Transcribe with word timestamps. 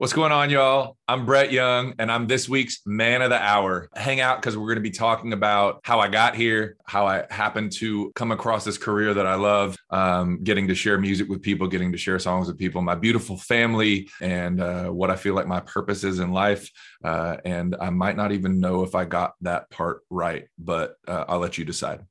What's 0.00 0.14
going 0.14 0.32
on, 0.32 0.48
y'all? 0.48 0.96
I'm 1.06 1.26
Brett 1.26 1.52
Young, 1.52 1.92
and 1.98 2.10
I'm 2.10 2.26
this 2.26 2.48
week's 2.48 2.80
Man 2.86 3.20
of 3.20 3.28
the 3.28 3.38
Hour. 3.38 3.90
Hang 3.94 4.18
out 4.18 4.40
because 4.40 4.56
we're 4.56 4.68
going 4.68 4.76
to 4.76 4.80
be 4.80 4.90
talking 4.90 5.34
about 5.34 5.80
how 5.84 6.00
I 6.00 6.08
got 6.08 6.34
here, 6.34 6.78
how 6.86 7.06
I 7.06 7.26
happened 7.28 7.72
to 7.72 8.10
come 8.14 8.32
across 8.32 8.64
this 8.64 8.78
career 8.78 9.12
that 9.12 9.26
I 9.26 9.34
love, 9.34 9.76
um, 9.90 10.42
getting 10.42 10.68
to 10.68 10.74
share 10.74 10.96
music 10.96 11.28
with 11.28 11.42
people, 11.42 11.68
getting 11.68 11.92
to 11.92 11.98
share 11.98 12.18
songs 12.18 12.48
with 12.48 12.56
people, 12.56 12.80
my 12.80 12.94
beautiful 12.94 13.36
family, 13.36 14.08
and 14.22 14.62
uh, 14.62 14.88
what 14.88 15.10
I 15.10 15.16
feel 15.16 15.34
like 15.34 15.46
my 15.46 15.60
purpose 15.60 16.02
is 16.02 16.18
in 16.18 16.32
life. 16.32 16.70
Uh, 17.04 17.36
and 17.44 17.76
I 17.78 17.90
might 17.90 18.16
not 18.16 18.32
even 18.32 18.58
know 18.58 18.84
if 18.84 18.94
I 18.94 19.04
got 19.04 19.34
that 19.42 19.68
part 19.68 20.00
right, 20.08 20.46
but 20.58 20.94
uh, 21.06 21.26
I'll 21.28 21.40
let 21.40 21.58
you 21.58 21.66
decide. 21.66 22.06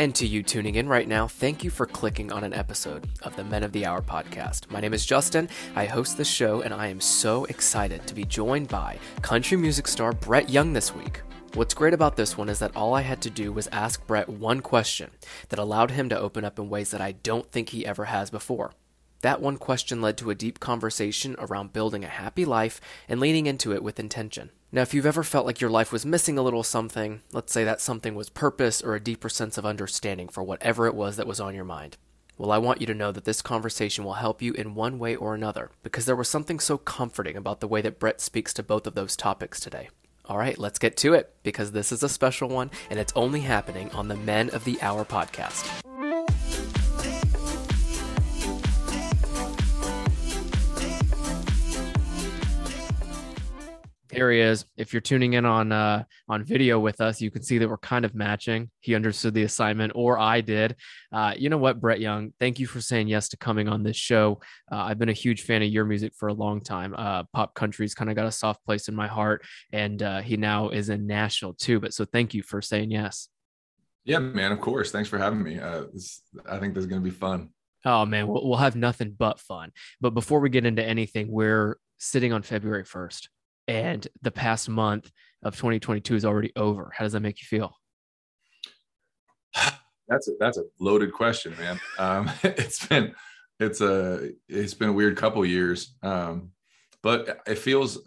And 0.00 0.14
to 0.14 0.26
you 0.26 0.42
tuning 0.42 0.76
in 0.76 0.88
right 0.88 1.06
now, 1.06 1.28
thank 1.28 1.62
you 1.62 1.68
for 1.68 1.84
clicking 1.84 2.32
on 2.32 2.42
an 2.42 2.54
episode 2.54 3.06
of 3.22 3.36
the 3.36 3.44
Men 3.44 3.62
of 3.62 3.72
the 3.72 3.84
Hour 3.84 4.00
podcast. 4.00 4.70
My 4.70 4.80
name 4.80 4.94
is 4.94 5.04
Justin. 5.04 5.46
I 5.76 5.84
host 5.84 6.16
the 6.16 6.24
show, 6.24 6.62
and 6.62 6.72
I 6.72 6.86
am 6.86 7.02
so 7.02 7.44
excited 7.44 8.06
to 8.06 8.14
be 8.14 8.24
joined 8.24 8.68
by 8.68 8.98
country 9.20 9.58
music 9.58 9.86
star 9.86 10.12
Brett 10.12 10.48
Young 10.48 10.72
this 10.72 10.94
week. 10.94 11.20
What's 11.52 11.74
great 11.74 11.92
about 11.92 12.16
this 12.16 12.38
one 12.38 12.48
is 12.48 12.60
that 12.60 12.74
all 12.74 12.94
I 12.94 13.02
had 13.02 13.20
to 13.20 13.28
do 13.28 13.52
was 13.52 13.68
ask 13.72 14.06
Brett 14.06 14.26
one 14.26 14.62
question 14.62 15.10
that 15.50 15.58
allowed 15.58 15.90
him 15.90 16.08
to 16.08 16.18
open 16.18 16.46
up 16.46 16.58
in 16.58 16.70
ways 16.70 16.92
that 16.92 17.02
I 17.02 17.12
don't 17.12 17.52
think 17.52 17.68
he 17.68 17.84
ever 17.84 18.06
has 18.06 18.30
before. 18.30 18.72
That 19.20 19.42
one 19.42 19.58
question 19.58 20.00
led 20.00 20.16
to 20.16 20.30
a 20.30 20.34
deep 20.34 20.60
conversation 20.60 21.36
around 21.38 21.74
building 21.74 22.04
a 22.04 22.08
happy 22.08 22.46
life 22.46 22.80
and 23.06 23.20
leaning 23.20 23.44
into 23.44 23.74
it 23.74 23.82
with 23.82 24.00
intention. 24.00 24.50
Now, 24.72 24.82
if 24.82 24.94
you've 24.94 25.06
ever 25.06 25.24
felt 25.24 25.46
like 25.46 25.60
your 25.60 25.70
life 25.70 25.90
was 25.90 26.06
missing 26.06 26.38
a 26.38 26.42
little 26.42 26.62
something, 26.62 27.22
let's 27.32 27.52
say 27.52 27.64
that 27.64 27.80
something 27.80 28.14
was 28.14 28.30
purpose 28.30 28.80
or 28.80 28.94
a 28.94 29.00
deeper 29.00 29.28
sense 29.28 29.58
of 29.58 29.66
understanding 29.66 30.28
for 30.28 30.44
whatever 30.44 30.86
it 30.86 30.94
was 30.94 31.16
that 31.16 31.26
was 31.26 31.40
on 31.40 31.56
your 31.56 31.64
mind. 31.64 31.96
Well, 32.38 32.52
I 32.52 32.58
want 32.58 32.80
you 32.80 32.86
to 32.86 32.94
know 32.94 33.10
that 33.10 33.24
this 33.24 33.42
conversation 33.42 34.04
will 34.04 34.14
help 34.14 34.40
you 34.40 34.52
in 34.52 34.76
one 34.76 35.00
way 35.00 35.16
or 35.16 35.34
another 35.34 35.72
because 35.82 36.06
there 36.06 36.14
was 36.14 36.28
something 36.28 36.60
so 36.60 36.78
comforting 36.78 37.36
about 37.36 37.58
the 37.58 37.68
way 37.68 37.82
that 37.82 37.98
Brett 37.98 38.20
speaks 38.20 38.54
to 38.54 38.62
both 38.62 38.86
of 38.86 38.94
those 38.94 39.16
topics 39.16 39.58
today. 39.58 39.88
All 40.26 40.38
right, 40.38 40.56
let's 40.56 40.78
get 40.78 40.96
to 40.98 41.14
it 41.14 41.34
because 41.42 41.72
this 41.72 41.90
is 41.90 42.04
a 42.04 42.08
special 42.08 42.48
one 42.48 42.70
and 42.88 43.00
it's 43.00 43.12
only 43.16 43.40
happening 43.40 43.90
on 43.90 44.06
the 44.06 44.16
Men 44.16 44.50
of 44.50 44.64
the 44.64 44.80
Hour 44.80 45.04
podcast. 45.04 45.68
Here 54.10 54.30
he 54.32 54.40
is. 54.40 54.64
If 54.76 54.92
you're 54.92 55.00
tuning 55.00 55.34
in 55.34 55.44
on 55.44 55.70
uh, 55.70 56.04
on 56.28 56.44
video 56.44 56.80
with 56.80 57.00
us, 57.00 57.20
you 57.20 57.30
can 57.30 57.42
see 57.42 57.58
that 57.58 57.68
we're 57.68 57.78
kind 57.78 58.04
of 58.04 58.14
matching. 58.14 58.70
He 58.80 58.94
understood 58.94 59.34
the 59.34 59.44
assignment, 59.44 59.92
or 59.94 60.18
I 60.18 60.40
did. 60.40 60.76
Uh, 61.12 61.34
you 61.36 61.48
know 61.48 61.58
what, 61.58 61.80
Brett 61.80 62.00
Young? 62.00 62.32
Thank 62.40 62.58
you 62.58 62.66
for 62.66 62.80
saying 62.80 63.08
yes 63.08 63.28
to 63.28 63.36
coming 63.36 63.68
on 63.68 63.84
this 63.84 63.96
show. 63.96 64.40
Uh, 64.70 64.78
I've 64.78 64.98
been 64.98 65.08
a 65.08 65.14
huge 65.14 65.42
fan 65.42 65.62
of 65.62 65.68
your 65.68 65.84
music 65.84 66.12
for 66.16 66.28
a 66.28 66.34
long 66.34 66.60
time. 66.60 66.94
Uh, 66.96 67.22
pop 67.32 67.54
country's 67.54 67.94
kind 67.94 68.10
of 68.10 68.16
got 68.16 68.26
a 68.26 68.32
soft 68.32 68.64
place 68.64 68.88
in 68.88 68.96
my 68.96 69.06
heart, 69.06 69.44
and 69.72 70.02
uh, 70.02 70.20
he 70.20 70.36
now 70.36 70.70
is 70.70 70.88
in 70.88 71.06
Nashville 71.06 71.54
too. 71.54 71.78
But 71.78 71.94
so 71.94 72.04
thank 72.04 72.34
you 72.34 72.42
for 72.42 72.60
saying 72.60 72.90
yes. 72.90 73.28
Yeah, 74.04 74.18
man. 74.18 74.50
Of 74.50 74.60
course. 74.60 74.90
Thanks 74.90 75.08
for 75.08 75.18
having 75.18 75.42
me. 75.42 75.60
Uh, 75.60 75.84
this, 75.92 76.22
I 76.48 76.58
think 76.58 76.74
this 76.74 76.82
is 76.82 76.88
going 76.88 77.02
to 77.02 77.08
be 77.08 77.14
fun. 77.14 77.50
Oh 77.84 78.04
man, 78.04 78.26
we'll, 78.26 78.46
we'll 78.46 78.58
have 78.58 78.76
nothing 78.76 79.14
but 79.16 79.38
fun. 79.38 79.70
But 80.00 80.10
before 80.10 80.40
we 80.40 80.50
get 80.50 80.66
into 80.66 80.84
anything, 80.84 81.30
we're 81.30 81.78
sitting 81.98 82.32
on 82.32 82.42
February 82.42 82.84
first 82.84 83.28
and 83.68 84.06
the 84.22 84.30
past 84.30 84.68
month 84.68 85.10
of 85.42 85.56
2022 85.56 86.14
is 86.14 86.24
already 86.24 86.52
over. 86.56 86.92
How 86.94 87.04
does 87.04 87.12
that 87.12 87.20
make 87.20 87.40
you 87.40 87.46
feel? 87.46 87.74
That's 90.08 90.26
a, 90.28 90.32
that's 90.40 90.58
a 90.58 90.64
loaded 90.80 91.12
question, 91.12 91.54
man. 91.58 91.80
Um, 91.98 92.30
it's 92.42 92.84
been 92.86 93.14
it's 93.60 93.80
a 93.80 94.30
it's 94.48 94.74
been 94.74 94.88
a 94.88 94.92
weird 94.92 95.16
couple 95.16 95.44
years, 95.46 95.94
um, 96.02 96.50
but 97.02 97.40
it 97.46 97.58
feels 97.58 98.04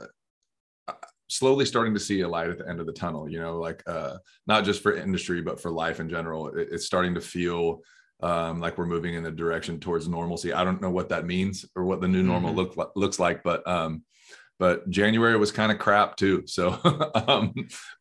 uh, 0.87 0.93
slowly 1.29 1.65
starting 1.65 1.93
to 1.93 1.99
see 1.99 2.21
a 2.21 2.27
light 2.27 2.49
at 2.49 2.57
the 2.57 2.67
end 2.67 2.81
of 2.81 2.87
the 2.87 2.93
tunnel. 2.93 3.29
You 3.29 3.39
know, 3.39 3.57
like 3.57 3.81
uh, 3.87 4.17
not 4.47 4.65
just 4.65 4.83
for 4.83 4.95
industry 4.95 5.41
but 5.41 5.61
for 5.61 5.71
life 5.71 6.01
in 6.01 6.09
general. 6.09 6.49
It, 6.49 6.67
it's 6.71 6.85
starting 6.85 7.13
to 7.15 7.21
feel 7.21 7.79
um, 8.21 8.59
like 8.59 8.77
we're 8.77 8.85
moving 8.85 9.13
in 9.13 9.23
the 9.23 9.31
direction 9.31 9.79
towards 9.79 10.07
normalcy. 10.07 10.51
I 10.51 10.63
don't 10.63 10.81
know 10.81 10.91
what 10.91 11.09
that 11.09 11.25
means 11.25 11.65
or 11.75 11.85
what 11.85 12.01
the 12.01 12.07
new 12.07 12.23
normal 12.23 12.53
mm-hmm. 12.53 12.79
look 12.79 12.91
looks 12.95 13.19
like, 13.19 13.43
but 13.43 13.65
um, 13.67 14.03
but 14.59 14.89
January 14.89 15.37
was 15.37 15.51
kind 15.51 15.71
of 15.71 15.79
crap 15.79 16.15
too. 16.15 16.43
So 16.45 16.79
um, 17.27 17.53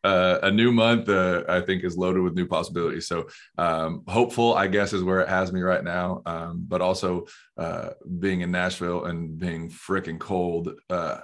uh, 0.04 0.38
a 0.42 0.50
new 0.50 0.72
month, 0.72 1.08
uh, 1.08 1.44
I 1.48 1.60
think, 1.60 1.84
is 1.84 1.96
loaded 1.96 2.22
with 2.22 2.34
new 2.34 2.46
possibilities. 2.46 3.06
So 3.06 3.28
um, 3.58 4.02
hopeful, 4.06 4.54
I 4.54 4.66
guess, 4.66 4.92
is 4.92 5.02
where 5.02 5.20
it 5.20 5.28
has 5.28 5.52
me 5.52 5.60
right 5.60 5.82
now. 5.82 6.22
Um, 6.26 6.64
but 6.68 6.80
also 6.80 7.26
uh, 7.56 7.91
being 8.18 8.42
in 8.42 8.50
Nashville 8.50 9.06
and 9.06 9.38
being 9.38 9.70
freaking 9.70 10.18
cold. 10.18 10.70
Uh, 10.88 11.20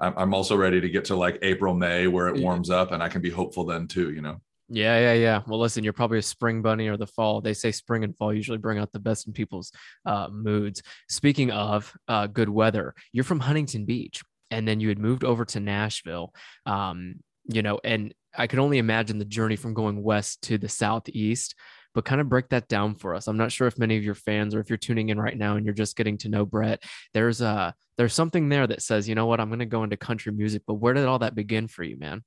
I'm 0.00 0.34
also 0.34 0.56
ready 0.56 0.80
to 0.80 0.88
get 0.88 1.04
to 1.06 1.16
like 1.16 1.38
April, 1.42 1.74
May, 1.74 2.08
where 2.08 2.26
it 2.26 2.40
warms 2.40 2.70
up, 2.70 2.90
and 2.90 3.00
I 3.00 3.08
can 3.08 3.22
be 3.22 3.30
hopeful 3.30 3.64
then 3.64 3.86
too. 3.86 4.12
You 4.12 4.20
know. 4.20 4.40
Yeah, 4.74 4.98
yeah, 4.98 5.12
yeah. 5.12 5.42
Well, 5.46 5.60
listen, 5.60 5.84
you're 5.84 5.92
probably 5.92 6.18
a 6.18 6.22
spring 6.22 6.62
bunny 6.62 6.88
or 6.88 6.96
the 6.96 7.06
fall. 7.06 7.42
They 7.42 7.52
say 7.52 7.72
spring 7.72 8.04
and 8.04 8.16
fall 8.16 8.32
usually 8.32 8.56
bring 8.56 8.78
out 8.78 8.90
the 8.90 8.98
best 8.98 9.26
in 9.26 9.34
people's 9.34 9.70
uh, 10.06 10.28
moods. 10.32 10.82
Speaking 11.10 11.50
of 11.50 11.94
uh, 12.08 12.26
good 12.26 12.48
weather, 12.48 12.94
you're 13.12 13.22
from 13.22 13.40
Huntington 13.40 13.84
Beach, 13.84 14.22
and 14.50 14.66
then 14.66 14.80
you 14.80 14.88
had 14.88 14.98
moved 14.98 15.24
over 15.24 15.44
to 15.44 15.60
Nashville. 15.60 16.32
Um, 16.64 17.16
you 17.44 17.60
know, 17.60 17.80
and 17.84 18.14
I 18.34 18.46
can 18.46 18.60
only 18.60 18.78
imagine 18.78 19.18
the 19.18 19.26
journey 19.26 19.56
from 19.56 19.74
going 19.74 20.02
west 20.02 20.40
to 20.44 20.56
the 20.56 20.70
southeast. 20.70 21.54
But 21.94 22.06
kind 22.06 22.22
of 22.22 22.30
break 22.30 22.48
that 22.48 22.68
down 22.68 22.94
for 22.94 23.14
us. 23.14 23.26
I'm 23.26 23.36
not 23.36 23.52
sure 23.52 23.66
if 23.66 23.78
many 23.78 23.98
of 23.98 24.02
your 24.02 24.14
fans, 24.14 24.54
or 24.54 24.60
if 24.60 24.70
you're 24.70 24.78
tuning 24.78 25.10
in 25.10 25.20
right 25.20 25.36
now 25.36 25.56
and 25.56 25.66
you're 25.66 25.74
just 25.74 25.94
getting 25.94 26.16
to 26.18 26.30
know 26.30 26.46
Brett, 26.46 26.82
there's 27.12 27.42
a 27.42 27.74
there's 27.98 28.14
something 28.14 28.48
there 28.48 28.66
that 28.66 28.80
says, 28.80 29.06
you 29.06 29.14
know 29.14 29.26
what, 29.26 29.40
I'm 29.40 29.50
going 29.50 29.58
to 29.58 29.66
go 29.66 29.84
into 29.84 29.98
country 29.98 30.32
music. 30.32 30.62
But 30.66 30.76
where 30.76 30.94
did 30.94 31.04
all 31.04 31.18
that 31.18 31.34
begin 31.34 31.68
for 31.68 31.82
you, 31.82 31.98
man? 31.98 32.22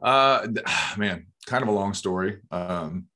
Uh, 0.00 0.46
man, 0.96 1.26
kind 1.48 1.62
of 1.62 1.68
a 1.68 1.72
long 1.72 1.94
story. 1.94 2.38
Um, 2.50 3.06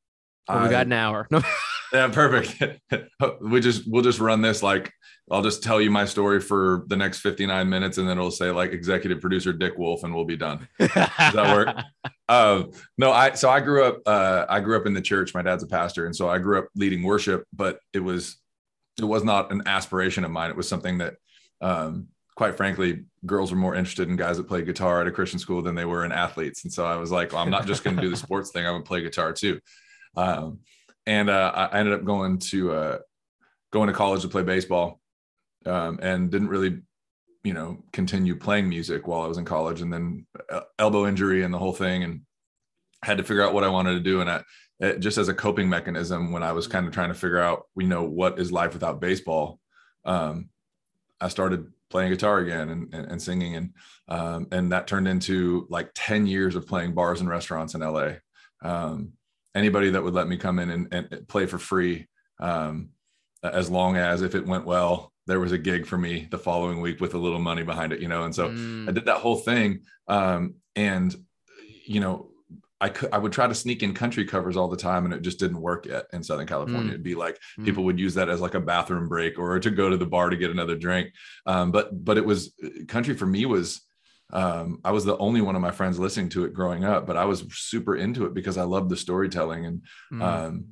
well, 0.48 0.64
we 0.64 0.68
got 0.68 0.86
an 0.86 0.92
hour. 0.92 1.28
yeah, 1.92 2.08
perfect. 2.08 2.62
we 3.40 3.60
just 3.60 3.82
we'll 3.86 4.02
just 4.02 4.18
run 4.18 4.42
this 4.42 4.62
like 4.62 4.92
I'll 5.30 5.42
just 5.42 5.62
tell 5.62 5.80
you 5.80 5.90
my 5.90 6.04
story 6.04 6.40
for 6.40 6.84
the 6.88 6.96
next 6.96 7.20
59 7.20 7.68
minutes, 7.68 7.98
and 7.98 8.08
then 8.08 8.18
it'll 8.18 8.30
say 8.30 8.50
like 8.50 8.72
executive 8.72 9.20
producer 9.20 9.52
Dick 9.52 9.78
Wolf, 9.78 10.02
and 10.04 10.14
we'll 10.14 10.24
be 10.24 10.36
done. 10.36 10.68
Does 10.78 10.88
that 10.90 11.56
work? 11.56 12.12
uh, 12.28 12.64
no, 12.98 13.12
I 13.12 13.32
so 13.32 13.48
I 13.48 13.60
grew 13.60 13.84
up. 13.84 14.00
Uh, 14.04 14.46
I 14.48 14.60
grew 14.60 14.76
up 14.76 14.86
in 14.86 14.94
the 14.94 15.00
church. 15.00 15.32
My 15.32 15.42
dad's 15.42 15.62
a 15.62 15.68
pastor, 15.68 16.06
and 16.06 16.14
so 16.14 16.28
I 16.28 16.38
grew 16.38 16.58
up 16.58 16.68
leading 16.74 17.02
worship. 17.02 17.44
But 17.52 17.78
it 17.92 18.00
was 18.00 18.36
it 18.98 19.04
was 19.04 19.24
not 19.24 19.52
an 19.52 19.62
aspiration 19.66 20.24
of 20.24 20.30
mine. 20.30 20.50
It 20.50 20.56
was 20.56 20.68
something 20.68 20.98
that 20.98 21.14
um, 21.60 22.08
quite 22.34 22.56
frankly, 22.56 23.04
girls 23.26 23.50
were 23.50 23.58
more 23.58 23.74
interested 23.74 24.08
in 24.08 24.16
guys 24.16 24.36
that 24.36 24.48
played 24.48 24.66
guitar 24.66 25.00
at 25.00 25.06
a 25.06 25.10
Christian 25.10 25.38
school 25.38 25.62
than 25.62 25.74
they 25.74 25.84
were 25.84 26.04
in 26.04 26.12
athletes. 26.12 26.64
And 26.64 26.72
so 26.72 26.84
I 26.86 26.96
was 26.96 27.10
like, 27.10 27.32
well, 27.32 27.42
I'm 27.42 27.50
not 27.50 27.66
just 27.66 27.84
going 27.84 27.96
to 27.96 28.02
do 28.02 28.10
the 28.10 28.16
sports 28.26 28.50
thing. 28.50 28.64
I'm 28.64 28.72
going 28.72 28.82
to 28.82 28.88
play 28.88 29.02
guitar 29.02 29.32
too. 29.32 29.60
Um, 30.16 30.60
and 31.06 31.28
uh, 31.28 31.52
I 31.54 31.78
ended 31.78 31.94
up 31.94 32.04
going 32.04 32.38
to 32.38 32.72
uh, 32.72 32.98
going 33.72 33.88
to 33.88 33.94
college 33.94 34.22
to 34.22 34.28
play 34.28 34.42
baseball, 34.42 35.00
um, 35.66 35.98
and 36.00 36.30
didn't 36.30 36.48
really, 36.48 36.78
you 37.42 37.54
know, 37.54 37.82
continue 37.92 38.36
playing 38.36 38.68
music 38.68 39.06
while 39.06 39.22
I 39.22 39.26
was 39.26 39.38
in 39.38 39.44
college. 39.44 39.80
And 39.80 39.92
then 39.92 40.26
uh, 40.50 40.60
elbow 40.78 41.06
injury 41.06 41.42
and 41.42 41.52
the 41.52 41.58
whole 41.58 41.72
thing, 41.72 42.04
and 42.04 42.20
had 43.04 43.18
to 43.18 43.24
figure 43.24 43.42
out 43.42 43.52
what 43.52 43.64
I 43.64 43.68
wanted 43.68 43.94
to 43.94 44.00
do. 44.00 44.20
And 44.20 44.30
I, 44.30 44.42
it, 44.78 45.00
just 45.00 45.18
as 45.18 45.28
a 45.28 45.34
coping 45.34 45.68
mechanism, 45.68 46.30
when 46.30 46.42
I 46.42 46.52
was 46.52 46.68
kind 46.68 46.86
of 46.86 46.92
trying 46.92 47.08
to 47.08 47.14
figure 47.14 47.40
out, 47.40 47.64
you 47.76 47.88
know, 47.88 48.04
what 48.04 48.38
is 48.38 48.52
life 48.52 48.74
without 48.74 49.00
baseball, 49.00 49.58
um, 50.04 50.50
I 51.20 51.28
started 51.28 51.66
playing 51.92 52.10
guitar 52.10 52.38
again 52.38 52.70
and, 52.70 52.92
and, 52.92 53.12
and 53.12 53.22
singing 53.22 53.54
and 53.54 53.70
um, 54.08 54.48
and 54.50 54.72
that 54.72 54.88
turned 54.88 55.06
into 55.06 55.66
like 55.70 55.90
10 55.94 56.26
years 56.26 56.56
of 56.56 56.66
playing 56.66 56.92
bars 56.92 57.20
and 57.20 57.28
restaurants 57.28 57.74
in 57.74 57.82
LA. 57.82 58.14
Um, 58.62 59.12
anybody 59.54 59.90
that 59.90 60.02
would 60.02 60.14
let 60.14 60.26
me 60.26 60.36
come 60.36 60.58
in 60.58 60.70
and, 60.70 60.88
and 60.92 61.28
play 61.28 61.46
for 61.46 61.58
free, 61.58 62.08
um, 62.40 62.90
as 63.44 63.70
long 63.70 63.96
as 63.96 64.22
if 64.22 64.34
it 64.34 64.46
went 64.46 64.64
well, 64.64 65.12
there 65.26 65.40
was 65.40 65.52
a 65.52 65.58
gig 65.58 65.86
for 65.86 65.96
me 65.96 66.26
the 66.30 66.38
following 66.38 66.80
week 66.80 67.00
with 67.00 67.14
a 67.14 67.18
little 67.18 67.38
money 67.38 67.62
behind 67.62 67.92
it, 67.92 68.00
you 68.00 68.08
know. 68.08 68.24
And 68.24 68.34
so 68.34 68.48
mm. 68.48 68.88
I 68.88 68.92
did 68.92 69.04
that 69.04 69.18
whole 69.18 69.36
thing. 69.36 69.82
Um, 70.08 70.54
and 70.74 71.14
you 71.84 72.00
know, 72.00 72.31
I 72.82 72.88
could 72.88 73.10
I 73.12 73.18
would 73.18 73.30
try 73.30 73.46
to 73.46 73.54
sneak 73.54 73.84
in 73.84 73.94
country 73.94 74.24
covers 74.24 74.56
all 74.56 74.66
the 74.66 74.76
time 74.76 75.04
and 75.04 75.14
it 75.14 75.22
just 75.22 75.38
didn't 75.38 75.60
work 75.60 75.86
yet 75.86 76.06
in 76.12 76.24
Southern 76.24 76.48
California. 76.48 76.88
Mm. 76.90 76.94
It'd 76.94 77.02
be 77.04 77.14
like 77.14 77.38
mm. 77.56 77.64
people 77.64 77.84
would 77.84 78.00
use 78.00 78.14
that 78.14 78.28
as 78.28 78.40
like 78.40 78.54
a 78.54 78.60
bathroom 78.60 79.08
break 79.08 79.38
or 79.38 79.60
to 79.60 79.70
go 79.70 79.88
to 79.88 79.96
the 79.96 80.04
bar 80.04 80.30
to 80.30 80.36
get 80.36 80.50
another 80.50 80.74
drink. 80.74 81.12
Um, 81.46 81.70
but 81.70 82.04
but 82.04 82.18
it 82.18 82.24
was 82.24 82.52
country 82.88 83.14
for 83.14 83.24
me 83.24 83.46
was 83.46 83.82
um, 84.32 84.80
I 84.84 84.90
was 84.90 85.04
the 85.04 85.16
only 85.18 85.42
one 85.42 85.54
of 85.54 85.62
my 85.62 85.70
friends 85.70 86.00
listening 86.00 86.30
to 86.30 86.44
it 86.44 86.54
growing 86.54 86.84
up, 86.84 87.06
but 87.06 87.16
I 87.16 87.24
was 87.24 87.44
super 87.52 87.94
into 87.94 88.24
it 88.24 88.34
because 88.34 88.58
I 88.58 88.64
loved 88.64 88.88
the 88.88 88.96
storytelling 88.96 89.64
and 89.66 89.82
mm. 90.12 90.22
um, 90.22 90.64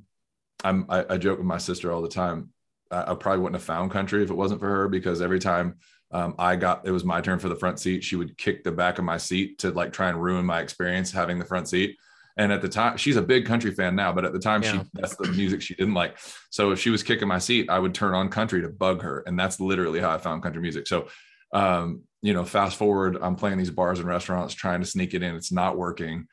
I'm 0.65 0.87
I, 0.89 1.05
I, 1.11 1.17
joke 1.17 1.39
with 1.39 1.47
my 1.47 1.59
sister 1.59 1.93
all 1.93 2.03
the 2.03 2.09
time. 2.09 2.51
I, 2.91 3.13
I 3.13 3.15
probably 3.15 3.41
wouldn't 3.41 3.61
have 3.61 3.63
found 3.63 3.93
country 3.93 4.25
if 4.25 4.31
it 4.31 4.37
wasn't 4.37 4.61
for 4.61 4.69
her 4.69 4.89
because 4.89 5.23
every 5.23 5.39
time 5.39 5.77
um, 6.13 6.35
I 6.39 6.57
got 6.57 6.87
it 6.87 6.91
was 6.91 7.05
my 7.05 7.21
turn 7.21 7.39
for 7.39 7.49
the 7.49 7.57
front 7.57 7.79
seat. 7.79 8.03
She 8.03 8.17
would 8.17 8.37
kick 8.37 8.65
the 8.65 8.73
back 8.73 8.99
of 8.99 9.05
my 9.05 9.17
seat 9.17 9.59
to 9.61 9.71
like 9.71 9.93
try 9.93 10.09
and 10.09 10.21
ruin 10.21 10.45
my 10.45 10.61
experience 10.61 11.13
having 11.13 11.39
the 11.39 11.45
front 11.45 11.69
seat. 11.69 11.97
And 12.37 12.53
at 12.53 12.63
the 12.63 12.69
time, 12.69 12.97
she's 12.97 13.17
a 13.17 13.23
big 13.23 13.45
country 13.45 13.73
fan 13.73 13.95
now, 13.95 14.13
but 14.13 14.25
at 14.25 14.33
the 14.33 14.39
time, 14.39 14.63
yeah. 14.63 14.73
she 14.73 14.81
that's 14.95 15.17
the 15.17 15.29
music 15.29 15.63
she 15.63 15.75
didn't 15.75 15.95
like. 15.95 16.17
So 16.51 16.71
if 16.71 16.81
she 16.81 16.91
was 16.91 17.03
kicking 17.03 17.29
my 17.29 17.39
seat, 17.39 17.69
I 17.69 17.79
would 17.79 17.95
turn 17.95 18.15
on 18.15 18.29
country 18.29 18.63
to 18.63 18.69
bug 18.69 19.03
her, 19.03 19.23
and 19.27 19.39
that's 19.39 19.61
literally 19.61 20.01
how 20.01 20.11
I 20.11 20.19
found 20.19 20.43
country 20.43 20.63
music. 20.63 20.87
So, 20.87 21.09
um, 21.53 22.03
you 22.23 22.33
know, 22.33 22.45
fast 22.45 22.77
forward, 22.77 23.19
I'm 23.21 23.37
playing 23.37 23.59
these 23.59 23.71
bars 23.71 23.99
and 23.99 24.09
restaurants, 24.09 24.55
trying 24.55 24.81
to 24.81 24.87
sneak 24.87 25.15
it 25.15 25.23
in. 25.23 25.37
It's 25.37 25.53
not 25.53 25.77
working. 25.77 26.27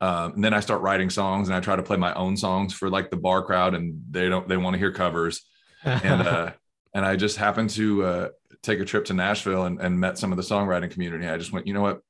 Um, 0.00 0.32
and 0.32 0.44
then 0.44 0.52
I 0.52 0.60
start 0.60 0.82
writing 0.82 1.10
songs, 1.10 1.48
and 1.48 1.56
I 1.56 1.60
try 1.60 1.76
to 1.76 1.82
play 1.82 1.96
my 1.96 2.12
own 2.14 2.36
songs 2.36 2.74
for 2.74 2.90
like 2.90 3.10
the 3.10 3.16
bar 3.16 3.42
crowd, 3.42 3.74
and 3.74 4.02
they 4.10 4.28
don't 4.28 4.48
they 4.48 4.56
want 4.56 4.74
to 4.74 4.78
hear 4.78 4.92
covers. 4.92 5.42
and 5.84 6.22
uh, 6.26 6.52
and 6.94 7.06
I 7.06 7.16
just 7.16 7.36
happened 7.36 7.70
to 7.70 8.04
uh, 8.04 8.28
take 8.62 8.80
a 8.80 8.84
trip 8.84 9.04
to 9.06 9.14
Nashville 9.14 9.64
and, 9.64 9.80
and 9.80 9.98
met 9.98 10.18
some 10.18 10.32
of 10.32 10.36
the 10.36 10.42
songwriting 10.42 10.90
community. 10.90 11.28
I 11.28 11.36
just 11.36 11.52
went, 11.52 11.66
you 11.66 11.74
know 11.74 11.82
what? 11.82 12.00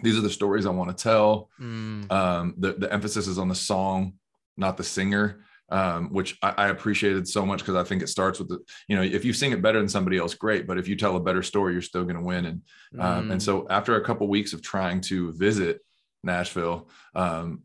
These 0.00 0.18
are 0.18 0.22
the 0.22 0.30
stories 0.30 0.66
I 0.66 0.70
want 0.70 0.96
to 0.96 1.02
tell. 1.02 1.50
Mm. 1.60 2.10
Um, 2.10 2.54
the, 2.58 2.72
the 2.72 2.92
emphasis 2.92 3.28
is 3.28 3.38
on 3.38 3.48
the 3.48 3.54
song, 3.54 4.14
not 4.56 4.76
the 4.76 4.82
singer, 4.82 5.44
um, 5.70 6.12
which 6.12 6.36
I, 6.42 6.54
I, 6.56 6.68
appreciated 6.68 7.28
so 7.28 7.46
much 7.46 7.60
because 7.60 7.76
I 7.76 7.84
think 7.84 8.02
it 8.02 8.08
starts 8.08 8.38
with 8.38 8.48
the, 8.48 8.58
you 8.88 8.96
know, 8.96 9.02
if 9.02 9.24
you 9.24 9.32
sing 9.32 9.52
it 9.52 9.62
better 9.62 9.78
than 9.78 9.88
somebody 9.88 10.18
else, 10.18 10.34
great. 10.34 10.66
But 10.66 10.78
if 10.78 10.88
you 10.88 10.96
tell 10.96 11.16
a 11.16 11.20
better 11.20 11.42
story, 11.42 11.72
you're 11.72 11.82
still 11.82 12.04
going 12.04 12.16
to 12.16 12.22
win. 12.22 12.46
And 12.46 12.62
um, 12.98 13.28
mm. 13.28 13.32
and 13.32 13.42
so 13.42 13.66
after 13.70 13.96
a 13.96 14.04
couple 14.04 14.28
weeks 14.28 14.52
of 14.52 14.62
trying 14.62 15.00
to 15.02 15.32
visit 15.32 15.80
Nashville, 16.22 16.90
um, 17.14 17.62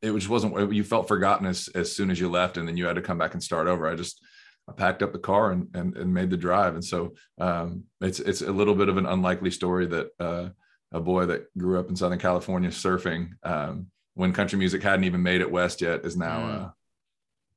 it 0.00 0.12
just 0.14 0.28
wasn't. 0.28 0.72
You 0.72 0.84
felt 0.84 1.08
forgotten 1.08 1.46
as 1.46 1.68
as 1.74 1.94
soon 1.94 2.10
as 2.10 2.18
you 2.18 2.28
left, 2.30 2.56
and 2.56 2.66
then 2.66 2.76
you 2.76 2.86
had 2.86 2.96
to 2.96 3.02
come 3.02 3.18
back 3.18 3.34
and 3.34 3.42
start 3.42 3.68
over. 3.68 3.86
I 3.86 3.94
just 3.94 4.24
I 4.68 4.72
packed 4.72 5.02
up 5.02 5.12
the 5.12 5.18
car 5.18 5.50
and, 5.50 5.68
and, 5.74 5.96
and 5.96 6.12
made 6.12 6.30
the 6.30 6.36
drive. 6.36 6.74
And 6.74 6.84
so 6.84 7.14
um, 7.38 7.84
it's, 8.00 8.20
it's 8.20 8.42
a 8.42 8.52
little 8.52 8.74
bit 8.74 8.88
of 8.88 8.96
an 8.96 9.06
unlikely 9.06 9.50
story 9.50 9.86
that 9.86 10.08
uh, 10.18 10.48
a 10.92 11.00
boy 11.00 11.26
that 11.26 11.56
grew 11.56 11.78
up 11.78 11.88
in 11.88 11.96
Southern 11.96 12.18
California 12.18 12.70
surfing 12.70 13.30
um, 13.42 13.88
when 14.14 14.32
country 14.32 14.58
music 14.58 14.82
hadn't 14.82 15.04
even 15.04 15.22
made 15.22 15.40
it 15.40 15.50
West 15.50 15.80
yet 15.80 16.04
is 16.04 16.16
now, 16.16 16.38
mm. 16.38 16.64
uh, 16.64 16.70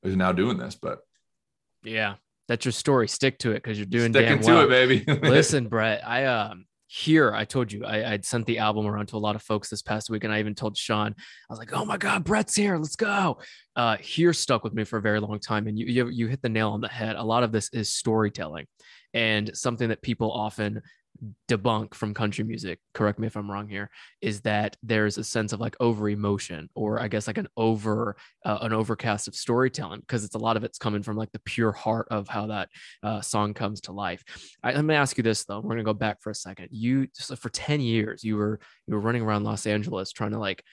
is 0.04 0.16
now 0.16 0.32
doing 0.32 0.58
this, 0.58 0.76
but 0.76 1.00
yeah, 1.84 2.16
that's 2.48 2.66
your 2.66 2.72
story. 2.72 3.08
Stick 3.08 3.40
to 3.40 3.52
it. 3.52 3.64
Cause 3.64 3.78
you're 3.78 3.86
doing 3.86 4.12
Sticking 4.12 4.42
damn 4.42 4.46
well. 4.46 4.68
to 4.68 4.74
it, 4.74 5.06
baby. 5.06 5.20
Listen, 5.28 5.68
Brett, 5.68 6.06
I, 6.08 6.26
um, 6.26 6.66
here 6.88 7.34
i 7.34 7.44
told 7.44 7.72
you 7.72 7.86
I, 7.86 8.12
would 8.12 8.26
sent 8.26 8.46
the 8.46 8.60
album 8.60 8.88
around 8.88 9.08
to 9.08 9.18
a 9.18 9.20
lot 9.20 9.36
of 9.36 9.42
folks 9.42 9.70
this 9.70 9.82
past 9.82 10.10
week 10.10 10.24
and 10.24 10.34
i 10.34 10.40
even 10.40 10.56
told 10.56 10.78
sean 10.78 11.14
i 11.18 11.54
was 11.54 11.60
like 11.60 11.74
oh 11.74 11.86
my 11.86 11.98
god 11.98 12.24
brett's 12.24 12.56
here 12.56 12.78
let's 12.78 12.96
go. 12.96 13.40
Uh 13.76 13.98
here 13.98 14.34
stuck 14.34 14.64
with 14.64 14.74
me 14.74 14.84
for 14.84 14.98
a 14.98 15.02
very 15.02 15.20
long 15.20 15.40
time 15.40 15.68
and 15.68 15.78
you, 15.78 15.86
you 15.86 16.08
you 16.10 16.28
hit 16.28 16.42
the 16.42 16.50
nail 16.50 16.70
on 16.70 16.82
the 16.82 16.88
head. 16.88 17.16
A 17.16 17.24
lot 17.24 17.44
of 17.44 17.52
this 17.52 17.70
is 17.74 17.92
storytelling 17.92 18.66
and 19.14 19.56
something 19.56 19.90
that 19.90 20.02
people 20.02 20.32
often 20.32 20.82
debunk 21.50 21.94
from 21.94 22.14
country 22.14 22.44
music 22.44 22.80
correct 22.94 23.20
me 23.20 23.28
if 23.28 23.36
i'm 23.36 23.50
wrong 23.50 23.68
here 23.68 23.90
is 24.22 24.42
that 24.42 24.76
there's 24.84 25.18
a 25.18 25.24
sense 25.24 25.54
of 25.54 25.60
like 25.60 25.76
over 25.80 26.10
emotion 26.10 26.70
or 26.76 27.02
i 27.02 27.08
guess 27.08 27.28
like 27.28 27.38
an 27.38 27.48
over 27.58 28.16
uh, 28.46 28.60
an 28.62 28.74
overcast 28.74 29.28
of 29.28 29.36
storytelling 29.36 30.00
because 30.02 30.24
it's 30.24 30.36
a 30.36 30.40
lot 30.40 30.58
of 30.58 30.64
it's 30.64 30.78
coming 30.78 31.04
from 31.04 31.18
like 31.18 31.32
the 31.32 31.40
pure 31.40 31.72
heart 31.72 32.08
of 32.12 32.28
how 32.28 32.48
that 32.48 32.70
uh, 33.04 33.22
song 33.22 33.54
comes 33.54 33.82
to 33.82 33.92
life. 33.92 34.24
I, 34.64 34.74
let 34.74 34.86
me 34.86 34.96
ask 34.96 35.18
you 35.18 35.24
this 35.24 35.44
though. 35.46 35.60
We're 35.60 35.72
gonna 35.72 35.84
go 35.84 35.94
back 35.94 36.22
for 36.22 36.30
a 36.30 36.36
second. 36.36 36.70
You 36.72 37.08
so 37.14 37.36
for 37.36 37.50
10 37.50 37.82
years 37.82 38.24
you 38.24 38.38
were 38.38 38.60
you 38.88 38.94
were 38.94 39.00
running 39.00 39.22
around 39.22 39.44
los 39.44 39.66
angeles 39.66 40.12
trying 40.12 40.32
to 40.32 40.40
like 40.40 40.64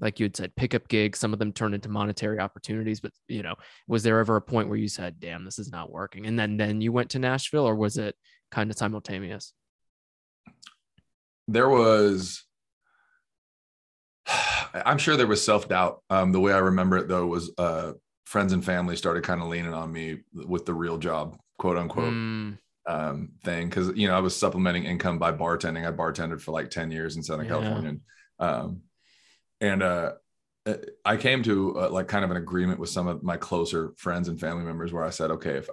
like 0.00 0.18
you 0.18 0.24
had 0.24 0.36
said 0.36 0.56
pick 0.56 0.74
up 0.74 0.88
gigs. 0.88 1.18
Some 1.18 1.32
of 1.32 1.38
them 1.38 1.52
turned 1.52 1.74
into 1.74 1.88
monetary 1.88 2.38
opportunities 2.38 3.00
but 3.00 3.12
you 3.28 3.42
know 3.42 3.54
was 3.86 4.02
there 4.02 4.18
ever 4.18 4.36
a 4.36 4.42
point 4.42 4.68
where 4.68 4.78
you 4.78 4.88
said 4.88 5.20
damn 5.20 5.44
this 5.44 5.58
is 5.58 5.70
not 5.70 5.90
working 5.90 6.26
and 6.26 6.38
then 6.38 6.56
then 6.56 6.80
you 6.80 6.92
went 6.92 7.10
to 7.10 7.18
nashville 7.18 7.68
or 7.68 7.74
was 7.74 7.96
it 7.96 8.14
kind 8.50 8.70
of 8.70 8.76
simultaneous 8.76 9.52
there 11.50 11.68
was 11.68 12.44
i'm 14.74 14.98
sure 14.98 15.16
there 15.16 15.26
was 15.26 15.44
self-doubt. 15.44 16.02
Um, 16.08 16.32
the 16.32 16.40
way 16.40 16.52
i 16.52 16.58
remember 16.58 16.96
it 16.96 17.08
though 17.08 17.26
was 17.26 17.52
uh, 17.58 17.92
friends 18.24 18.52
and 18.52 18.64
family 18.64 18.96
started 18.96 19.24
kind 19.24 19.42
of 19.42 19.48
leaning 19.48 19.74
on 19.74 19.92
me 19.92 20.20
with 20.32 20.64
the 20.64 20.74
real 20.74 20.98
job 20.98 21.36
quote 21.58 21.76
unquote 21.76 22.12
mm. 22.12 22.56
um, 22.86 23.30
thing. 23.44 23.68
Because 23.68 23.96
you 23.96 24.06
know 24.06 24.14
i 24.14 24.20
was 24.20 24.36
supplementing 24.36 24.84
income 24.84 25.18
by 25.18 25.32
bartending. 25.32 25.86
I 25.86 25.92
bartended 25.92 26.40
for 26.40 26.52
like 26.52 26.70
10 26.70 26.90
years 26.90 27.16
in 27.16 27.22
southern 27.22 27.46
yeah. 27.46 27.52
california. 27.52 27.96
Um, 28.38 28.82
and 29.60 29.82
uh, 29.82 30.12
i 31.04 31.16
came 31.16 31.42
to 31.42 31.78
uh, 31.80 31.90
like 31.90 32.06
kind 32.06 32.24
of 32.24 32.30
an 32.30 32.36
agreement 32.36 32.78
with 32.78 32.90
some 32.90 33.08
of 33.08 33.22
my 33.22 33.36
closer 33.36 33.92
friends 33.96 34.28
and 34.28 34.38
family 34.38 34.64
members 34.64 34.92
where 34.92 35.04
i 35.04 35.10
said 35.10 35.30
okay 35.30 35.56
if 35.56 35.68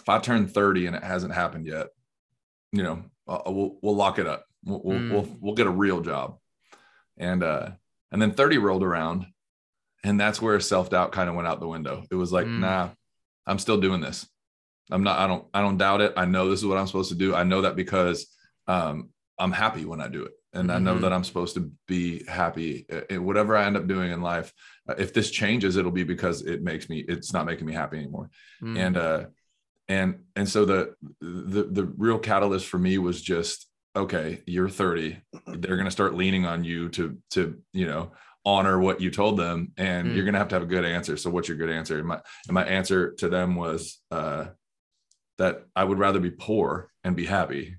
if 0.00 0.08
i 0.08 0.18
turn 0.18 0.48
30 0.48 0.86
and 0.86 0.96
it 0.96 1.04
hasn't 1.04 1.32
happened 1.32 1.66
yet 1.66 1.88
you 2.72 2.82
know 2.82 3.04
uh, 3.28 3.42
we'll 3.46 3.78
we'll 3.82 3.94
lock 3.94 4.18
it 4.18 4.26
up 4.26 4.44
We'll, 4.64 4.80
mm. 4.80 5.10
we'll, 5.10 5.28
we'll 5.40 5.54
get 5.54 5.66
a 5.66 5.70
real 5.70 6.00
job. 6.00 6.38
And, 7.18 7.42
uh, 7.42 7.70
and 8.10 8.20
then 8.20 8.32
30 8.32 8.58
rolled 8.58 8.82
around 8.82 9.26
and 10.04 10.18
that's 10.18 10.42
where 10.42 10.58
self-doubt 10.60 11.12
kind 11.12 11.28
of 11.28 11.36
went 11.36 11.48
out 11.48 11.60
the 11.60 11.68
window. 11.68 12.04
It 12.10 12.14
was 12.14 12.32
like, 12.32 12.46
mm. 12.46 12.58
nah, 12.58 12.90
I'm 13.46 13.58
still 13.58 13.80
doing 13.80 14.00
this. 14.00 14.26
I'm 14.90 15.04
not, 15.04 15.18
I 15.18 15.26
don't, 15.26 15.46
I 15.54 15.60
don't 15.60 15.78
doubt 15.78 16.00
it. 16.00 16.12
I 16.16 16.24
know 16.24 16.50
this 16.50 16.60
is 16.60 16.66
what 16.66 16.78
I'm 16.78 16.86
supposed 16.86 17.10
to 17.10 17.16
do. 17.16 17.34
I 17.34 17.44
know 17.44 17.62
that 17.62 17.76
because, 17.76 18.26
um, 18.66 19.10
I'm 19.38 19.52
happy 19.52 19.84
when 19.84 20.00
I 20.00 20.08
do 20.08 20.24
it. 20.24 20.32
And 20.52 20.68
mm-hmm. 20.68 20.76
I 20.76 20.78
know 20.80 20.94
mm-hmm. 20.94 21.02
that 21.02 21.12
I'm 21.12 21.24
supposed 21.24 21.54
to 21.54 21.72
be 21.86 22.24
happy 22.26 22.86
in 23.08 23.24
whatever 23.24 23.56
I 23.56 23.64
end 23.64 23.76
up 23.76 23.86
doing 23.86 24.10
in 24.10 24.20
life. 24.20 24.52
Uh, 24.88 24.94
if 24.98 25.14
this 25.14 25.30
changes, 25.30 25.76
it'll 25.76 25.90
be 25.90 26.04
because 26.04 26.42
it 26.42 26.62
makes 26.62 26.88
me, 26.88 27.04
it's 27.08 27.32
not 27.32 27.46
making 27.46 27.66
me 27.66 27.72
happy 27.72 27.98
anymore. 27.98 28.28
Mm. 28.62 28.78
And, 28.78 28.96
uh, 28.96 29.24
and, 29.88 30.20
and 30.36 30.48
so 30.48 30.64
the, 30.64 30.94
the, 31.20 31.64
the 31.64 31.84
real 31.96 32.18
catalyst 32.18 32.66
for 32.66 32.78
me 32.78 32.98
was 32.98 33.22
just 33.22 33.66
okay, 33.94 34.42
you're 34.46 34.68
30. 34.68 35.18
They're 35.46 35.76
going 35.76 35.84
to 35.84 35.90
start 35.90 36.14
leaning 36.14 36.46
on 36.46 36.64
you 36.64 36.88
to 36.90 37.18
to 37.30 37.60
you 37.72 37.86
know 37.86 38.12
honor 38.44 38.78
what 38.78 39.00
you 39.00 39.10
told 39.10 39.38
them, 39.38 39.72
and 39.76 40.08
mm. 40.08 40.14
you're 40.14 40.24
going 40.24 40.34
to 40.34 40.38
have 40.38 40.48
to 40.48 40.56
have 40.56 40.62
a 40.62 40.66
good 40.66 40.84
answer. 40.84 41.16
So, 41.16 41.30
what's 41.30 41.48
your 41.48 41.58
good 41.58 41.70
answer? 41.70 41.98
And 41.98 42.08
my 42.08 42.20
and 42.46 42.54
my 42.54 42.64
answer 42.64 43.12
to 43.14 43.28
them 43.28 43.56
was 43.56 44.00
uh, 44.10 44.46
that 45.38 45.64
I 45.76 45.84
would 45.84 45.98
rather 45.98 46.20
be 46.20 46.30
poor 46.30 46.90
and 47.04 47.16
be 47.16 47.26
happy. 47.26 47.76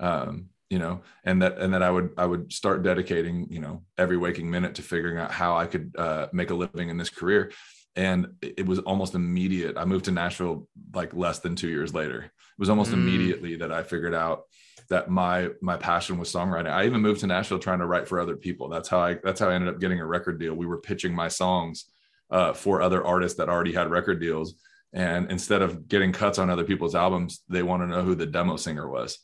Um, 0.00 0.48
you 0.70 0.78
know, 0.78 1.02
and 1.24 1.42
that 1.42 1.58
and 1.58 1.74
that 1.74 1.82
I 1.82 1.90
would 1.90 2.10
I 2.16 2.24
would 2.24 2.52
start 2.52 2.82
dedicating 2.82 3.46
you 3.50 3.60
know 3.60 3.82
every 3.98 4.16
waking 4.16 4.50
minute 4.50 4.76
to 4.76 4.82
figuring 4.82 5.18
out 5.18 5.30
how 5.30 5.56
I 5.56 5.66
could 5.66 5.94
uh, 5.98 6.28
make 6.32 6.50
a 6.50 6.54
living 6.54 6.88
in 6.88 6.96
this 6.96 7.10
career 7.10 7.52
and 7.94 8.28
it 8.40 8.66
was 8.66 8.78
almost 8.80 9.14
immediate. 9.14 9.76
I 9.76 9.84
moved 9.84 10.06
to 10.06 10.12
Nashville 10.12 10.66
like 10.94 11.14
less 11.14 11.40
than 11.40 11.56
two 11.56 11.68
years 11.68 11.92
later. 11.92 12.22
It 12.22 12.32
was 12.58 12.70
almost 12.70 12.90
mm. 12.90 12.94
immediately 12.94 13.56
that 13.56 13.72
I 13.72 13.82
figured 13.82 14.14
out 14.14 14.44
that 14.92 15.08
my 15.08 15.48
my 15.62 15.78
passion 15.78 16.18
was 16.18 16.30
songwriting. 16.30 16.70
I 16.70 16.84
even 16.84 17.00
moved 17.00 17.20
to 17.20 17.26
Nashville 17.26 17.58
trying 17.58 17.78
to 17.78 17.86
write 17.86 18.06
for 18.06 18.20
other 18.20 18.36
people. 18.36 18.68
That's 18.68 18.90
how 18.90 19.00
I 19.00 19.14
that's 19.14 19.40
how 19.40 19.48
I 19.48 19.54
ended 19.54 19.72
up 19.72 19.80
getting 19.80 20.00
a 20.00 20.06
record 20.06 20.38
deal. 20.38 20.54
We 20.54 20.66
were 20.66 20.82
pitching 20.82 21.14
my 21.14 21.28
songs 21.28 21.86
uh, 22.30 22.52
for 22.52 22.82
other 22.82 23.02
artists 23.02 23.38
that 23.38 23.48
already 23.48 23.72
had 23.72 23.90
record 23.90 24.20
deals, 24.20 24.54
and 24.92 25.30
instead 25.30 25.62
of 25.62 25.88
getting 25.88 26.12
cuts 26.12 26.38
on 26.38 26.50
other 26.50 26.64
people's 26.64 26.94
albums, 26.94 27.42
they 27.48 27.62
want 27.62 27.82
to 27.82 27.86
know 27.86 28.02
who 28.02 28.14
the 28.14 28.26
demo 28.26 28.56
singer 28.56 28.86
was. 28.86 29.18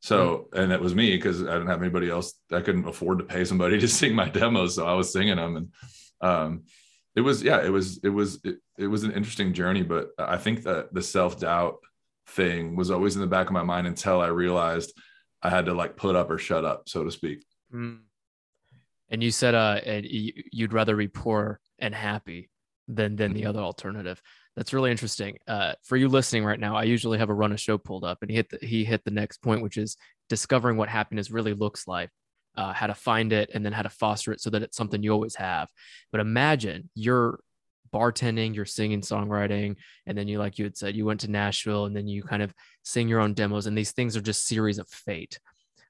So, 0.00 0.48
mm. 0.54 0.62
and 0.62 0.72
it 0.72 0.80
was 0.80 0.94
me 0.94 1.14
because 1.14 1.42
I 1.42 1.52
didn't 1.52 1.68
have 1.68 1.82
anybody 1.82 2.08
else. 2.08 2.32
I 2.50 2.62
couldn't 2.62 2.88
afford 2.88 3.18
to 3.18 3.24
pay 3.24 3.44
somebody 3.44 3.78
to 3.80 3.88
sing 3.88 4.14
my 4.14 4.30
demos, 4.30 4.76
so 4.76 4.86
I 4.86 4.94
was 4.94 5.12
singing 5.12 5.36
them, 5.36 5.56
and 5.56 5.72
um, 6.22 6.62
it 7.14 7.20
was 7.20 7.42
yeah, 7.42 7.62
it 7.62 7.70
was 7.70 7.98
it 8.02 8.08
was 8.08 8.40
it, 8.44 8.56
it 8.78 8.86
was 8.86 9.04
an 9.04 9.12
interesting 9.12 9.52
journey. 9.52 9.82
But 9.82 10.08
I 10.18 10.38
think 10.38 10.62
that 10.62 10.94
the 10.94 11.02
self 11.02 11.38
doubt 11.38 11.80
thing 12.26 12.76
was 12.76 12.90
always 12.90 13.14
in 13.14 13.20
the 13.20 13.26
back 13.26 13.46
of 13.46 13.52
my 13.52 13.62
mind 13.62 13.86
until 13.86 14.20
I 14.20 14.28
realized 14.28 14.92
I 15.42 15.50
had 15.50 15.66
to 15.66 15.74
like 15.74 15.96
put 15.96 16.16
up 16.16 16.30
or 16.30 16.38
shut 16.38 16.64
up, 16.64 16.88
so 16.88 17.04
to 17.04 17.10
speak. 17.10 17.44
Mm. 17.74 18.00
And 19.10 19.22
you 19.22 19.30
said, 19.30 19.54
uh, 19.54 19.80
and 19.84 20.06
you'd 20.08 20.72
rather 20.72 20.96
be 20.96 21.08
poor 21.08 21.60
and 21.78 21.94
happy 21.94 22.48
than 22.88 23.16
than 23.16 23.32
the 23.32 23.40
mm-hmm. 23.40 23.48
other 23.50 23.60
alternative. 23.60 24.22
That's 24.56 24.72
really 24.72 24.90
interesting. 24.90 25.38
Uh, 25.48 25.72
for 25.82 25.96
you 25.96 26.08
listening 26.08 26.44
right 26.44 26.60
now, 26.60 26.76
I 26.76 26.84
usually 26.84 27.18
have 27.18 27.30
a 27.30 27.34
run 27.34 27.52
of 27.52 27.60
show 27.60 27.78
pulled 27.78 28.04
up, 28.04 28.18
and 28.22 28.30
he 28.30 28.36
hit 28.36 28.50
the, 28.50 28.58
he 28.66 28.84
hit 28.84 29.04
the 29.04 29.10
next 29.10 29.38
point, 29.42 29.62
which 29.62 29.76
is 29.76 29.96
discovering 30.28 30.76
what 30.76 30.88
happiness 30.88 31.30
really 31.30 31.54
looks 31.54 31.88
like, 31.88 32.10
uh, 32.56 32.72
how 32.72 32.86
to 32.86 32.94
find 32.94 33.32
it, 33.32 33.50
and 33.54 33.64
then 33.64 33.72
how 33.72 33.82
to 33.82 33.88
foster 33.88 34.32
it 34.32 34.40
so 34.40 34.50
that 34.50 34.62
it's 34.62 34.76
something 34.76 35.02
you 35.02 35.10
always 35.10 35.36
have. 35.36 35.68
But 36.10 36.20
imagine 36.20 36.90
you're 36.94 37.40
bartending, 37.92 38.54
you're 38.54 38.64
singing, 38.64 39.00
songwriting, 39.00 39.76
and 40.06 40.16
then 40.16 40.28
you, 40.28 40.38
like 40.38 40.58
you 40.58 40.64
had 40.64 40.76
said, 40.76 40.96
you 40.96 41.04
went 41.04 41.20
to 41.20 41.30
Nashville 41.30 41.86
and 41.86 41.94
then 41.94 42.06
you 42.06 42.22
kind 42.22 42.42
of 42.42 42.54
sing 42.82 43.08
your 43.08 43.20
own 43.20 43.34
demos. 43.34 43.66
And 43.66 43.76
these 43.76 43.92
things 43.92 44.16
are 44.16 44.20
just 44.20 44.46
series 44.46 44.78
of 44.78 44.88
fate, 44.88 45.38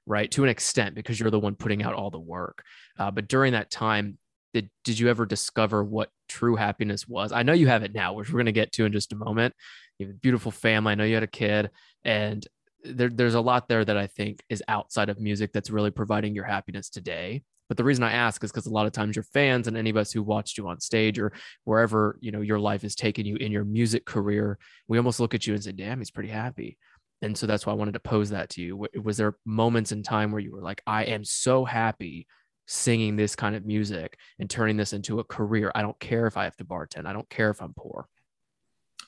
right? 0.05 0.29
To 0.31 0.43
an 0.43 0.49
extent, 0.49 0.95
because 0.95 1.19
you're 1.19 1.31
the 1.31 1.39
one 1.39 1.55
putting 1.55 1.83
out 1.83 1.93
all 1.93 2.11
the 2.11 2.19
work. 2.19 2.63
Uh, 2.99 3.11
but 3.11 3.27
during 3.27 3.53
that 3.53 3.71
time, 3.71 4.17
did, 4.53 4.69
did 4.83 4.99
you 4.99 5.09
ever 5.09 5.25
discover 5.25 5.83
what 5.83 6.09
true 6.29 6.55
happiness 6.55 7.07
was? 7.07 7.31
I 7.31 7.43
know 7.43 7.53
you 7.53 7.67
have 7.67 7.83
it 7.83 7.93
now, 7.93 8.13
which 8.13 8.29
we're 8.29 8.37
going 8.37 8.45
to 8.45 8.51
get 8.51 8.71
to 8.73 8.85
in 8.85 8.91
just 8.91 9.13
a 9.13 9.15
moment. 9.15 9.55
You 9.97 10.07
have 10.07 10.15
a 10.15 10.19
beautiful 10.19 10.51
family. 10.51 10.91
I 10.91 10.95
know 10.95 11.05
you 11.05 11.15
had 11.15 11.23
a 11.23 11.27
kid, 11.27 11.71
and 12.03 12.45
there, 12.83 13.09
there's 13.09 13.33
a 13.33 13.41
lot 13.41 13.67
there 13.67 13.83
that 13.83 13.97
I 13.97 14.07
think 14.07 14.43
is 14.49 14.61
outside 14.67 15.09
of 15.09 15.19
music 15.19 15.53
that's 15.53 15.69
really 15.69 15.91
providing 15.91 16.35
your 16.35 16.43
happiness 16.43 16.89
today. 16.89 17.43
But 17.69 17.77
the 17.77 17.83
reason 17.83 18.03
I 18.03 18.11
ask 18.11 18.43
is 18.43 18.51
because 18.51 18.65
a 18.65 18.71
lot 18.71 18.85
of 18.85 18.91
times 18.91 19.15
your 19.15 19.23
fans 19.23 19.67
and 19.67 19.77
any 19.77 19.89
of 19.89 19.97
us 19.97 20.11
who 20.11 20.21
watched 20.21 20.57
you 20.57 20.67
on 20.67 20.79
stage 20.79 21.17
or 21.17 21.33
wherever 21.63 22.17
you 22.21 22.31
know 22.31 22.41
your 22.41 22.59
life 22.59 22.81
has 22.81 22.95
taken 22.95 23.25
you 23.25 23.35
in 23.37 23.51
your 23.51 23.63
music 23.63 24.05
career, 24.05 24.57
we 24.87 24.97
almost 24.97 25.19
look 25.19 25.33
at 25.33 25.47
you 25.47 25.53
and 25.53 25.63
say, 25.63 25.71
"Damn, 25.71 25.99
he's 25.99 26.11
pretty 26.11 26.29
happy." 26.29 26.77
and 27.23 27.37
so 27.37 27.47
that's 27.47 27.65
why 27.65 27.71
I 27.71 27.77
wanted 27.77 27.93
to 27.93 28.01
pose 28.01 28.31
that 28.31 28.49
to 28.49 28.61
you. 28.61 28.85
Was 29.01 29.15
there 29.15 29.37
moments 29.45 29.93
in 29.93 30.03
time 30.03 30.31
where 30.31 30.41
you 30.41 30.51
were 30.51 30.61
like, 30.61 30.81
I 30.85 31.05
am 31.05 31.23
so 31.23 31.63
happy 31.63 32.27
singing 32.67 33.15
this 33.15 33.33
kind 33.33 33.55
of 33.55 33.65
music 33.65 34.17
and 34.39 34.49
turning 34.49 34.75
this 34.75 34.91
into 34.91 35.19
a 35.19 35.23
career? 35.23 35.71
I 35.73 35.81
don't 35.83 35.97
care 36.01 36.27
if 36.27 36.35
I 36.35 36.43
have 36.43 36.57
to 36.57 36.65
bartend. 36.65 37.05
I 37.05 37.13
don't 37.13 37.29
care 37.29 37.49
if 37.49 37.61
I'm 37.61 37.73
poor. 37.77 38.09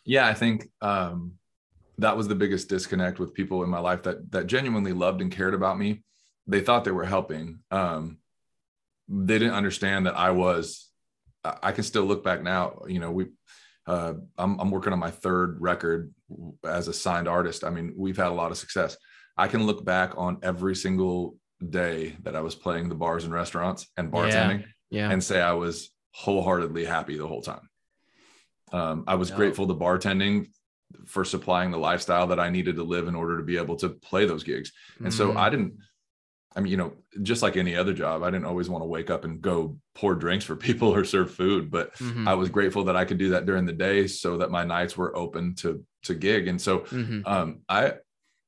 Yeah, 0.05 0.27
I 0.27 0.33
think 0.33 0.69
um, 0.81 1.33
that 1.97 2.15
was 2.15 2.29
the 2.29 2.35
biggest 2.35 2.69
disconnect 2.69 3.19
with 3.19 3.33
people 3.33 3.63
in 3.63 3.69
my 3.69 3.79
life 3.79 4.03
that 4.03 4.31
that 4.31 4.47
genuinely 4.47 4.93
loved 4.93 5.21
and 5.21 5.31
cared 5.31 5.53
about 5.53 5.77
me. 5.77 6.03
They 6.47 6.62
thought 6.62 6.85
they 6.85 6.91
were 6.91 7.05
helping. 7.05 7.59
Um, 7.69 8.19
they 9.07 9.39
didn't 9.39 9.53
understand 9.53 10.05
that 10.05 10.17
I 10.17 10.31
was. 10.31 10.89
I 11.43 11.74
can 11.74 11.83
still 11.83 12.05
look 12.05 12.24
back 12.24 12.41
now. 12.41 12.81
You 12.88 13.00
know, 13.00 13.12
we 13.12 13.27
uh, 13.88 14.13
I'm, 14.38 14.59
I'm 14.59 14.71
working 14.71 14.93
on 14.93 15.00
my 15.00 15.12
third 15.12 15.57
record 15.59 16.12
as 16.63 16.88
a 16.88 16.93
signed 16.93 17.27
artist. 17.27 17.63
I 17.63 17.69
mean, 17.69 17.93
we've 17.95 18.17
had 18.17 18.27
a 18.27 18.33
lot 18.33 18.51
of 18.51 18.57
success. 18.57 18.97
I 19.38 19.47
can 19.47 19.65
look 19.65 19.85
back 19.85 20.13
on 20.17 20.39
every 20.41 20.75
single 20.75 21.38
day 21.69 22.15
that 22.24 22.35
I 22.35 22.41
was 22.41 22.55
playing 22.55 22.89
the 22.89 22.95
bars 22.95 23.25
and 23.25 23.33
restaurants 23.33 23.88
and 23.97 24.12
bartending 24.12 24.62
yeah, 24.89 25.07
yeah. 25.07 25.12
and 25.12 25.24
say 25.24 25.41
I 25.41 25.53
was 25.53 25.91
wholeheartedly 26.12 26.85
happy 26.85 27.17
the 27.17 27.27
whole 27.27 27.41
time. 27.41 27.69
Um, 28.71 29.03
I 29.07 29.15
was 29.15 29.29
no. 29.29 29.38
grateful 29.38 29.67
to 29.67 29.75
bartending 29.75 30.47
for 31.05 31.24
supplying 31.24 31.71
the 31.71 31.77
lifestyle 31.77 32.27
that 32.27 32.39
I 32.39 32.50
needed 32.50 32.77
to 32.77 32.83
live 32.83 33.07
in 33.07 33.15
order 33.15 33.38
to 33.38 33.43
be 33.43 33.57
able 33.57 33.75
to 33.77 33.89
play 33.89 34.25
those 34.25 34.43
gigs. 34.43 34.71
And 35.00 35.07
mm. 35.09 35.13
so 35.13 35.38
I 35.38 35.50
didn't, 35.50 35.75
I 36.55 36.62
mean, 36.62 36.71
you 36.71 36.77
know, 36.77 36.93
just 37.21 37.41
like 37.41 37.57
any 37.57 37.75
other 37.75 37.93
job, 37.93 38.24
I 38.24 38.31
didn't 38.31 38.45
always 38.45 38.69
want 38.69 38.81
to 38.81 38.88
wake 38.88 39.09
up 39.09 39.25
and 39.25 39.41
go 39.41 39.77
pour 39.93 40.15
drinks 40.15 40.45
for 40.45 40.55
people 40.67 40.93
or 40.93 41.03
serve 41.03 41.33
food, 41.33 41.69
but 41.69 41.93
mm-hmm. 41.95 42.27
I 42.27 42.33
was 42.33 42.50
grateful 42.50 42.85
that 42.85 42.95
I 42.95 43.05
could 43.05 43.17
do 43.17 43.31
that 43.31 43.45
during 43.45 43.65
the 43.65 43.74
day 43.74 44.07
so 44.07 44.38
that 44.38 44.51
my 44.51 44.63
nights 44.63 44.97
were 44.97 45.15
open 45.15 45.55
to 45.55 45.83
to 46.03 46.13
gig. 46.13 46.47
And 46.47 46.62
so 46.62 46.79
mm-hmm. 46.79 47.21
um, 47.25 47.62
I, 47.67 47.93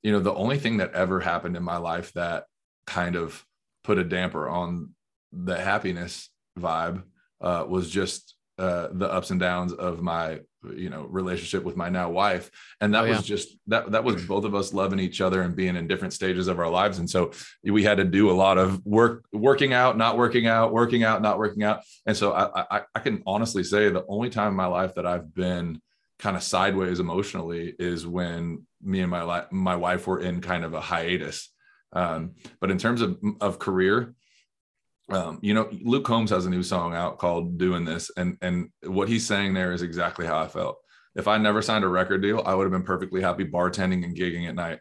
you 0.04 0.12
know, 0.12 0.20
the 0.20 0.34
only 0.34 0.60
thing 0.60 0.78
that 0.78 0.94
ever 0.94 1.20
happened 1.20 1.58
in 1.58 1.64
my 1.64 1.78
life 1.78 2.14
that 2.14 2.46
kind 2.86 3.16
of 3.16 3.44
put 3.84 3.98
a 3.98 4.04
damper 4.04 4.48
on 4.48 4.94
the 5.32 5.58
happiness 5.60 6.30
vibe 6.58 7.04
uh, 7.42 7.66
was 7.68 7.90
just 7.90 8.36
uh, 8.58 8.88
the 8.92 9.12
ups 9.12 9.32
and 9.32 9.40
downs 9.40 9.74
of 9.74 10.02
my 10.02 10.40
you 10.76 10.90
know 10.90 11.04
relationship 11.10 11.64
with 11.64 11.76
my 11.76 11.90
now 11.90 12.10
wife. 12.10 12.50
And 12.82 12.94
that 12.94 13.06
oh, 13.06 13.10
was 13.10 13.24
just 13.24 13.58
that 13.68 13.92
that 13.92 14.04
was 14.04 14.26
both 14.26 14.46
of 14.46 14.56
us 14.56 14.74
loving 14.74 15.00
each 15.00 15.22
other 15.22 15.42
and 15.42 15.56
being 15.56 15.76
in 15.76 15.88
different 15.88 16.14
stages 16.14 16.48
of 16.48 16.60
our 16.60 16.70
lives. 16.70 17.00
And 17.00 17.10
so 17.10 17.32
we 17.64 17.84
had 17.84 17.98
to 17.98 18.04
do 18.04 18.30
a 18.30 18.34
lot 18.34 18.58
of 18.58 18.86
work 18.86 19.26
working 19.32 19.74
out 19.74 19.98
not 19.98 20.18
working 20.18 20.48
out 20.48 20.74
working 20.74 21.04
out 21.04 21.22
not 21.22 21.38
working 21.38 21.64
out. 21.64 21.82
And 22.06 22.16
so 22.16 22.34
i 22.34 22.78
i, 22.78 22.82
I 22.96 23.00
can 23.00 23.24
honestly 23.26 23.64
say 23.64 23.90
the 23.90 24.06
only 24.08 24.30
time 24.30 24.50
in 24.50 24.56
my 24.56 24.68
life 24.68 24.96
that 24.96 25.06
i've 25.06 25.34
been 25.34 25.82
kind 26.20 26.36
of 26.36 26.44
sideways 26.44 27.00
emotionally 27.00 27.76
is 27.78 28.08
when 28.08 28.66
me 28.82 29.02
and 29.02 29.12
my 29.12 29.46
my 29.52 29.76
wife 29.76 30.08
were 30.08 30.20
in 30.20 30.42
kind 30.42 30.64
of 30.64 30.74
a 30.74 30.82
hiatus. 30.82 31.54
Um, 31.94 32.36
but 32.60 32.72
in 32.72 32.78
terms 32.78 33.02
of 33.02 33.20
of 33.42 33.60
career 33.60 34.14
um, 35.10 35.40
you 35.42 35.54
know, 35.54 35.70
Luke 35.84 36.06
Combs 36.06 36.32
has 36.32 36.46
a 36.46 36.50
new 36.50 36.64
song 36.64 36.94
out 36.94 37.18
called 37.18 37.58
"Doing 37.58 37.86
This," 37.86 38.12
and 38.18 38.38
and 38.42 38.70
what 38.86 39.08
he's 39.08 39.26
saying 39.26 39.54
there 39.54 39.72
is 39.72 39.82
exactly 39.82 40.26
how 40.26 40.40
I 40.40 40.48
felt. 40.48 40.78
If 41.16 41.28
I 41.28 41.38
never 41.38 41.62
signed 41.62 41.84
a 41.84 41.88
record 41.88 42.22
deal, 42.22 42.44
I 42.46 42.54
would 42.54 42.64
have 42.64 42.72
been 42.72 42.84
perfectly 42.84 43.22
happy 43.22 43.46
bartending 43.46 44.04
and 44.04 44.16
gigging 44.16 44.48
at 44.48 44.56
night, 44.56 44.80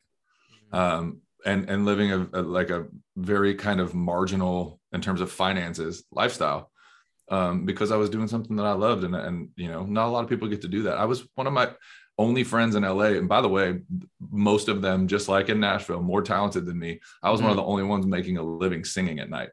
um, 0.73 1.21
and 1.45 1.71
and 1.71 1.85
living 1.85 2.12
a, 2.12 2.28
a, 2.33 2.42
like 2.42 2.71
a 2.71 2.87
very 3.16 3.54
kind 3.54 3.80
of 3.80 3.95
marginal 3.95 4.80
in 4.92 5.00
terms 5.00 5.21
of 5.21 5.30
finances 5.30 6.04
lifestyle, 6.11 6.73
um, 7.30 7.64
because 7.64 7.92
I 7.92 7.97
was 7.97 8.11
doing 8.11 8.26
something 8.26 8.56
that 8.56 8.66
I 8.66 8.73
loved, 8.73 9.04
and 9.04 9.14
and 9.14 9.50
you 9.56 9.68
know, 9.68 9.85
not 9.85 10.09
a 10.09 10.11
lot 10.11 10.25
of 10.25 10.30
people 10.30 10.49
get 10.49 10.62
to 10.62 10.68
do 10.68 10.83
that. 10.85 10.99
I 10.99 11.04
was 11.04 11.26
one 11.37 11.47
of 11.47 11.52
my 11.52 11.71
only 12.18 12.45
friends 12.45 12.75
in 12.75 12.83
LA. 12.83 13.16
And 13.16 13.28
by 13.28 13.40
the 13.40 13.49
way, 13.49 13.80
most 14.30 14.68
of 14.68 14.80
them, 14.80 15.06
just 15.06 15.28
like 15.28 15.49
in 15.49 15.61
Nashville, 15.61 16.02
more 16.02 16.23
talented 16.23 16.64
than 16.64 16.78
me. 16.78 17.00
I 17.23 17.30
was 17.30 17.40
mm-hmm. 17.40 17.49
one 17.49 17.59
of 17.59 17.59
mm-hmm. 17.59 17.66
the 17.66 17.71
only 17.71 17.83
ones 17.85 18.06
making 18.06 18.38
a 18.38 18.42
living 18.42 18.85
singing 18.85 19.18
at 19.21 19.28
night. 19.28 19.50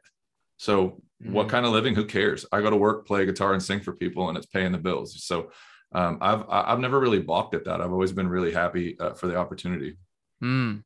So 0.56 1.02
mm-hmm. 1.22 1.32
what 1.32 1.48
kind 1.48 1.66
of 1.66 1.72
living? 1.72 1.94
Who 1.94 2.04
cares? 2.04 2.46
I 2.52 2.60
go 2.60 2.70
to 2.70 2.76
work, 2.76 3.06
play 3.06 3.24
guitar, 3.26 3.52
and 3.52 3.62
sing 3.62 3.80
for 3.80 3.92
people, 3.92 4.28
and 4.28 4.36
it's 4.38 4.46
paying 4.46 4.72
the 4.72 4.78
bills. 4.78 5.24
So 5.24 5.50
um, 5.94 6.18
I've 6.20 6.44
I've 6.48 6.80
never 6.80 6.98
really 6.98 7.20
balked 7.20 7.54
at 7.54 7.64
that. 7.64 7.80
I've 7.80 7.92
always 7.92 8.12
been 8.12 8.28
really 8.28 8.52
happy 8.52 8.98
uh, 8.98 9.14
for 9.14 9.26
the 9.26 9.36
opportunity. 9.36 9.96
Mm. 10.42 10.82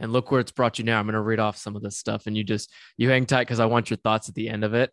And 0.00 0.12
look 0.12 0.30
where 0.30 0.40
it's 0.40 0.52
brought 0.52 0.78
you 0.78 0.84
now. 0.84 1.00
I'm 1.00 1.06
going 1.06 1.14
to 1.14 1.20
read 1.20 1.40
off 1.40 1.56
some 1.56 1.76
of 1.76 1.82
this 1.82 1.98
stuff, 1.98 2.26
and 2.26 2.36
you 2.36 2.44
just 2.44 2.72
you 2.96 3.10
hang 3.10 3.26
tight 3.26 3.42
because 3.42 3.60
I 3.60 3.66
want 3.66 3.90
your 3.90 3.98
thoughts 3.98 4.28
at 4.28 4.34
the 4.34 4.48
end 4.48 4.64
of 4.64 4.74
it. 4.74 4.90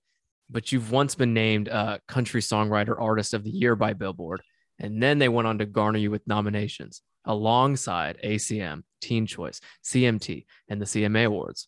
But 0.50 0.72
you've 0.72 0.92
once 0.92 1.16
been 1.16 1.34
named 1.34 1.70
uh, 1.70 2.00
Country 2.08 2.42
Songwriter 2.42 3.00
Artist 3.00 3.34
of 3.34 3.44
the 3.44 3.50
Year 3.50 3.76
by 3.76 3.94
Billboard, 3.94 4.42
and 4.80 5.02
then 5.02 5.20
they 5.20 5.30
went 5.30 5.48
on 5.48 5.60
to 5.60 5.66
garner 5.66 6.00
you 6.00 6.12
with 6.12 6.28
nominations 6.28 7.02
alongside 7.26 8.20
ACM, 8.24 8.84
Teen 9.02 9.26
Choice, 9.26 9.62
CMT, 9.84 10.46
and 10.70 10.82
the 10.82 10.86
CMA 10.86 11.26
Awards. 11.26 11.68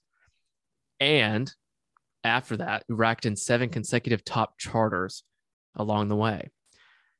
And 0.99 1.51
after 2.27 2.57
that, 2.57 2.83
we 2.87 2.95
racked 2.95 3.25
in 3.25 3.35
seven 3.35 3.69
consecutive 3.69 4.23
top 4.23 4.57
charters 4.57 5.23
along 5.75 6.07
the 6.07 6.15
way. 6.15 6.49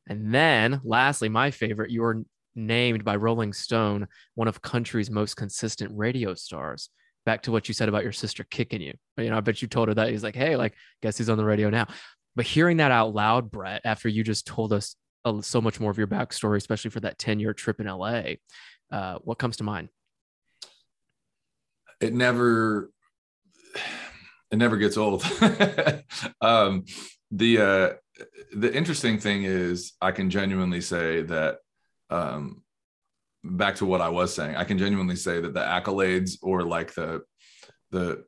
And 0.07 0.33
then, 0.33 0.81
lastly, 0.83 1.29
my 1.29 1.51
favorite, 1.51 1.91
you 1.91 2.01
were 2.01 2.23
named 2.55 3.03
by 3.03 3.15
Rolling 3.15 3.53
Stone 3.53 4.07
one 4.35 4.47
of 4.47 4.61
country's 4.61 5.11
most 5.11 5.35
consistent 5.35 5.91
radio 5.93 6.33
stars. 6.33 6.89
Back 7.25 7.43
to 7.43 7.51
what 7.51 7.67
you 7.67 7.73
said 7.73 7.89
about 7.89 8.03
your 8.03 8.13
sister 8.13 8.45
kicking 8.49 8.81
you. 8.81 8.93
You 9.17 9.29
know, 9.29 9.37
I 9.37 9.41
bet 9.41 9.61
you 9.61 9.67
told 9.67 9.89
her 9.89 9.93
that. 9.95 10.09
He's 10.09 10.23
like, 10.23 10.35
hey, 10.35 10.55
like, 10.55 10.73
guess 11.01 11.17
he's 11.17 11.29
on 11.29 11.37
the 11.37 11.45
radio 11.45 11.69
now. 11.69 11.87
But 12.35 12.45
hearing 12.45 12.77
that 12.77 12.91
out 12.91 13.13
loud, 13.13 13.51
Brett, 13.51 13.81
after 13.83 14.07
you 14.07 14.23
just 14.23 14.47
told 14.47 14.71
us 14.71 14.95
so 15.41 15.59
much 15.59 15.79
more 15.79 15.91
of 15.91 15.97
your 15.97 16.07
backstory, 16.07 16.57
especially 16.57 16.91
for 16.91 17.01
that 17.01 17.17
10 17.17 17.39
year 17.39 17.53
trip 17.53 17.81
in 17.81 17.87
LA, 17.87 18.35
uh, 18.91 19.17
what 19.23 19.37
comes 19.37 19.57
to 19.57 19.63
mind? 19.63 19.89
It 21.99 22.13
never 22.13 22.91
it 24.51 24.57
never 24.57 24.77
gets 24.77 24.97
old. 24.97 25.23
um, 26.41 26.85
the 27.31 27.57
uh, 27.57 28.23
the 28.55 28.73
interesting 28.73 29.19
thing 29.19 29.43
is, 29.43 29.93
I 30.01 30.11
can 30.11 30.29
genuinely 30.29 30.81
say 30.81 31.23
that. 31.23 31.57
Um, 32.09 32.63
back 33.43 33.75
to 33.75 33.85
what 33.85 34.01
I 34.01 34.09
was 34.09 34.33
saying, 34.33 34.55
I 34.55 34.63
can 34.63 34.77
genuinely 34.77 35.15
say 35.15 35.39
that 35.39 35.53
the 35.53 35.59
accolades 35.59 36.37
or 36.41 36.63
like 36.63 36.93
the 36.93 37.23
the 37.91 38.25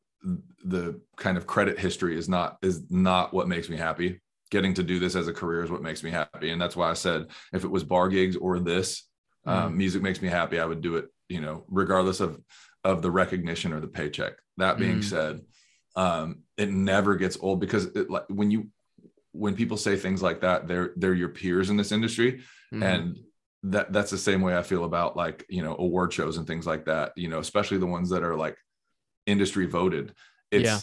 the 0.63 0.99
kind 1.15 1.37
of 1.37 1.47
credit 1.47 1.79
history 1.79 2.17
is 2.17 2.27
not 2.27 2.57
is 2.61 2.89
not 2.91 3.33
what 3.33 3.47
makes 3.47 3.69
me 3.69 3.77
happy. 3.77 4.21
Getting 4.51 4.73
to 4.75 4.83
do 4.83 4.99
this 4.99 5.15
as 5.15 5.27
a 5.27 5.33
career 5.33 5.63
is 5.63 5.71
what 5.71 5.83
makes 5.83 6.03
me 6.03 6.11
happy, 6.11 6.49
and 6.49 6.61
that's 6.61 6.75
why 6.75 6.89
I 6.89 6.93
said 6.93 7.27
if 7.53 7.63
it 7.63 7.71
was 7.71 7.83
bar 7.83 8.09
gigs 8.09 8.35
or 8.35 8.59
this, 8.59 9.07
mm. 9.47 9.51
um, 9.51 9.77
music 9.77 10.01
makes 10.01 10.21
me 10.21 10.27
happy. 10.27 10.59
I 10.59 10.65
would 10.65 10.81
do 10.81 10.97
it, 10.97 11.05
you 11.27 11.39
know, 11.39 11.63
regardless 11.67 12.19
of 12.19 12.39
of 12.83 13.01
the 13.01 13.11
recognition 13.11 13.73
or 13.73 13.79
the 13.79 13.87
paycheck. 13.87 14.33
That 14.57 14.77
being 14.77 14.99
mm. 14.99 15.03
said, 15.03 15.41
um, 15.99 16.43
it 16.55 16.71
never 16.71 17.17
gets 17.17 17.37
old 17.41 17.59
because 17.59 17.87
it, 17.87 18.09
like 18.09 18.23
when 18.29 18.49
you 18.49 18.67
when 19.33 19.53
people 19.53 19.75
say 19.75 19.97
things 19.97 20.23
like 20.23 20.39
that, 20.41 20.65
they're 20.65 20.93
they're 20.95 21.13
your 21.13 21.27
peers 21.27 21.69
in 21.69 21.75
this 21.75 21.91
industry, 21.91 22.41
mm-hmm. 22.73 22.81
and 22.81 23.19
that 23.63 23.91
that's 23.91 24.09
the 24.09 24.17
same 24.17 24.39
way 24.39 24.57
I 24.57 24.63
feel 24.63 24.85
about 24.85 25.17
like 25.17 25.45
you 25.49 25.61
know 25.61 25.75
award 25.77 26.13
shows 26.13 26.37
and 26.37 26.47
things 26.47 26.65
like 26.65 26.85
that. 26.85 27.11
You 27.17 27.27
know, 27.27 27.39
especially 27.39 27.79
the 27.79 27.85
ones 27.85 28.09
that 28.11 28.23
are 28.23 28.37
like 28.37 28.57
industry 29.25 29.65
voted. 29.65 30.13
It's 30.51 30.63
yeah. 30.63 30.79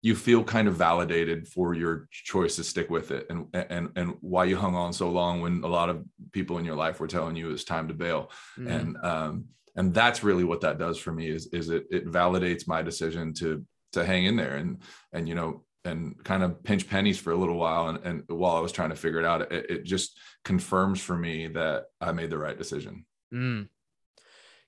you 0.00 0.16
feel 0.16 0.42
kind 0.42 0.66
of 0.66 0.76
validated 0.76 1.46
for 1.46 1.74
your 1.74 2.08
choice 2.10 2.56
to 2.56 2.64
stick 2.64 2.88
with 2.88 3.10
it, 3.10 3.26
and 3.28 3.46
and 3.52 3.90
and 3.96 4.14
why 4.22 4.46
you 4.46 4.56
hung 4.56 4.74
on 4.74 4.94
so 4.94 5.10
long 5.10 5.42
when 5.42 5.62
a 5.62 5.68
lot 5.68 5.90
of 5.90 6.02
people 6.32 6.56
in 6.56 6.64
your 6.64 6.74
life 6.74 7.00
were 7.00 7.06
telling 7.06 7.36
you 7.36 7.50
it's 7.50 7.64
time 7.64 7.86
to 7.88 7.94
bail, 7.94 8.30
mm-hmm. 8.58 8.68
and 8.68 8.96
um 9.02 9.44
and 9.76 9.92
that's 9.92 10.24
really 10.24 10.44
what 10.44 10.62
that 10.62 10.78
does 10.78 10.96
for 10.96 11.12
me 11.12 11.28
is 11.28 11.48
is 11.48 11.68
it 11.68 11.84
it 11.90 12.06
validates 12.06 12.66
my 12.66 12.80
decision 12.80 13.34
to 13.34 13.62
to 13.94 14.04
hang 14.04 14.24
in 14.24 14.36
there 14.36 14.56
and 14.56 14.78
and 15.12 15.28
you 15.28 15.34
know 15.34 15.64
and 15.84 16.22
kind 16.24 16.42
of 16.42 16.62
pinch 16.62 16.88
pennies 16.88 17.18
for 17.18 17.30
a 17.32 17.36
little 17.36 17.56
while. 17.56 17.88
And, 17.88 17.98
and 18.04 18.24
while 18.28 18.56
i 18.56 18.60
was 18.60 18.72
trying 18.72 18.90
to 18.90 18.96
figure 18.96 19.18
it 19.18 19.26
out 19.26 19.52
it, 19.52 19.70
it 19.70 19.84
just 19.84 20.18
confirms 20.44 21.00
for 21.00 21.16
me 21.16 21.48
that 21.48 21.86
i 22.00 22.12
made 22.12 22.30
the 22.30 22.38
right 22.38 22.58
decision. 22.58 23.04
Mm. 23.32 23.68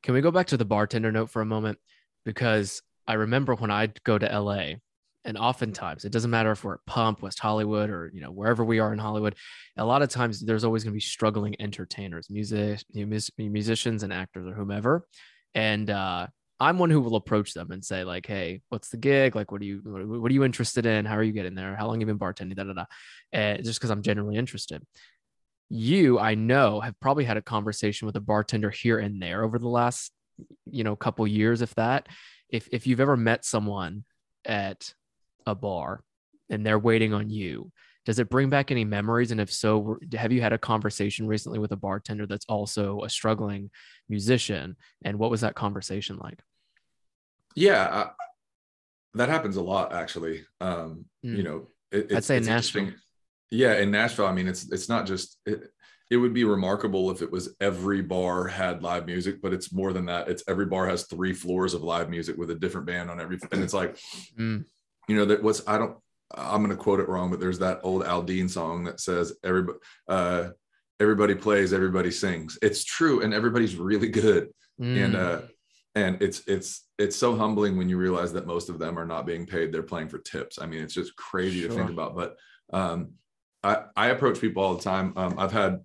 can 0.03 0.15
we 0.15 0.21
go 0.21 0.31
back 0.31 0.49
to 0.49 0.57
the 0.57 0.65
bartender 0.65 1.13
note 1.13 1.31
for 1.31 1.43
a 1.43 1.47
moment? 1.47 1.79
Because 2.25 2.83
i 3.07 3.15
remember 3.15 3.55
when 3.55 3.71
i'd 3.71 4.03
go 4.03 4.19
to 4.19 4.41
la 4.41 4.73
and 5.25 5.39
oftentimes 5.39 6.05
it 6.05 6.13
doesn't 6.13 6.31
matter 6.31 6.51
if 6.53 6.65
we're 6.65 6.75
at 6.75 6.87
pump 6.87 7.23
west 7.23 7.39
hollywood 7.39 7.91
or 7.91 8.11
you 8.13 8.21
know 8.21 8.33
wherever 8.33 8.65
we 8.65 8.81
are 8.81 8.93
in 8.93 8.99
hollywood 8.99 9.37
a 9.77 9.85
lot 9.85 10.03
of 10.03 10.09
times 10.09 10.41
there's 10.41 10.65
always 10.65 10.85
going 10.85 10.93
to 10.93 10.97
be 10.97 11.01
struggling 11.01 11.55
entertainers 11.61 12.29
music 12.31 12.81
musicians 13.39 14.03
and 14.03 14.13
actors 14.13 14.47
or 14.47 14.55
whomever. 14.55 15.07
And 15.55 15.89
uh, 15.91 16.27
I'm 16.59 16.79
one 16.79 16.91
who 16.91 17.01
will 17.01 17.17
approach 17.17 17.53
them 17.55 17.71
and 17.71 17.85
say 17.85 18.05
like, 18.05 18.27
"Hey, 18.27 18.63
what's 18.69 18.89
the 18.89 18.97
gig? 18.97 19.37
Like, 19.37 19.53
what 19.53 19.61
are 19.61 19.65
you 19.65 19.81
what 19.85 20.31
are 20.31 20.35
you 20.35 20.45
interested 20.45 20.87
in? 20.87 21.05
How 21.05 21.17
are 21.17 21.23
you 21.23 21.33
getting 21.33 21.55
there? 21.55 21.77
How 21.77 21.87
long 21.87 22.01
have 22.01 22.09
you 22.09 22.15
been 22.15 22.19
bartending? 22.19 22.57
Da 22.57 22.65
da 22.65 22.73
da." 22.73 22.85
Uh, 23.33 23.59
just 23.59 23.79
because 23.79 23.91
I'm 23.91 24.03
generally 24.03 24.37
interested. 24.37 24.83
You, 25.69 26.19
I 26.19 26.35
know, 26.35 26.81
have 26.81 26.99
probably 27.01 27.25
had 27.25 27.37
a 27.37 27.43
conversation 27.43 28.07
with 28.07 28.17
a 28.17 28.21
bartender 28.21 28.71
here 28.71 28.99
and 28.99 29.21
there 29.21 29.43
over 29.43 29.59
the 29.59 29.69
last, 29.69 30.13
you 30.71 30.85
know, 30.85 30.95
couple 30.97 31.27
years, 31.27 31.61
if 31.61 31.75
that. 31.75 32.09
If 32.49 32.69
if 32.73 32.87
you've 32.87 33.01
ever 33.01 33.17
met 33.17 33.45
someone 33.45 34.05
at 34.45 34.95
a 35.47 35.55
bar 35.55 36.03
and 36.51 36.65
they're 36.65 36.79
waiting 36.79 37.13
on 37.13 37.31
you 37.31 37.73
does 38.07 38.21
it 38.21 38.31
bring 38.31 38.49
back 38.49 38.71
any 38.71 38.85
memories 38.85 39.33
and 39.33 39.41
if 39.41 39.53
so 39.53 39.99
have 40.15 40.33
you 40.33 40.41
had 40.41 40.53
a 40.53 40.59
conversation 40.59 41.27
recently 41.27 41.59
with 41.59 41.73
a 41.73 41.77
bartender 41.77 42.27
that's 42.27 42.47
also 42.49 43.03
a 43.03 43.11
struggling 43.11 43.71
musician 44.09 44.77
and 45.05 45.19
what 45.19 45.31
was 45.31 45.41
that 45.41 45.55
conversation 45.55 46.17
like 46.23 46.41
yeah 47.57 48.11
that 49.15 49.29
happens 49.29 49.57
a 49.57 49.63
lot 49.63 49.93
actually 49.93 50.45
um 50.61 51.05
mm. 51.25 51.37
you 51.37 51.43
know 51.43 51.67
it, 51.91 52.13
i'd 52.15 52.25
say 52.25 52.39
nashville 52.39 52.93
yeah 53.51 53.79
in 53.79 53.91
nashville 53.91 54.27
i 54.27 54.33
mean 54.33 54.47
it's 54.47 54.71
it's 54.71 54.89
not 54.89 55.07
just 55.07 55.39
it, 55.47 55.71
it 56.11 56.17
would 56.17 56.33
be 56.33 56.45
remarkable 56.45 57.11
if 57.11 57.21
it 57.21 57.31
was 57.31 57.55
every 57.61 58.01
bar 58.01 58.47
had 58.47 58.83
live 58.83 59.07
music, 59.07 59.43
but 59.43 59.53
it's 59.53 59.73
more 59.73 59.93
than 59.93 60.07
that. 60.07 60.29
It's 60.29 60.45
every 60.47 60.67
bar 60.67 60.87
has 60.87 61.05
three 61.07 61.33
floors 61.33 61.75
of 61.75 61.83
live 61.83 62.09
music 62.09 62.37
with 62.37 62.51
a 62.51 62.55
different 62.55 62.87
band 62.87 63.11
on 63.11 63.21
every, 63.21 63.39
and 63.51 63.63
it's 63.63 63.75
like, 63.75 63.99
mm. 64.39 64.65
you 65.09 65.17
know, 65.17 65.25
that 65.25 65.43
what's 65.43 65.67
I 65.67 65.79
don't, 65.79 65.99
I'm 66.33 66.63
going 66.63 66.77
to 66.77 66.83
quote 66.83 67.01
it 67.01 67.09
wrong, 67.09 67.31
but 67.31 67.41
there's 67.41 67.59
that 67.59 67.81
old 67.83 68.05
Aldean 68.05 68.49
song 68.49 68.85
that 68.85 69.01
says 69.01 69.33
everybody, 69.43 69.79
uh, 70.09 70.49
everybody 71.01 71.35
plays, 71.35 71.73
everybody 71.73 72.13
sings. 72.13 72.57
It's 72.63 72.85
true, 72.85 73.23
and 73.23 73.35
everybody's 73.35 73.75
really 73.75 74.09
good, 74.09 74.51
mm. 74.81 75.05
and 75.05 75.17
uh, 75.17 75.41
and 75.97 76.21
it's 76.21 76.43
it's 76.47 76.85
it's 76.99 77.17
so 77.17 77.35
humbling 77.35 77.77
when 77.77 77.89
you 77.89 77.97
realize 77.97 78.33
that 78.35 78.47
most 78.47 78.69
of 78.69 78.79
them 78.79 78.99
are 78.99 79.07
not 79.07 79.27
being 79.27 79.47
paid; 79.47 79.73
they're 79.73 79.83
playing 79.83 80.09
for 80.09 80.19
tips. 80.19 80.59
I 80.61 80.67
mean, 80.67 80.83
it's 80.83 80.95
just 80.95 81.17
crazy 81.17 81.63
sure. 81.63 81.71
to 81.71 81.75
think 81.75 81.91
about. 81.91 82.15
But 82.15 82.37
um, 82.73 83.13
I 83.65 83.85
I 83.97 84.09
approach 84.09 84.41
people 84.41 84.63
all 84.63 84.75
the 84.75 84.83
time. 84.83 85.15
Um, 85.17 85.39
I've 85.39 85.53
had 85.53 85.81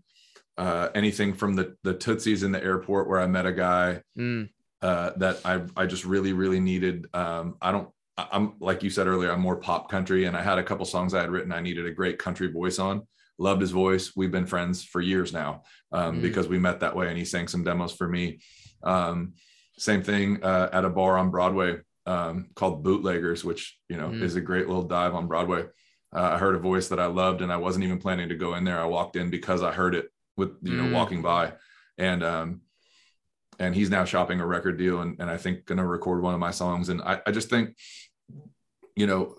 uh, 0.58 0.90
anything 0.94 1.34
from 1.34 1.56
the 1.56 1.76
the 1.84 1.94
tootsies 1.94 2.44
in 2.44 2.52
the 2.52 2.62
airport 2.62 3.08
where 3.08 3.22
I 3.22 3.28
met 3.28 3.46
a 3.46 3.54
guy 3.54 4.04
mm. 4.18 4.50
uh, 4.82 5.12
that 5.16 5.40
I 5.46 5.62
I 5.78 5.86
just 5.86 6.04
really 6.04 6.34
really 6.34 6.60
needed. 6.60 7.08
Um, 7.14 7.56
I 7.62 7.72
don't. 7.72 7.90
I'm 8.18 8.56
like 8.60 8.84
you 8.84 8.90
said 8.90 9.08
earlier. 9.08 9.32
I'm 9.32 9.40
more 9.40 9.56
pop 9.56 9.90
country, 9.90 10.26
and 10.26 10.36
I 10.36 10.42
had 10.42 10.60
a 10.60 10.64
couple 10.64 10.86
songs 10.86 11.14
I 11.14 11.22
had 11.22 11.32
written. 11.32 11.54
I 11.54 11.62
needed 11.62 11.86
a 11.86 11.92
great 11.92 12.20
country 12.20 12.52
voice 12.52 12.80
on. 12.80 13.08
Loved 13.38 13.62
his 13.62 13.72
voice. 13.72 14.12
We've 14.14 14.30
been 14.30 14.46
friends 14.46 14.84
for 14.84 15.00
years 15.00 15.32
now 15.32 15.64
um, 15.94 16.18
mm. 16.18 16.22
because 16.22 16.50
we 16.50 16.60
met 16.60 16.82
that 16.82 16.98
way, 16.98 17.08
and 17.08 17.18
he 17.18 17.24
sang 17.24 17.48
some 17.48 17.64
demos 17.64 17.94
for 17.94 18.10
me. 18.10 18.42
Same 19.82 20.04
thing 20.04 20.44
uh, 20.44 20.70
at 20.72 20.86
a 20.86 20.90
bar 20.90 21.18
on 21.18 21.32
Broadway 21.32 21.80
um, 22.06 22.50
called 22.54 22.84
Bootleggers, 22.84 23.44
which 23.44 23.80
you 23.90 23.98
know 23.98 24.10
mm. 24.10 24.22
is 24.22 24.36
a 24.36 24.42
great 24.42 24.68
little 24.68 24.84
dive 24.84 25.16
on 25.16 25.26
Broadway. 25.26 25.64
Uh, 26.16 26.32
I 26.34 26.38
heard 26.38 26.54
a 26.54 26.60
voice 26.60 26.90
that 26.90 27.00
I 27.00 27.08
loved, 27.08 27.42
and 27.42 27.52
I 27.52 27.58
wasn't 27.58 27.86
even 27.86 27.98
planning 27.98 28.30
to 28.30 28.36
go 28.36 28.54
in 28.54 28.64
there. 28.64 28.80
I 28.80 28.86
walked 28.86 29.16
in 29.16 29.32
because 29.32 29.64
I 29.64 29.72
heard 29.72 29.96
it 29.96 30.12
with 30.38 30.52
you 30.62 30.76
know 30.76 30.84
mm. 30.84 30.94
walking 30.94 31.24
by, 31.24 31.54
and 31.98 32.24
um, 32.24 32.62
and 33.58 33.74
he's 33.74 33.90
now 33.90 34.06
shopping 34.06 34.40
a 34.40 34.46
record 34.46 34.78
deal, 34.78 35.02
and, 35.02 35.20
and 35.20 35.32
I 35.32 35.38
think 35.38 35.66
gonna 35.66 35.88
record 35.88 36.22
one 36.22 36.36
of 36.36 36.40
my 36.40 36.52
songs, 36.52 36.90
and 36.90 37.02
I, 37.02 37.20
I 37.26 37.32
just 37.32 37.50
think 37.50 37.76
you 38.96 39.08
know 39.08 39.36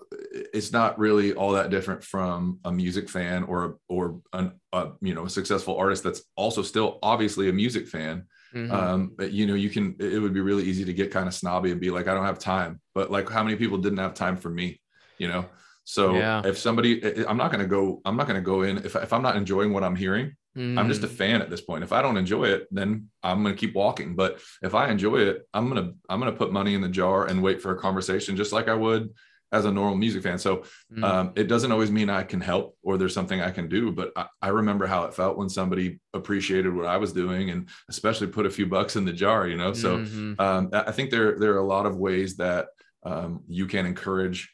it's 0.53 0.73
not 0.73 0.99
really 0.99 1.31
all 1.33 1.53
that 1.53 1.69
different 1.69 2.03
from 2.03 2.59
a 2.65 2.71
music 2.71 3.07
fan 3.07 3.43
or 3.43 3.77
or 3.87 4.19
an, 4.33 4.59
a 4.73 4.89
you 4.99 5.13
know 5.13 5.23
a 5.23 5.29
successful 5.29 5.77
artist 5.77 6.03
that's 6.03 6.23
also 6.35 6.63
still 6.63 6.99
obviously 7.01 7.47
a 7.47 7.53
music 7.53 7.87
fan 7.87 8.25
mm-hmm. 8.53 8.71
um 8.71 9.11
but 9.17 9.31
you 9.31 9.45
know 9.45 9.53
you 9.53 9.69
can 9.69 9.95
it 9.99 10.19
would 10.19 10.33
be 10.33 10.41
really 10.41 10.63
easy 10.63 10.85
to 10.85 10.93
get 10.93 11.11
kind 11.11 11.27
of 11.27 11.33
snobby 11.33 11.71
and 11.71 11.81
be 11.81 11.89
like 11.89 12.07
i 12.07 12.13
don't 12.13 12.25
have 12.25 12.39
time 12.39 12.79
but 12.93 13.11
like 13.11 13.29
how 13.29 13.43
many 13.43 13.55
people 13.55 13.77
didn't 13.77 13.99
have 13.99 14.13
time 14.13 14.37
for 14.37 14.49
me 14.49 14.79
you 15.17 15.27
know 15.27 15.45
so 15.83 16.15
yeah. 16.15 16.41
if 16.45 16.57
somebody 16.57 17.25
i'm 17.25 17.37
not 17.37 17.51
going 17.51 17.61
to 17.61 17.67
go 17.67 18.01
i'm 18.05 18.15
not 18.15 18.27
going 18.27 18.39
to 18.39 18.45
go 18.45 18.61
in 18.61 18.77
if, 18.79 18.95
if 18.95 19.11
i'm 19.11 19.21
not 19.21 19.35
enjoying 19.35 19.73
what 19.73 19.83
i'm 19.83 19.95
hearing 19.95 20.35
Mm. 20.57 20.77
I'm 20.77 20.87
just 20.87 21.03
a 21.03 21.07
mm. 21.07 21.15
fan 21.15 21.41
at 21.41 21.49
this 21.49 21.61
point. 21.61 21.83
If 21.83 21.91
I 21.91 22.01
don't 22.01 22.17
enjoy 22.17 22.45
it, 22.45 22.67
then 22.69 23.09
I'm 23.23 23.41
going 23.41 23.55
to 23.55 23.59
keep 23.59 23.75
walking. 23.75 24.15
But 24.15 24.39
if 24.61 24.75
I 24.75 24.89
enjoy 24.89 25.17
it, 25.21 25.47
I'm 25.53 25.69
going 25.69 25.83
to 25.83 25.95
I'm 26.09 26.19
going 26.19 26.31
to 26.31 26.37
put 26.37 26.53
money 26.53 26.75
in 26.75 26.81
the 26.81 26.89
jar 26.89 27.25
and 27.25 27.41
wait 27.41 27.61
for 27.61 27.71
a 27.71 27.79
conversation, 27.79 28.37
just 28.37 28.53
like 28.53 28.67
I 28.67 28.75
would 28.75 29.09
as 29.53 29.65
a 29.65 29.71
normal 29.71 29.95
music 29.95 30.23
fan. 30.23 30.39
So 30.39 30.63
mm. 30.91 31.03
um, 31.03 31.31
it 31.35 31.43
doesn't 31.43 31.71
always 31.71 31.91
mean 31.91 32.09
I 32.09 32.23
can 32.23 32.41
help 32.41 32.75
or 32.81 32.97
there's 32.97 33.13
something 33.13 33.39
I 33.39 33.51
can 33.51 33.69
do. 33.69 33.91
But 33.91 34.11
I, 34.15 34.25
I, 34.41 34.47
remember 34.49 34.87
how 34.87 35.03
it 35.05 35.13
felt 35.13 35.37
when 35.37 35.47
somebody 35.47 35.99
appreciated 36.13 36.75
what 36.75 36.87
I 36.87 36.97
was 36.97 37.13
doing 37.13 37.51
and 37.51 37.69
especially 37.87 38.27
put 38.27 38.47
a 38.47 38.51
few 38.51 38.65
bucks 38.65 38.95
in 38.95 39.05
the 39.05 39.13
jar. 39.13 39.47
You 39.47 39.57
know, 39.57 39.71
so 39.71 39.99
mm-hmm. 39.99 40.41
um, 40.41 40.69
I 40.73 40.91
think 40.91 41.11
there 41.11 41.37
there 41.37 41.53
are 41.53 41.59
a 41.59 41.65
lot 41.65 41.85
of 41.85 41.95
ways 41.95 42.35
that 42.37 42.67
um, 43.03 43.43
you 43.47 43.67
can 43.67 43.85
encourage, 43.85 44.51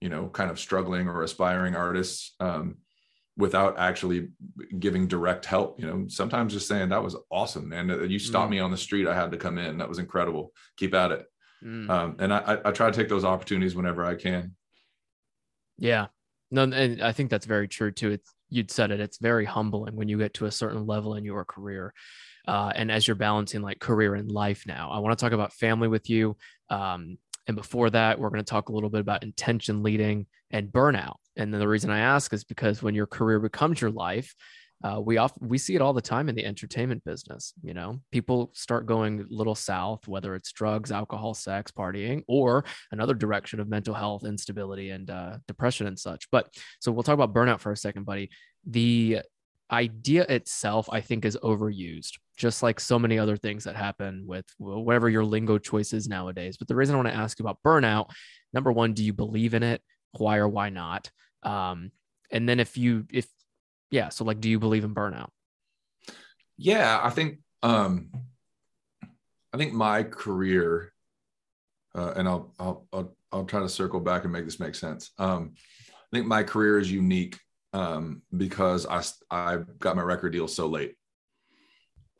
you 0.00 0.08
know, 0.08 0.28
kind 0.28 0.50
of 0.50 0.58
struggling 0.58 1.08
or 1.08 1.22
aspiring 1.22 1.76
artists. 1.76 2.34
Um, 2.40 2.78
without 3.36 3.78
actually 3.78 4.30
giving 4.80 5.06
direct 5.06 5.46
help. 5.46 5.78
You 5.78 5.86
know, 5.86 6.08
sometimes 6.08 6.52
just 6.52 6.66
saying 6.66 6.88
that 6.88 7.04
was 7.04 7.14
awesome, 7.30 7.68
man. 7.68 7.88
You 8.10 8.18
stopped 8.18 8.48
mm. 8.48 8.56
me 8.56 8.58
on 8.58 8.72
the 8.72 8.76
street. 8.76 9.06
I 9.06 9.14
had 9.14 9.30
to 9.30 9.36
come 9.36 9.58
in. 9.58 9.78
That 9.78 9.88
was 9.88 10.00
incredible. 10.00 10.52
Keep 10.76 10.92
at 10.94 11.12
it. 11.12 11.26
Mm. 11.64 11.90
Um, 11.90 12.16
and 12.18 12.32
I, 12.32 12.58
I 12.64 12.70
try 12.70 12.90
to 12.90 12.96
take 12.96 13.08
those 13.08 13.24
opportunities 13.24 13.74
whenever 13.74 14.04
I 14.04 14.14
can. 14.14 14.54
Yeah, 15.76 16.06
no, 16.50 16.62
and 16.62 17.02
I 17.02 17.12
think 17.12 17.30
that's 17.30 17.46
very 17.46 17.68
true 17.68 17.92
too. 17.92 18.10
It's 18.12 18.34
you'd 18.50 18.70
said 18.70 18.90
it. 18.90 19.00
It's 19.00 19.18
very 19.18 19.44
humbling 19.44 19.96
when 19.96 20.08
you 20.08 20.18
get 20.18 20.34
to 20.34 20.46
a 20.46 20.50
certain 20.50 20.86
level 20.86 21.14
in 21.14 21.24
your 21.24 21.44
career. 21.44 21.92
Uh, 22.46 22.72
and 22.74 22.90
as 22.90 23.06
you're 23.06 23.14
balancing 23.14 23.60
like 23.60 23.78
career 23.78 24.14
and 24.14 24.30
life 24.30 24.64
now, 24.66 24.90
I 24.90 25.00
want 25.00 25.16
to 25.18 25.22
talk 25.22 25.32
about 25.32 25.52
family 25.52 25.88
with 25.88 26.08
you. 26.08 26.36
Um, 26.70 27.18
and 27.46 27.56
before 27.56 27.90
that, 27.90 28.18
we're 28.18 28.30
going 28.30 28.44
to 28.44 28.50
talk 28.50 28.68
a 28.68 28.72
little 28.72 28.90
bit 28.90 29.00
about 29.00 29.22
intention 29.22 29.82
leading 29.82 30.26
and 30.50 30.68
burnout. 30.68 31.16
And 31.36 31.52
then 31.52 31.60
the 31.60 31.68
reason 31.68 31.90
I 31.90 32.00
ask 32.00 32.32
is 32.32 32.44
because 32.44 32.82
when 32.82 32.94
your 32.94 33.06
career 33.06 33.38
becomes 33.38 33.80
your 33.80 33.90
life, 33.90 34.34
uh, 34.84 35.00
we 35.00 35.16
often 35.16 35.48
we 35.48 35.58
see 35.58 35.74
it 35.74 35.82
all 35.82 35.92
the 35.92 36.00
time 36.00 36.28
in 36.28 36.34
the 36.34 36.44
entertainment 36.44 37.04
business. 37.04 37.52
You 37.62 37.74
know, 37.74 38.00
people 38.12 38.50
start 38.54 38.86
going 38.86 39.26
little 39.28 39.54
south, 39.54 40.06
whether 40.06 40.34
it's 40.34 40.52
drugs, 40.52 40.92
alcohol, 40.92 41.34
sex, 41.34 41.72
partying, 41.72 42.22
or 42.28 42.64
another 42.92 43.14
direction 43.14 43.58
of 43.58 43.68
mental 43.68 43.94
health, 43.94 44.24
instability, 44.24 44.90
and 44.90 45.10
uh, 45.10 45.38
depression 45.48 45.86
and 45.88 45.98
such. 45.98 46.30
But 46.30 46.54
so 46.80 46.92
we'll 46.92 47.02
talk 47.02 47.14
about 47.14 47.34
burnout 47.34 47.58
for 47.60 47.72
a 47.72 47.76
second, 47.76 48.04
buddy. 48.04 48.30
The 48.66 49.20
idea 49.70 50.24
itself, 50.28 50.88
I 50.90 51.00
think, 51.00 51.24
is 51.24 51.36
overused, 51.42 52.18
just 52.36 52.62
like 52.62 52.78
so 52.78 52.98
many 52.98 53.18
other 53.18 53.36
things 53.36 53.64
that 53.64 53.76
happen 53.76 54.24
with 54.26 54.46
whatever 54.58 55.08
your 55.08 55.24
lingo 55.24 55.58
choice 55.58 55.92
is 55.92 56.08
nowadays. 56.08 56.56
But 56.56 56.68
the 56.68 56.76
reason 56.76 56.94
I 56.94 56.98
want 56.98 57.08
to 57.08 57.14
ask 57.14 57.38
you 57.38 57.44
about 57.44 57.58
burnout, 57.64 58.10
number 58.52 58.72
one, 58.72 58.94
do 58.94 59.04
you 59.04 59.12
believe 59.12 59.54
in 59.54 59.62
it? 59.62 59.82
Why 60.12 60.36
or 60.36 60.48
why 60.48 60.70
not? 60.70 61.10
Um, 61.42 61.90
and 62.30 62.48
then 62.48 62.60
if 62.60 62.76
you, 62.76 63.06
if, 63.12 63.26
yeah, 63.90 64.08
so 64.08 64.24
like, 64.24 64.40
do 64.40 64.48
you 64.48 64.58
believe 64.58 64.84
in 64.84 64.94
burnout? 64.94 65.28
Yeah, 66.56 67.00
I 67.02 67.10
think, 67.10 67.38
um, 67.62 68.10
I 69.52 69.56
think 69.56 69.72
my 69.72 70.02
career, 70.02 70.92
uh, 71.94 72.12
and 72.16 72.28
I'll, 72.28 72.52
I'll, 72.58 72.86
I'll, 72.92 73.16
I'll 73.32 73.44
try 73.44 73.60
to 73.60 73.68
circle 73.68 74.00
back 74.00 74.24
and 74.24 74.32
make 74.32 74.44
this 74.44 74.60
make 74.60 74.74
sense. 74.74 75.10
Um, 75.18 75.54
I 75.90 76.16
think 76.16 76.26
my 76.26 76.42
career 76.42 76.78
is 76.78 76.90
unique 76.90 77.38
um, 77.72 78.22
because 78.36 78.86
I 78.86 79.02
I 79.30 79.58
got 79.78 79.96
my 79.96 80.02
record 80.02 80.32
deal 80.32 80.48
so 80.48 80.66
late. 80.66 80.94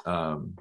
Um, 0.04 0.56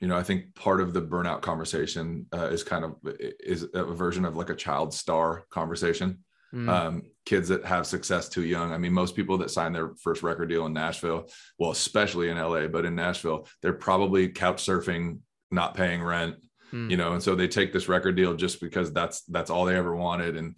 you 0.00 0.06
know, 0.06 0.16
I 0.16 0.22
think 0.22 0.54
part 0.54 0.80
of 0.80 0.92
the 0.92 1.02
burnout 1.02 1.40
conversation 1.40 2.26
uh, 2.32 2.48
is 2.48 2.62
kind 2.62 2.84
of 2.84 2.96
is 3.40 3.66
a 3.74 3.84
version 3.84 4.24
of 4.24 4.36
like 4.36 4.50
a 4.50 4.54
child 4.54 4.94
star 4.94 5.44
conversation. 5.50 6.18
Mm. 6.54 6.68
Um, 6.68 7.02
kids 7.26 7.48
that 7.48 7.64
have 7.66 7.86
success 7.86 8.28
too 8.28 8.44
young. 8.44 8.72
I 8.72 8.78
mean, 8.78 8.92
most 8.92 9.14
people 9.14 9.36
that 9.38 9.50
sign 9.50 9.74
their 9.74 9.92
first 10.00 10.22
record 10.22 10.48
deal 10.48 10.64
in 10.64 10.72
Nashville, 10.72 11.28
well, 11.58 11.72
especially 11.72 12.30
in 12.30 12.38
LA, 12.38 12.68
but 12.68 12.86
in 12.86 12.94
Nashville, 12.94 13.46
they're 13.60 13.74
probably 13.74 14.30
couch 14.30 14.64
surfing, 14.64 15.18
not 15.50 15.74
paying 15.74 16.02
rent, 16.02 16.36
mm. 16.72 16.90
you 16.90 16.96
know, 16.96 17.12
and 17.12 17.22
so 17.22 17.34
they 17.34 17.48
take 17.48 17.74
this 17.74 17.86
record 17.86 18.16
deal 18.16 18.34
just 18.34 18.62
because 18.62 18.92
that's 18.94 19.22
that's 19.24 19.50
all 19.50 19.66
they 19.66 19.76
ever 19.76 19.94
wanted. 19.94 20.38
And 20.38 20.56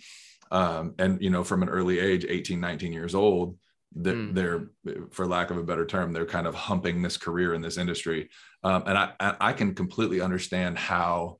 um, 0.51 0.95
and 0.99 1.23
you 1.23 1.31
know 1.31 1.45
from 1.45 1.63
an 1.63 1.69
early 1.69 1.99
age 1.99 2.27
18 2.29 2.61
19 2.61 2.93
years 2.93 3.15
old 3.15 3.57
they're, 3.95 4.15
mm. 4.15 4.35
they're 4.35 4.71
for 5.11 5.27
lack 5.27 5.51
of 5.51 5.59
a 5.59 5.63
better 5.63 5.87
term 5.87 6.13
they're 6.13 6.27
kind 6.27 6.47
of 6.47 6.55
humping 6.55 7.03
this 7.03 7.17
career 7.17 7.55
in 7.55 7.63
this 7.63 7.79
industry 7.79 8.29
um, 8.63 8.85
and 8.87 8.99
I, 8.99 9.13
I 9.19 9.53
can 9.53 9.75
completely 9.75 10.21
understand 10.21 10.79
how 10.79 11.39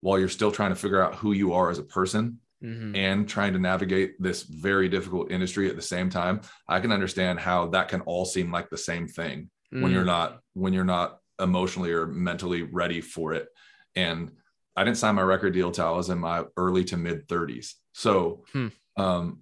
while 0.00 0.18
you're 0.18 0.28
still 0.28 0.52
trying 0.52 0.70
to 0.70 0.76
figure 0.76 1.02
out 1.02 1.14
who 1.16 1.32
you 1.32 1.54
are 1.54 1.70
as 1.70 1.78
a 1.78 1.84
person 1.84 2.40
mm-hmm. 2.64 2.96
and 2.96 3.28
trying 3.28 3.52
to 3.52 3.58
navigate 3.58 4.20
this 4.20 4.42
very 4.42 4.88
difficult 4.88 5.30
industry 5.30 5.68
at 5.68 5.76
the 5.76 5.82
same 5.82 6.08
time 6.08 6.40
i 6.68 6.80
can 6.80 6.92
understand 6.92 7.38
how 7.38 7.66
that 7.68 7.88
can 7.88 8.00
all 8.02 8.24
seem 8.24 8.50
like 8.50 8.70
the 8.70 8.78
same 8.78 9.06
thing 9.06 9.50
mm. 9.72 9.82
when 9.82 9.92
you're 9.92 10.02
mm. 10.02 10.06
not 10.06 10.40
when 10.54 10.72
you're 10.72 10.84
not 10.84 11.18
emotionally 11.40 11.92
or 11.92 12.06
mentally 12.06 12.62
ready 12.62 13.00
for 13.00 13.32
it 13.32 13.48
and 13.94 14.30
i 14.76 14.84
didn't 14.84 14.96
sign 14.96 15.14
my 15.14 15.22
record 15.22 15.52
deal 15.52 15.70
till 15.70 15.86
i 15.86 15.90
was 15.90 16.10
in 16.10 16.18
my 16.18 16.44
early 16.56 16.84
to 16.84 16.96
mid 16.96 17.28
30s 17.28 17.74
so 17.92 18.44
hmm. 18.52 18.68
um, 18.96 19.40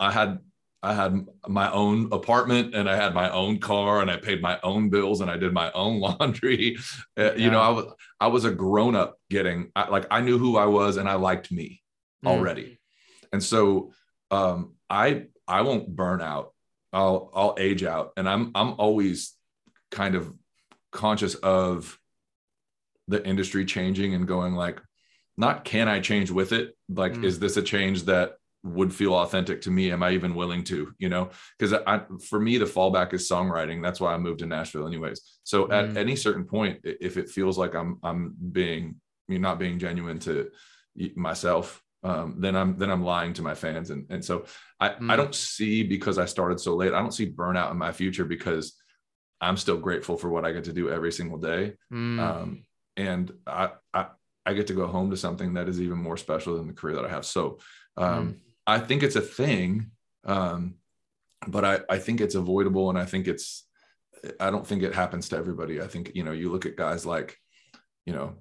I 0.00 0.10
had 0.10 0.38
I 0.82 0.92
had 0.92 1.26
my 1.48 1.72
own 1.72 2.12
apartment 2.12 2.74
and 2.74 2.90
I 2.90 2.96
had 2.96 3.14
my 3.14 3.30
own 3.30 3.58
car 3.58 4.02
and 4.02 4.10
I 4.10 4.16
paid 4.18 4.42
my 4.42 4.58
own 4.62 4.90
bills 4.90 5.22
and 5.22 5.30
I 5.30 5.38
did 5.38 5.54
my 5.54 5.72
own 5.72 5.98
laundry. 6.00 6.76
Yeah. 7.16 7.24
Uh, 7.24 7.34
you 7.34 7.50
know, 7.50 7.60
I 7.60 7.68
was 7.70 7.86
I 8.20 8.26
was 8.26 8.44
a 8.44 8.50
grown 8.50 8.94
up 8.94 9.18
getting 9.30 9.70
I, 9.74 9.88
like 9.88 10.06
I 10.10 10.20
knew 10.20 10.38
who 10.38 10.56
I 10.56 10.66
was 10.66 10.96
and 10.96 11.08
I 11.08 11.14
liked 11.14 11.50
me 11.50 11.82
hmm. 12.24 12.28
already. 12.28 12.80
And 13.32 13.42
so 13.42 13.92
um, 14.30 14.74
I 14.88 15.26
I 15.46 15.62
won't 15.62 15.94
burn 15.94 16.20
out. 16.20 16.52
I'll 16.92 17.30
I'll 17.34 17.54
age 17.58 17.82
out 17.82 18.12
and 18.16 18.28
I'm 18.28 18.52
I'm 18.54 18.74
always 18.78 19.34
kind 19.90 20.14
of 20.14 20.32
conscious 20.92 21.34
of 21.34 21.98
the 23.08 23.24
industry 23.26 23.64
changing 23.64 24.14
and 24.14 24.26
going 24.26 24.54
like 24.54 24.80
not 25.36 25.64
can 25.64 25.88
I 25.88 26.00
change 26.00 26.30
with 26.30 26.52
it? 26.52 26.76
Like, 26.88 27.14
mm. 27.14 27.24
is 27.24 27.40
this 27.40 27.56
a 27.56 27.62
change 27.62 28.04
that 28.04 28.36
would 28.64 28.94
feel 28.94 29.14
authentic 29.14 29.60
to 29.60 29.70
me 29.70 29.92
am 29.92 30.02
i 30.02 30.10
even 30.10 30.34
willing 30.34 30.64
to 30.64 30.94
you 30.98 31.10
know 31.10 31.28
because 31.58 31.74
i 31.86 32.00
for 32.26 32.40
me 32.40 32.56
the 32.56 32.64
fallback 32.64 33.12
is 33.12 33.28
songwriting 33.28 33.82
that's 33.82 34.00
why 34.00 34.14
i 34.14 34.16
moved 34.16 34.38
to 34.38 34.46
nashville 34.46 34.86
anyways 34.86 35.20
so 35.44 35.70
at 35.70 35.90
mm. 35.90 35.96
any 35.98 36.16
certain 36.16 36.44
point 36.44 36.80
if 36.82 37.18
it 37.18 37.28
feels 37.28 37.58
like 37.58 37.74
i'm 37.74 37.98
i'm 38.02 38.34
being 38.52 38.96
you 39.28 39.38
not 39.38 39.58
being 39.58 39.78
genuine 39.78 40.18
to 40.18 40.48
myself 41.14 41.83
um, 42.04 42.36
then 42.38 42.54
i'm 42.54 42.78
then 42.78 42.90
i'm 42.90 43.02
lying 43.02 43.32
to 43.32 43.42
my 43.42 43.54
fans 43.54 43.90
and 43.90 44.06
and 44.10 44.24
so 44.24 44.44
i 44.80 44.90
mm. 44.90 45.10
i 45.10 45.16
don't 45.16 45.34
see 45.34 45.82
because 45.82 46.18
i 46.18 46.24
started 46.24 46.60
so 46.60 46.76
late 46.76 46.92
i 46.92 47.00
don't 47.00 47.14
see 47.14 47.30
burnout 47.30 47.70
in 47.70 47.76
my 47.76 47.92
future 47.92 48.24
because 48.24 48.74
i'm 49.40 49.56
still 49.56 49.78
grateful 49.78 50.16
for 50.16 50.28
what 50.28 50.44
i 50.44 50.52
get 50.52 50.64
to 50.64 50.72
do 50.72 50.90
every 50.90 51.10
single 51.10 51.38
day 51.38 51.72
mm. 51.92 52.20
um, 52.20 52.64
and 52.96 53.32
I, 53.46 53.70
I 53.92 54.06
I 54.46 54.52
get 54.52 54.66
to 54.68 54.74
go 54.74 54.86
home 54.86 55.10
to 55.10 55.16
something 55.16 55.54
that 55.54 55.68
is 55.68 55.80
even 55.80 55.98
more 55.98 56.16
special 56.16 56.56
than 56.56 56.66
the 56.66 56.74
career 56.74 56.96
that 56.96 57.06
I 57.06 57.08
have. 57.08 57.24
So 57.24 57.58
um, 57.96 58.28
mm. 58.28 58.36
I 58.66 58.78
think 58.78 59.02
it's 59.02 59.16
a 59.16 59.20
thing, 59.20 59.90
um, 60.24 60.74
but 61.46 61.64
I, 61.64 61.80
I 61.88 61.98
think 61.98 62.20
it's 62.20 62.34
avoidable, 62.34 62.90
and 62.90 62.98
I 62.98 63.04
think 63.04 63.26
it's 63.26 63.66
I 64.40 64.50
don't 64.50 64.66
think 64.66 64.82
it 64.82 64.94
happens 64.94 65.28
to 65.30 65.36
everybody. 65.36 65.80
I 65.80 65.86
think 65.86 66.12
you 66.14 66.24
know 66.24 66.32
you 66.32 66.50
look 66.50 66.66
at 66.66 66.76
guys 66.76 67.06
like 67.06 67.36
you 68.06 68.12
know 68.12 68.34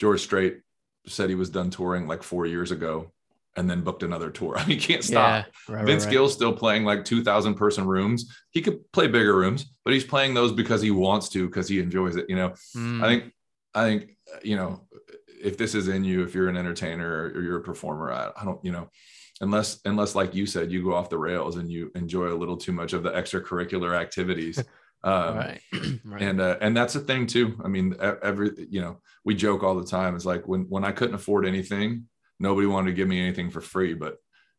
George 0.00 0.20
Strait 0.20 0.60
said 1.06 1.28
he 1.28 1.34
was 1.34 1.50
done 1.50 1.70
touring 1.70 2.06
like 2.06 2.22
four 2.22 2.46
years 2.46 2.70
ago 2.70 3.12
and 3.56 3.68
then 3.68 3.82
booked 3.82 4.02
another 4.02 4.30
tour. 4.30 4.54
I 4.58 4.66
mean, 4.66 4.78
he 4.78 4.86
can't 4.86 5.04
stop. 5.04 5.46
Yeah, 5.68 5.74
right, 5.74 5.86
Vince 5.86 6.04
right, 6.04 6.12
Gill's 6.12 6.32
still 6.32 6.52
playing 6.52 6.84
like 6.84 7.04
2,000 7.04 7.54
person 7.54 7.86
rooms. 7.86 8.32
He 8.50 8.62
could 8.62 8.90
play 8.92 9.06
bigger 9.06 9.36
rooms, 9.36 9.66
but 9.84 9.92
he's 9.92 10.04
playing 10.04 10.34
those 10.34 10.52
because 10.52 10.82
he 10.82 10.90
wants 10.90 11.28
to, 11.30 11.46
because 11.46 11.68
he 11.68 11.80
enjoys 11.80 12.16
it. 12.16 12.26
You 12.28 12.36
know, 12.36 12.50
mm. 12.76 13.02
I 13.02 13.08
think, 13.08 13.32
I 13.74 13.84
think, 13.84 14.16
you 14.42 14.56
know, 14.56 14.86
if 15.42 15.56
this 15.56 15.74
is 15.74 15.88
in 15.88 16.04
you, 16.04 16.22
if 16.22 16.34
you're 16.34 16.48
an 16.48 16.56
entertainer 16.56 17.32
or 17.34 17.40
you're 17.40 17.58
a 17.58 17.62
performer, 17.62 18.12
I, 18.12 18.30
I 18.36 18.44
don't, 18.44 18.62
you 18.64 18.72
know, 18.72 18.88
unless 19.40 19.80
unless 19.84 20.14
like 20.14 20.34
you 20.34 20.46
said, 20.46 20.70
you 20.70 20.84
go 20.84 20.94
off 20.94 21.08
the 21.08 21.18
rails 21.18 21.56
and 21.56 21.70
you 21.70 21.90
enjoy 21.94 22.26
a 22.26 22.36
little 22.36 22.56
too 22.56 22.72
much 22.72 22.92
of 22.92 23.02
the 23.02 23.10
extracurricular 23.10 23.98
activities. 23.98 24.62
Um, 25.02 25.36
right. 25.36 25.60
right. 26.04 26.22
And 26.22 26.40
uh, 26.40 26.56
and 26.60 26.76
that's 26.76 26.94
a 26.94 27.00
thing 27.00 27.26
too. 27.26 27.58
I 27.64 27.68
mean, 27.68 27.94
every 28.00 28.50
you 28.70 28.80
know, 28.80 29.00
we 29.24 29.34
joke 29.34 29.62
all 29.62 29.74
the 29.74 29.86
time. 29.86 30.14
It's 30.14 30.26
like 30.26 30.46
when 30.46 30.62
when 30.68 30.84
I 30.84 30.92
couldn't 30.92 31.14
afford 31.14 31.46
anything, 31.46 32.06
nobody 32.38 32.66
wanted 32.66 32.90
to 32.90 32.96
give 32.96 33.08
me 33.08 33.20
anything 33.20 33.50
for 33.50 33.60
free. 33.60 33.94
But 33.94 34.16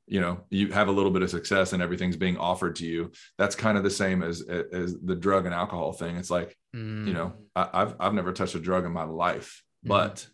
you 0.07 0.19
know, 0.19 0.41
you 0.49 0.71
have 0.73 0.87
a 0.87 0.91
little 0.91 1.11
bit 1.11 1.21
of 1.21 1.29
success 1.29 1.73
and 1.73 1.81
everything's 1.81 2.17
being 2.17 2.37
offered 2.37 2.75
to 2.77 2.85
you. 2.85 3.11
That's 3.37 3.55
kind 3.55 3.77
of 3.77 3.83
the 3.83 3.89
same 3.89 4.23
as 4.23 4.41
as 4.41 4.99
the 4.99 5.15
drug 5.15 5.45
and 5.45 5.53
alcohol 5.53 5.93
thing. 5.93 6.17
It's 6.17 6.31
like, 6.31 6.57
mm. 6.75 7.07
you 7.07 7.13
know, 7.13 7.33
I, 7.55 7.69
have 7.73 7.95
I've 7.99 8.13
never 8.13 8.33
touched 8.33 8.55
a 8.55 8.59
drug 8.59 8.85
in 8.85 8.91
my 8.91 9.03
life, 9.03 9.63
mm. 9.85 9.89
but 9.89 10.27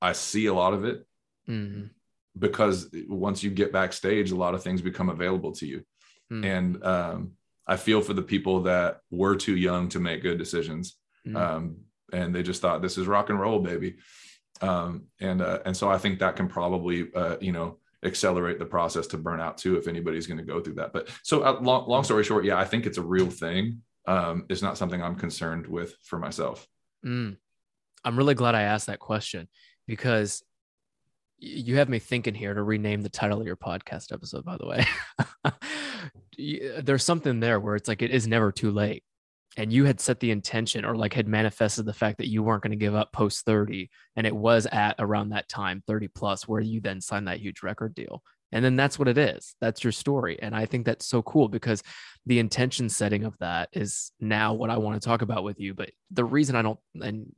I 0.00 0.12
see 0.12 0.46
a 0.46 0.54
lot 0.54 0.74
of 0.74 0.84
it 0.84 1.06
mm-hmm. 1.48 1.84
because 2.36 2.90
once 3.08 3.44
you 3.44 3.50
get 3.50 3.72
backstage, 3.72 4.32
a 4.32 4.36
lot 4.36 4.54
of 4.54 4.62
things 4.64 4.82
become 4.82 5.10
available 5.10 5.52
to 5.52 5.66
you. 5.66 5.84
Mm-hmm. 6.32 6.44
And 6.44 6.84
um, 6.84 7.32
I 7.66 7.76
feel 7.76 8.00
for 8.00 8.14
the 8.14 8.22
people 8.22 8.62
that 8.62 9.00
were 9.10 9.36
too 9.36 9.56
young 9.56 9.88
to 9.90 10.00
make 10.00 10.22
good 10.22 10.38
decisions. 10.38 10.96
Mm-hmm. 11.26 11.36
Um, 11.36 11.76
and 12.12 12.34
they 12.34 12.42
just 12.42 12.60
thought 12.60 12.82
this 12.82 12.98
is 12.98 13.06
rock 13.06 13.30
and 13.30 13.40
roll, 13.40 13.60
baby. 13.60 13.96
Um, 14.60 15.04
and 15.20 15.40
uh, 15.40 15.60
and 15.64 15.76
so 15.76 15.90
I 15.90 15.98
think 15.98 16.18
that 16.18 16.36
can 16.36 16.48
probably 16.48 17.12
uh, 17.14 17.36
you 17.40 17.52
know 17.52 17.78
accelerate 18.04 18.58
the 18.58 18.66
process 18.66 19.06
to 19.08 19.18
burn 19.18 19.40
out 19.40 19.58
too 19.58 19.76
if 19.76 19.86
anybody's 19.86 20.26
going 20.26 20.38
to 20.38 20.44
go 20.44 20.60
through 20.60 20.74
that. 20.74 20.92
But 20.92 21.08
so 21.22 21.42
uh, 21.42 21.58
long, 21.60 21.88
long 21.88 22.04
story 22.04 22.24
short, 22.24 22.44
yeah, 22.44 22.58
I 22.58 22.64
think 22.64 22.86
it's 22.86 22.98
a 22.98 23.02
real 23.02 23.30
thing. 23.30 23.82
Um, 24.06 24.46
it's 24.48 24.62
not 24.62 24.76
something 24.76 25.00
I'm 25.00 25.14
concerned 25.14 25.66
with 25.66 25.94
for 26.02 26.18
myself. 26.18 26.66
Mm. 27.04 27.36
I'm 28.04 28.16
really 28.16 28.34
glad 28.34 28.56
I 28.56 28.62
asked 28.62 28.88
that 28.88 28.98
question 28.98 29.48
because 29.86 30.42
you 31.38 31.76
have 31.78 31.88
me 31.88 31.98
thinking 31.98 32.34
here 32.34 32.54
to 32.54 32.62
rename 32.62 33.02
the 33.02 33.08
title 33.08 33.40
of 33.40 33.46
your 33.46 33.56
podcast 33.56 34.12
episode 34.12 34.44
by 34.44 34.56
the 34.56 34.66
way 34.66 34.84
Uh, 36.38 36.80
there's 36.82 37.04
something 37.04 37.40
there 37.40 37.60
where 37.60 37.76
it's 37.76 37.88
like 37.88 38.02
it 38.02 38.10
is 38.10 38.26
never 38.26 38.52
too 38.52 38.70
late. 38.70 39.04
And 39.58 39.70
you 39.70 39.84
had 39.84 40.00
set 40.00 40.20
the 40.20 40.30
intention 40.30 40.86
or 40.86 40.96
like 40.96 41.12
had 41.12 41.28
manifested 41.28 41.84
the 41.84 41.92
fact 41.92 42.18
that 42.18 42.28
you 42.28 42.42
weren't 42.42 42.62
going 42.62 42.70
to 42.70 42.76
give 42.76 42.94
up 42.94 43.12
post 43.12 43.44
30 43.44 43.90
and 44.16 44.26
it 44.26 44.34
was 44.34 44.66
at 44.72 44.96
around 44.98 45.28
that 45.30 45.48
time 45.48 45.82
30 45.86 46.08
plus 46.08 46.48
where 46.48 46.62
you 46.62 46.80
then 46.80 47.02
signed 47.02 47.28
that 47.28 47.40
huge 47.40 47.62
record 47.62 47.94
deal. 47.94 48.22
And 48.50 48.64
then 48.64 48.76
that's 48.76 48.98
what 48.98 49.08
it 49.08 49.18
is. 49.18 49.54
That's 49.60 49.84
your 49.84 49.92
story. 49.92 50.38
And 50.40 50.54
i 50.54 50.64
think 50.64 50.86
that's 50.86 51.06
so 51.06 51.20
cool 51.22 51.48
because 51.48 51.82
the 52.24 52.38
intention 52.38 52.88
setting 52.88 53.24
of 53.24 53.36
that 53.40 53.68
is 53.72 54.12
now 54.20 54.54
what 54.54 54.70
i 54.70 54.78
want 54.78 55.00
to 55.00 55.06
talk 55.06 55.20
about 55.20 55.44
with 55.44 55.60
you. 55.60 55.74
But 55.74 55.90
the 56.10 56.24
reason 56.24 56.56
i 56.56 56.62
don't 56.62 56.80
and 56.94 57.30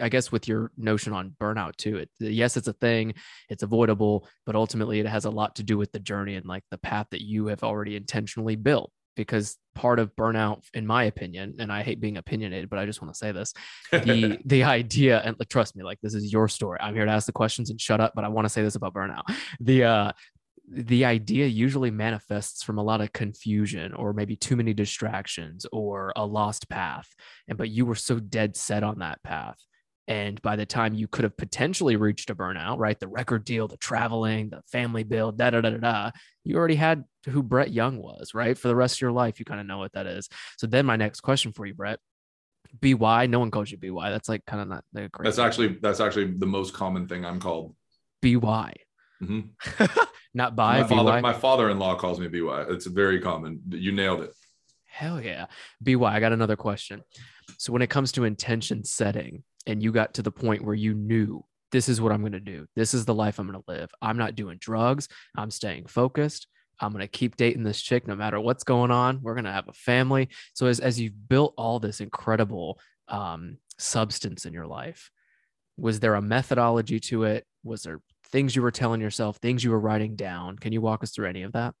I 0.00 0.08
guess 0.08 0.32
with 0.32 0.48
your 0.48 0.70
notion 0.76 1.12
on 1.12 1.34
burnout 1.40 1.76
too. 1.76 1.98
It, 1.98 2.10
yes, 2.18 2.56
it's 2.56 2.68
a 2.68 2.72
thing, 2.72 3.14
it's 3.48 3.62
avoidable, 3.62 4.28
but 4.46 4.56
ultimately 4.56 5.00
it 5.00 5.06
has 5.06 5.24
a 5.24 5.30
lot 5.30 5.56
to 5.56 5.62
do 5.62 5.78
with 5.78 5.92
the 5.92 5.98
journey 5.98 6.36
and 6.36 6.46
like 6.46 6.64
the 6.70 6.78
path 6.78 7.08
that 7.10 7.22
you 7.22 7.46
have 7.46 7.62
already 7.62 7.96
intentionally 7.96 8.56
built. 8.56 8.90
Because 9.16 9.58
part 9.74 9.98
of 9.98 10.14
burnout, 10.16 10.62
in 10.72 10.86
my 10.86 11.04
opinion, 11.04 11.56
and 11.58 11.70
I 11.70 11.82
hate 11.82 12.00
being 12.00 12.16
opinionated, 12.16 12.70
but 12.70 12.78
I 12.78 12.86
just 12.86 13.02
want 13.02 13.12
to 13.12 13.18
say 13.18 13.32
this: 13.32 13.52
the 13.90 14.38
the 14.46 14.64
idea, 14.64 15.20
and 15.20 15.36
like, 15.38 15.48
trust 15.48 15.76
me, 15.76 15.84
like 15.84 15.98
this 16.00 16.14
is 16.14 16.32
your 16.32 16.48
story. 16.48 16.78
I'm 16.80 16.94
here 16.94 17.04
to 17.04 17.10
ask 17.10 17.26
the 17.26 17.32
questions 17.32 17.70
and 17.70 17.80
shut 17.80 18.00
up, 18.00 18.12
but 18.14 18.24
I 18.24 18.28
want 18.28 18.46
to 18.46 18.48
say 18.48 18.62
this 18.62 18.76
about 18.76 18.94
burnout. 18.94 19.24
The 19.58 19.84
uh, 19.84 20.12
the 20.72 21.04
idea 21.04 21.46
usually 21.46 21.90
manifests 21.90 22.62
from 22.62 22.78
a 22.78 22.82
lot 22.82 23.00
of 23.00 23.12
confusion 23.12 23.92
or 23.94 24.12
maybe 24.12 24.36
too 24.36 24.56
many 24.56 24.72
distractions 24.72 25.66
or 25.72 26.12
a 26.14 26.24
lost 26.24 26.68
path 26.68 27.08
and 27.48 27.58
but 27.58 27.70
you 27.70 27.84
were 27.84 27.96
so 27.96 28.20
dead 28.20 28.56
set 28.56 28.84
on 28.84 29.00
that 29.00 29.20
path 29.24 29.58
and 30.10 30.42
by 30.42 30.56
the 30.56 30.66
time 30.66 30.92
you 30.92 31.06
could 31.06 31.22
have 31.22 31.36
potentially 31.36 31.94
reached 31.94 32.30
a 32.30 32.34
burnout, 32.34 32.78
right? 32.78 32.98
The 32.98 33.06
record 33.06 33.44
deal, 33.44 33.68
the 33.68 33.76
traveling, 33.76 34.50
the 34.50 34.60
family 34.66 35.04
bill, 35.04 35.30
da 35.30 35.50
da 35.50 35.60
da 35.60 35.70
da 35.70 35.76
da, 35.76 36.10
you 36.42 36.56
already 36.56 36.74
had 36.74 37.04
who 37.28 37.44
Brett 37.44 37.70
Young 37.70 37.96
was, 37.96 38.34
right? 38.34 38.58
For 38.58 38.66
the 38.66 38.74
rest 38.74 38.96
of 38.96 39.02
your 39.02 39.12
life, 39.12 39.38
you 39.38 39.44
kind 39.44 39.60
of 39.60 39.66
know 39.66 39.78
what 39.78 39.92
that 39.92 40.06
is. 40.06 40.28
So 40.58 40.66
then 40.66 40.84
my 40.84 40.96
next 40.96 41.20
question 41.20 41.52
for 41.52 41.64
you, 41.64 41.74
Brett. 41.74 42.00
BY, 42.80 43.26
no 43.26 43.38
one 43.38 43.52
calls 43.52 43.70
you 43.70 43.78
BY. 43.78 44.10
That's 44.10 44.28
like 44.28 44.44
kind 44.46 44.60
of 44.60 44.66
not 44.66 44.84
the 44.92 45.08
great. 45.08 45.26
That's 45.26 45.38
actually 45.38 45.78
that's 45.80 46.00
actually 46.00 46.32
the 46.32 46.46
most 46.46 46.74
common 46.74 47.06
thing 47.06 47.24
I'm 47.24 47.38
called. 47.38 47.76
BY. 48.20 48.74
Mm-hmm. 49.22 49.84
not 50.34 50.56
by 50.56 50.80
my 50.80 50.88
father, 50.88 51.20
my 51.20 51.32
father-in-law 51.32 51.98
calls 51.98 52.18
me 52.18 52.26
BY. 52.26 52.64
It's 52.70 52.86
very 52.86 53.20
common. 53.20 53.60
You 53.68 53.92
nailed 53.92 54.22
it. 54.22 54.32
Hell 54.86 55.20
yeah. 55.20 55.46
BY, 55.80 56.02
I 56.02 56.18
got 56.18 56.32
another 56.32 56.56
question. 56.56 57.02
So 57.58 57.72
when 57.72 57.82
it 57.82 57.90
comes 57.90 58.10
to 58.12 58.24
intention 58.24 58.84
setting, 58.84 59.44
and 59.66 59.82
you 59.82 59.92
got 59.92 60.14
to 60.14 60.22
the 60.22 60.32
point 60.32 60.64
where 60.64 60.74
you 60.74 60.94
knew 60.94 61.44
this 61.72 61.88
is 61.88 62.00
what 62.00 62.12
I'm 62.12 62.20
going 62.20 62.32
to 62.32 62.40
do. 62.40 62.66
This 62.74 62.94
is 62.94 63.04
the 63.04 63.14
life 63.14 63.38
I'm 63.38 63.48
going 63.48 63.62
to 63.62 63.70
live. 63.70 63.90
I'm 64.02 64.16
not 64.16 64.34
doing 64.34 64.58
drugs. 64.58 65.08
I'm 65.36 65.50
staying 65.50 65.86
focused. 65.86 66.46
I'm 66.80 66.92
going 66.92 67.02
to 67.02 67.08
keep 67.08 67.36
dating 67.36 67.62
this 67.62 67.80
chick 67.80 68.08
no 68.08 68.16
matter 68.16 68.40
what's 68.40 68.64
going 68.64 68.90
on. 68.90 69.20
We're 69.22 69.34
going 69.34 69.44
to 69.44 69.52
have 69.52 69.68
a 69.68 69.72
family. 69.72 70.30
So 70.54 70.66
as, 70.66 70.80
as 70.80 70.98
you've 70.98 71.28
built 71.28 71.54
all 71.56 71.78
this 71.78 72.00
incredible 72.00 72.80
um, 73.08 73.58
substance 73.78 74.46
in 74.46 74.52
your 74.52 74.66
life, 74.66 75.10
was 75.76 76.00
there 76.00 76.14
a 76.14 76.22
methodology 76.22 76.98
to 77.00 77.24
it? 77.24 77.46
Was 77.62 77.82
there 77.82 78.00
things 78.30 78.56
you 78.56 78.62
were 78.62 78.70
telling 78.70 79.00
yourself, 79.00 79.36
things 79.36 79.62
you 79.62 79.70
were 79.70 79.80
writing 79.80 80.16
down? 80.16 80.58
Can 80.58 80.72
you 80.72 80.80
walk 80.80 81.02
us 81.02 81.10
through 81.10 81.28
any 81.28 81.42
of 81.42 81.52
that? 81.52 81.74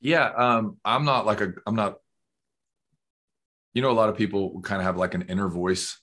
Yeah, 0.00 0.26
um, 0.26 0.76
I'm 0.84 1.04
not 1.04 1.24
like 1.26 1.40
a, 1.40 1.54
I'm 1.66 1.76
not 1.76 1.98
you 3.74 3.82
know, 3.82 3.90
a 3.90 3.92
lot 3.92 4.08
of 4.08 4.16
people 4.16 4.60
kind 4.62 4.80
of 4.80 4.86
have 4.86 4.96
like 4.96 5.14
an 5.14 5.22
inner 5.28 5.48
voice. 5.48 6.00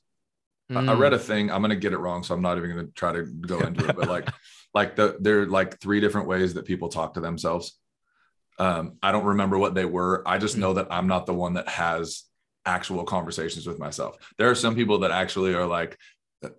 Mm. 0.71 0.89
I, 0.89 0.91
I 0.91 0.95
read 0.95 1.13
a 1.13 1.17
mm. 1.17 1.21
thing. 1.21 1.51
I'm 1.51 1.61
gonna 1.61 1.75
get 1.75 1.93
it 1.93 1.97
wrong, 1.97 2.21
so 2.23 2.35
I'm 2.35 2.41
not 2.41 2.57
even 2.57 2.69
gonna 2.69 2.87
try 2.95 3.13
to 3.13 3.23
go 3.23 3.59
into 3.61 3.87
it. 3.87 3.95
But 3.95 4.09
like, 4.09 4.29
like 4.73 4.95
the 4.95 5.17
there 5.19 5.41
are 5.41 5.45
like 5.47 5.79
three 5.79 5.99
different 5.99 6.27
ways 6.27 6.53
that 6.53 6.65
people 6.65 6.89
talk 6.89 7.15
to 7.15 7.21
themselves. 7.21 7.77
Um, 8.59 8.97
I 9.01 9.11
don't 9.11 9.25
remember 9.25 9.57
what 9.57 9.73
they 9.73 9.85
were. 9.85 10.21
I 10.27 10.37
just 10.37 10.57
mm. 10.57 10.59
know 10.59 10.73
that 10.73 10.87
I'm 10.91 11.07
not 11.07 11.25
the 11.25 11.33
one 11.33 11.53
that 11.53 11.67
has 11.67 12.23
actual 12.65 13.03
conversations 13.05 13.65
with 13.65 13.79
myself. 13.79 14.17
There 14.37 14.49
are 14.49 14.55
some 14.55 14.75
people 14.75 14.99
that 14.99 15.11
actually 15.11 15.55
are 15.55 15.65
like, 15.65 15.97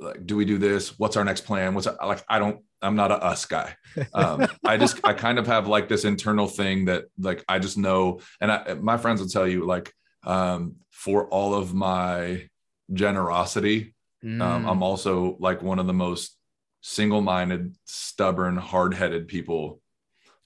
like, 0.00 0.26
do 0.26 0.36
we 0.36 0.44
do 0.44 0.58
this? 0.58 0.98
What's 0.98 1.16
our 1.16 1.24
next 1.24 1.42
plan? 1.42 1.74
What's 1.74 1.86
like? 1.86 2.24
I 2.28 2.38
don't. 2.38 2.60
I'm 2.80 2.96
not 2.96 3.12
a 3.12 3.22
us 3.22 3.44
guy. 3.44 3.76
Um, 4.14 4.48
I 4.64 4.76
just 4.78 5.00
I 5.04 5.12
kind 5.12 5.38
of 5.38 5.46
have 5.46 5.68
like 5.68 5.88
this 5.88 6.04
internal 6.04 6.48
thing 6.48 6.86
that 6.86 7.04
like 7.18 7.44
I 7.48 7.58
just 7.58 7.76
know, 7.76 8.20
and 8.40 8.50
I, 8.50 8.74
my 8.74 8.96
friends 8.96 9.20
will 9.20 9.28
tell 9.28 9.46
you 9.46 9.66
like 9.66 9.92
um, 10.24 10.76
for 10.90 11.26
all 11.28 11.54
of 11.54 11.74
my 11.74 12.48
generosity. 12.92 13.94
Mm. 14.24 14.40
Um, 14.40 14.68
I'm 14.68 14.82
also 14.82 15.36
like 15.40 15.62
one 15.62 15.78
of 15.78 15.86
the 15.86 15.92
most 15.92 16.36
single-minded, 16.80 17.74
stubborn, 17.86 18.56
hard-headed 18.56 19.28
people. 19.28 19.80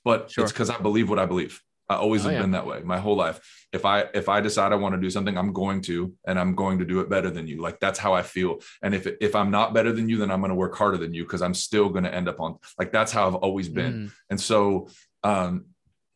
But 0.05 0.31
sure. 0.31 0.45
it's 0.45 0.53
because 0.53 0.71
I 0.71 0.79
believe 0.79 1.11
what 1.11 1.19
I 1.19 1.27
believe. 1.27 1.61
I 1.89 1.97
always 1.97 2.23
oh, 2.23 2.29
have 2.29 2.35
yeah. 2.35 2.41
been 2.41 2.51
that 2.53 2.67
way 2.67 2.81
my 2.83 2.99
whole 2.99 3.17
life. 3.17 3.41
If 3.73 3.85
I 3.85 4.07
if 4.13 4.29
I 4.29 4.41
decide 4.41 4.73
I 4.73 4.77
want 4.77 4.95
to 4.95 5.01
do 5.01 5.11
something, 5.11 5.39
I'm 5.39 5.53
going 5.53 5.83
to, 5.83 6.13
and 6.27 6.39
I'm 6.39 6.55
going 6.55 6.79
to 6.79 6.85
do 6.85 7.01
it 7.01 7.09
better 7.09 7.31
than 7.31 7.47
you. 7.47 7.61
Like 7.61 7.79
that's 7.79 7.99
how 7.99 8.13
I 8.13 8.23
feel. 8.23 8.59
And 8.83 8.95
if 8.95 9.07
if 9.21 9.37
I'm 9.37 9.51
not 9.51 9.73
better 9.73 9.93
than 9.93 10.09
you, 10.09 10.17
then 10.19 10.31
I'm 10.31 10.41
going 10.41 10.51
to 10.51 10.57
work 10.57 10.77
harder 10.77 10.97
than 10.97 11.15
you 11.15 11.23
because 11.23 11.43
I'm 11.43 11.55
still 11.55 11.89
going 11.89 12.05
to 12.05 12.13
end 12.13 12.29
up 12.29 12.41
on 12.41 12.59
like 12.79 12.91
that's 12.91 13.13
how 13.13 13.29
I've 13.29 13.37
always 13.37 13.69
been. 13.69 13.93
Mm. 13.93 14.13
And 14.31 14.41
so, 14.41 14.89
um, 15.23 15.67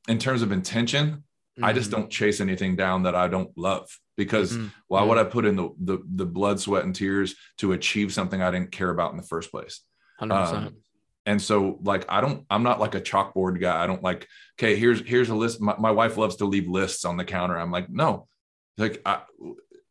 in 0.08 0.18
terms 0.18 0.42
of 0.42 0.50
intention, 0.50 1.24
Mm-hmm. 1.60 1.64
I 1.66 1.72
just 1.72 1.90
mm-hmm. 1.90 2.00
don't 2.00 2.10
chase 2.10 2.40
anything 2.40 2.76
down 2.76 3.04
that 3.04 3.14
I 3.14 3.28
don't 3.28 3.56
love 3.56 3.88
because 4.16 4.52
mm-hmm. 4.52 4.68
why 4.88 5.02
would 5.02 5.18
I 5.18 5.24
put 5.24 5.44
in 5.44 5.56
the, 5.56 5.70
the, 5.78 5.98
the 6.14 6.26
blood, 6.26 6.60
sweat, 6.60 6.84
and 6.84 6.94
tears 6.94 7.34
to 7.58 7.72
achieve 7.72 8.12
something 8.12 8.42
I 8.42 8.50
didn't 8.50 8.72
care 8.72 8.90
about 8.90 9.12
in 9.12 9.16
the 9.16 9.26
first 9.26 9.50
place? 9.50 9.80
Um, 10.66 10.76
and 11.26 11.40
so 11.40 11.78
like 11.82 12.06
i 12.08 12.20
don't 12.20 12.46
i'm 12.48 12.62
not 12.62 12.80
like 12.80 12.94
a 12.94 13.00
chalkboard 13.00 13.60
guy 13.60 13.82
i 13.82 13.86
don't 13.86 14.02
like 14.02 14.26
okay 14.58 14.74
here's 14.74 15.06
here's 15.06 15.28
a 15.28 15.34
list 15.34 15.60
my, 15.60 15.76
my 15.78 15.90
wife 15.90 16.16
loves 16.16 16.36
to 16.36 16.46
leave 16.46 16.66
lists 16.66 17.04
on 17.04 17.18
the 17.18 17.24
counter 17.24 17.58
i'm 17.58 17.70
like 17.70 17.90
no 17.90 18.26
like 18.78 19.02
i 19.04 19.20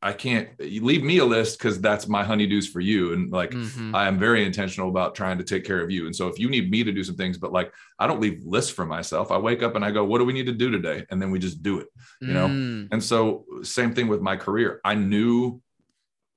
i 0.02 0.14
can't 0.14 0.50
leave 0.60 1.04
me 1.04 1.18
a 1.18 1.26
list 1.26 1.58
because 1.58 1.80
that's 1.82 2.08
my 2.08 2.24
honeydews 2.24 2.68
for 2.68 2.80
you 2.80 3.14
and 3.14 3.32
like 3.32 3.52
mm-hmm. 3.52 3.94
i 3.94 4.08
am 4.08 4.18
very 4.18 4.46
intentional 4.46 4.90
about 4.90 5.16
trying 5.16 5.38
to 5.38 5.44
take 5.44 5.66
care 5.66 5.82
of 5.82 5.92
you 5.92 6.06
and 6.06 6.16
so 6.16 6.28
if 6.28 6.40
you 6.40 6.50
need 6.50 6.72
me 6.72 6.84
to 6.84 6.92
do 6.92 7.04
some 7.04 7.16
things 7.16 7.38
but 7.38 7.52
like 7.52 7.74
i 8.00 8.08
don't 8.08 8.22
leave 8.22 8.42
lists 8.46 8.72
for 8.72 8.86
myself 8.86 9.32
i 9.32 9.38
wake 9.38 9.62
up 9.62 9.76
and 9.76 9.84
i 9.84 9.92
go 9.92 10.04
what 10.04 10.20
do 10.20 10.26
we 10.26 10.34
need 10.34 10.46
to 10.46 10.54
do 10.54 10.72
today 10.72 11.06
and 11.10 11.22
then 11.22 11.32
we 11.32 11.40
just 11.40 11.62
do 11.62 11.80
it 11.80 11.88
you 12.22 12.34
know 12.34 12.48
mm. 12.48 12.88
and 12.92 13.04
so 13.04 13.46
same 13.62 13.94
thing 13.94 14.08
with 14.08 14.22
my 14.22 14.36
career 14.36 14.80
i 14.84 14.96
knew 14.96 15.62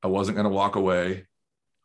i 0.03 0.07
wasn't 0.07 0.37
going 0.37 0.49
to 0.49 0.51
walk 0.51 0.77
away 0.77 1.25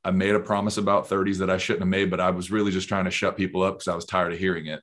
I 0.08 0.12
made 0.12 0.36
a 0.36 0.40
promise 0.40 0.78
about 0.78 1.10
30s 1.10 1.40
that 1.40 1.50
I 1.50 1.58
shouldn't 1.58 1.82
have 1.82 1.90
made, 1.90 2.10
but 2.10 2.22
I 2.22 2.30
was 2.30 2.50
really 2.50 2.72
just 2.72 2.88
trying 2.88 3.04
to 3.06 3.12
shut 3.12 3.36
people 3.36 3.62
up 3.62 3.76
because 3.76 3.90
I 3.90 3.96
was 3.96 4.06
tired 4.06 4.32
of 4.32 4.40
hearing 4.40 4.68
it. 4.68 4.82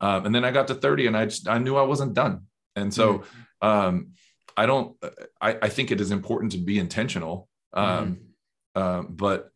Um, 0.00 0.24
and 0.24 0.34
then 0.34 0.46
I 0.46 0.50
got 0.50 0.68
to 0.68 0.74
30 0.74 1.08
and 1.08 1.16
I 1.16 1.26
just, 1.26 1.46
I 1.46 1.58
knew 1.58 1.76
I 1.76 1.82
wasn't 1.82 2.14
done. 2.14 2.46
And 2.74 2.92
so 2.92 3.18
mm-hmm. 3.18 3.68
um, 3.68 4.12
I 4.56 4.66
don't, 4.66 4.96
I, 5.40 5.58
I 5.62 5.68
think 5.68 5.90
it 5.90 6.00
is 6.00 6.10
important 6.10 6.52
to 6.52 6.58
be 6.58 6.78
intentional. 6.78 7.48
Um, 7.72 7.86
mm-hmm. 8.74 8.82
uh, 8.82 9.02
but 9.02 9.50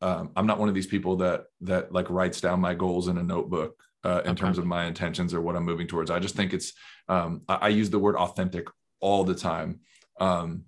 um, 0.00 0.30
I'm 0.36 0.46
not 0.46 0.58
one 0.58 0.68
of 0.68 0.74
these 0.74 0.86
people 0.86 1.16
that, 1.16 1.46
that 1.62 1.92
like 1.92 2.10
writes 2.10 2.40
down 2.40 2.60
my 2.60 2.74
goals 2.74 3.08
in 3.08 3.18
a 3.18 3.22
notebook 3.22 3.80
uh, 4.04 4.20
in 4.24 4.32
okay. 4.32 4.40
terms 4.40 4.58
of 4.58 4.66
my 4.66 4.84
intentions 4.84 5.34
or 5.34 5.40
what 5.40 5.56
I'm 5.56 5.64
moving 5.64 5.86
towards. 5.86 6.10
I 6.10 6.18
just 6.18 6.36
think 6.36 6.52
it's, 6.52 6.72
um, 7.08 7.42
I, 7.48 7.54
I, 7.54 7.68
use 7.68 7.90
the 7.90 7.98
word 7.98 8.16
authentic 8.16 8.66
all 9.00 9.24
the 9.24 9.34
time. 9.34 9.80
Um, 10.20 10.64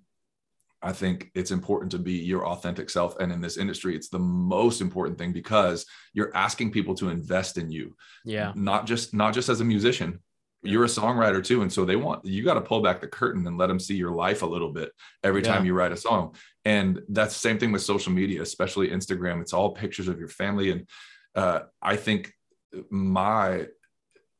I 0.81 0.91
think 0.91 1.31
it's 1.33 1.51
important 1.51 1.91
to 1.91 1.99
be 1.99 2.13
your 2.13 2.47
authentic 2.47 2.89
self. 2.89 3.19
And 3.19 3.31
in 3.31 3.41
this 3.41 3.57
industry, 3.57 3.95
it's 3.95 4.09
the 4.09 4.19
most 4.19 4.81
important 4.81 5.17
thing 5.17 5.33
because 5.33 5.85
you're 6.13 6.35
asking 6.35 6.71
people 6.71 6.95
to 6.95 7.09
invest 7.09 7.57
in 7.57 7.71
you. 7.71 7.95
Yeah. 8.25 8.53
Not 8.55 8.85
just 8.85 9.13
not 9.13 9.33
just 9.33 9.49
as 9.49 9.59
a 9.59 9.65
musician. 9.65 10.19
You're 10.67 10.85
a 10.85 10.87
songwriter 10.87 11.43
too. 11.43 11.61
And 11.61 11.71
so 11.71 11.85
they 11.85 11.95
want 11.95 12.25
you 12.25 12.43
got 12.43 12.55
to 12.55 12.61
pull 12.61 12.81
back 12.81 13.01
the 13.01 13.07
curtain 13.07 13.45
and 13.47 13.57
let 13.57 13.67
them 13.67 13.79
see 13.79 13.95
your 13.95 14.11
life 14.11 14.41
a 14.41 14.45
little 14.45 14.71
bit 14.71 14.91
every 15.23 15.41
time 15.41 15.65
you 15.65 15.73
write 15.73 15.91
a 15.91 15.97
song. 15.97 16.35
And 16.65 17.01
that's 17.09 17.33
the 17.33 17.39
same 17.39 17.57
thing 17.57 17.71
with 17.71 17.81
social 17.81 18.11
media, 18.11 18.41
especially 18.41 18.89
Instagram. 18.89 19.41
It's 19.41 19.53
all 19.53 19.71
pictures 19.71 20.07
of 20.07 20.19
your 20.19 20.27
family. 20.27 20.71
And 20.71 20.87
uh, 21.35 21.61
I 21.81 21.95
think 21.95 22.33
my 22.89 23.67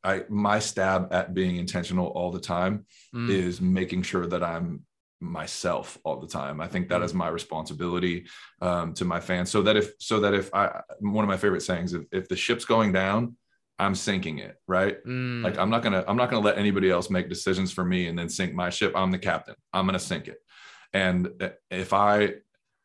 I 0.04 0.24
my 0.28 0.58
stab 0.58 1.12
at 1.12 1.34
being 1.34 1.56
intentional 1.56 2.08
all 2.08 2.30
the 2.30 2.40
time 2.40 2.86
mm. 3.14 3.30
is 3.30 3.60
making 3.60 4.02
sure 4.02 4.26
that 4.26 4.42
I'm 4.42 4.84
myself 5.20 5.98
all 6.04 6.20
the 6.20 6.26
time. 6.26 6.60
I 6.60 6.68
think 6.68 6.88
that 6.88 7.02
is 7.02 7.10
mm-hmm. 7.10 7.18
my 7.18 7.28
responsibility 7.28 8.26
um, 8.60 8.94
to 8.94 9.04
my 9.04 9.20
fans. 9.20 9.50
So 9.50 9.62
that 9.62 9.76
if 9.76 9.92
so 9.98 10.20
that 10.20 10.34
if 10.34 10.52
I 10.54 10.80
one 11.00 11.24
of 11.24 11.28
my 11.28 11.36
favorite 11.36 11.62
sayings, 11.62 11.94
if, 11.94 12.04
if 12.12 12.28
the 12.28 12.36
ship's 12.36 12.64
going 12.64 12.92
down, 12.92 13.36
I'm 13.78 13.94
sinking 13.94 14.38
it, 14.38 14.56
right? 14.66 15.02
Mm. 15.04 15.42
Like 15.44 15.58
I'm 15.58 15.70
not 15.70 15.82
gonna 15.82 16.04
I'm 16.08 16.16
not 16.16 16.30
gonna 16.30 16.44
let 16.44 16.58
anybody 16.58 16.90
else 16.90 17.10
make 17.10 17.28
decisions 17.28 17.72
for 17.72 17.84
me 17.84 18.08
and 18.08 18.18
then 18.18 18.28
sink 18.28 18.54
my 18.54 18.70
ship. 18.70 18.92
I'm 18.96 19.10
the 19.10 19.18
captain. 19.18 19.54
I'm 19.72 19.86
gonna 19.86 19.98
sink 19.98 20.28
it. 20.28 20.38
And 20.92 21.28
if 21.70 21.92
I 21.92 22.34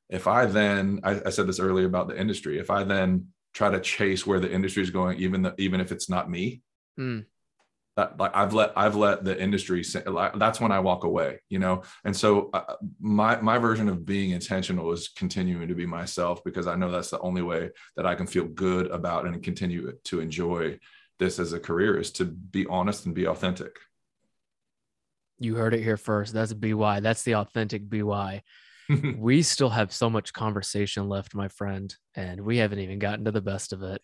if 0.09 0.27
I 0.27 0.45
then 0.45 0.99
I, 1.03 1.21
I 1.25 1.29
said 1.29 1.47
this 1.47 1.59
earlier 1.59 1.87
about 1.87 2.07
the 2.07 2.19
industry, 2.19 2.59
if 2.59 2.69
I 2.69 2.83
then 2.83 3.27
try 3.53 3.69
to 3.69 3.79
chase 3.79 4.25
where 4.25 4.39
the 4.39 4.51
industry 4.51 4.83
is 4.83 4.89
going, 4.89 5.19
even 5.19 5.41
the, 5.41 5.55
even 5.57 5.79
if 5.81 5.91
it's 5.91 6.09
not 6.09 6.29
me, 6.29 6.61
mm 6.99 7.25
that 7.95 8.17
like 8.19 8.35
I've 8.35 8.53
let 8.53 8.71
I've 8.75 8.95
let 8.95 9.23
the 9.23 9.39
industry 9.39 9.83
that's 10.35 10.59
when 10.59 10.71
I 10.71 10.79
walk 10.79 11.03
away, 11.03 11.41
you 11.49 11.59
know. 11.59 11.83
And 12.05 12.15
so 12.15 12.49
uh, 12.53 12.75
my 12.99 13.39
my 13.41 13.57
version 13.57 13.87
of 13.89 14.05
being 14.05 14.31
intentional 14.31 14.91
is 14.91 15.09
continuing 15.09 15.67
to 15.67 15.75
be 15.75 15.85
myself 15.85 16.43
because 16.43 16.67
I 16.67 16.75
know 16.75 16.89
that's 16.89 17.11
the 17.11 17.19
only 17.19 17.41
way 17.41 17.69
that 17.95 18.05
I 18.05 18.15
can 18.15 18.27
feel 18.27 18.45
good 18.45 18.87
about 18.87 19.25
and 19.25 19.43
continue 19.43 19.91
to 20.05 20.19
enjoy 20.19 20.79
this 21.19 21.39
as 21.39 21.53
a 21.53 21.59
career 21.59 21.99
is 21.99 22.11
to 22.11 22.25
be 22.25 22.65
honest 22.67 23.05
and 23.05 23.13
be 23.13 23.27
authentic. 23.27 23.77
You 25.39 25.55
heard 25.55 25.73
it 25.73 25.83
here 25.83 25.97
first. 25.97 26.33
That's 26.33 26.53
BY. 26.53 27.01
That's 27.01 27.23
the 27.23 27.35
authentic 27.35 27.89
BY. 27.89 28.41
we 29.17 29.41
still 29.41 29.69
have 29.69 29.93
so 29.93 30.09
much 30.09 30.33
conversation 30.33 31.07
left, 31.09 31.35
my 31.35 31.47
friend, 31.47 31.93
and 32.15 32.41
we 32.41 32.57
haven't 32.57 32.79
even 32.79 32.99
gotten 32.99 33.25
to 33.25 33.31
the 33.31 33.41
best 33.41 33.73
of 33.73 33.83
it. 33.83 34.01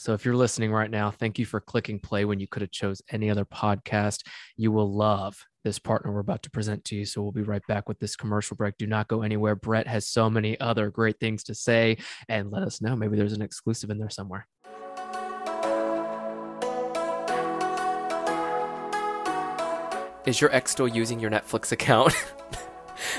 So 0.00 0.14
if 0.14 0.24
you're 0.24 0.34
listening 0.34 0.72
right 0.72 0.90
now, 0.90 1.10
thank 1.10 1.38
you 1.38 1.44
for 1.44 1.60
clicking 1.60 2.00
play 2.00 2.24
when 2.24 2.40
you 2.40 2.48
could 2.48 2.62
have 2.62 2.70
chose 2.70 3.02
any 3.10 3.28
other 3.28 3.44
podcast. 3.44 4.22
You 4.56 4.72
will 4.72 4.90
love 4.90 5.44
this 5.62 5.78
partner 5.78 6.10
we're 6.10 6.20
about 6.20 6.42
to 6.44 6.50
present 6.50 6.82
to 6.86 6.96
you. 6.96 7.04
So 7.04 7.20
we'll 7.20 7.32
be 7.32 7.42
right 7.42 7.60
back 7.68 7.86
with 7.86 7.98
this 7.98 8.16
commercial 8.16 8.56
break. 8.56 8.78
Do 8.78 8.86
not 8.86 9.08
go 9.08 9.20
anywhere. 9.20 9.56
Brett 9.56 9.86
has 9.86 10.08
so 10.08 10.30
many 10.30 10.58
other 10.58 10.88
great 10.88 11.20
things 11.20 11.44
to 11.44 11.54
say 11.54 11.98
and 12.30 12.50
let 12.50 12.62
us 12.62 12.80
know. 12.80 12.96
Maybe 12.96 13.18
there's 13.18 13.34
an 13.34 13.42
exclusive 13.42 13.90
in 13.90 13.98
there 13.98 14.08
somewhere. 14.08 14.46
Is 20.24 20.40
your 20.40 20.50
ex 20.50 20.70
still 20.70 20.88
using 20.88 21.20
your 21.20 21.30
Netflix 21.30 21.72
account? 21.72 22.14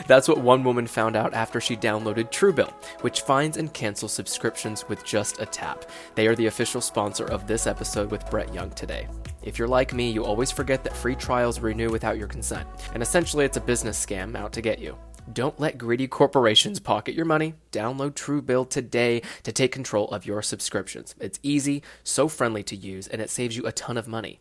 That's 0.07 0.27
what 0.27 0.39
one 0.39 0.63
woman 0.63 0.87
found 0.87 1.15
out 1.15 1.33
after 1.33 1.61
she 1.61 1.75
downloaded 1.75 2.31
Truebill, 2.31 2.73
which 3.01 3.21
finds 3.21 3.57
and 3.57 3.73
cancels 3.73 4.13
subscriptions 4.13 4.87
with 4.87 5.05
just 5.05 5.41
a 5.41 5.45
tap. 5.45 5.85
They 6.15 6.27
are 6.27 6.35
the 6.35 6.47
official 6.47 6.81
sponsor 6.81 7.25
of 7.25 7.47
this 7.47 7.67
episode 7.67 8.11
with 8.11 8.29
Brett 8.29 8.53
Young 8.53 8.71
today. 8.71 9.07
If 9.43 9.57
you're 9.57 9.67
like 9.67 9.93
me, 9.93 10.11
you 10.11 10.23
always 10.23 10.51
forget 10.51 10.83
that 10.83 10.95
free 10.95 11.15
trials 11.15 11.59
renew 11.59 11.89
without 11.89 12.17
your 12.17 12.27
consent, 12.27 12.67
and 12.93 13.01
essentially 13.01 13.45
it's 13.45 13.57
a 13.57 13.61
business 13.61 14.03
scam 14.03 14.35
out 14.35 14.53
to 14.53 14.61
get 14.61 14.79
you. 14.79 14.97
Don't 15.33 15.59
let 15.59 15.77
greedy 15.77 16.07
corporations 16.07 16.79
pocket 16.79 17.15
your 17.15 17.25
money. 17.25 17.53
Download 17.71 18.11
Truebill 18.11 18.69
today 18.69 19.21
to 19.43 19.51
take 19.51 19.71
control 19.71 20.09
of 20.09 20.25
your 20.25 20.41
subscriptions. 20.41 21.15
It's 21.19 21.39
easy, 21.43 21.83
so 22.03 22.27
friendly 22.27 22.63
to 22.63 22.75
use, 22.75 23.07
and 23.07 23.21
it 23.21 23.29
saves 23.29 23.55
you 23.55 23.65
a 23.65 23.71
ton 23.71 23.97
of 23.97 24.07
money. 24.07 24.39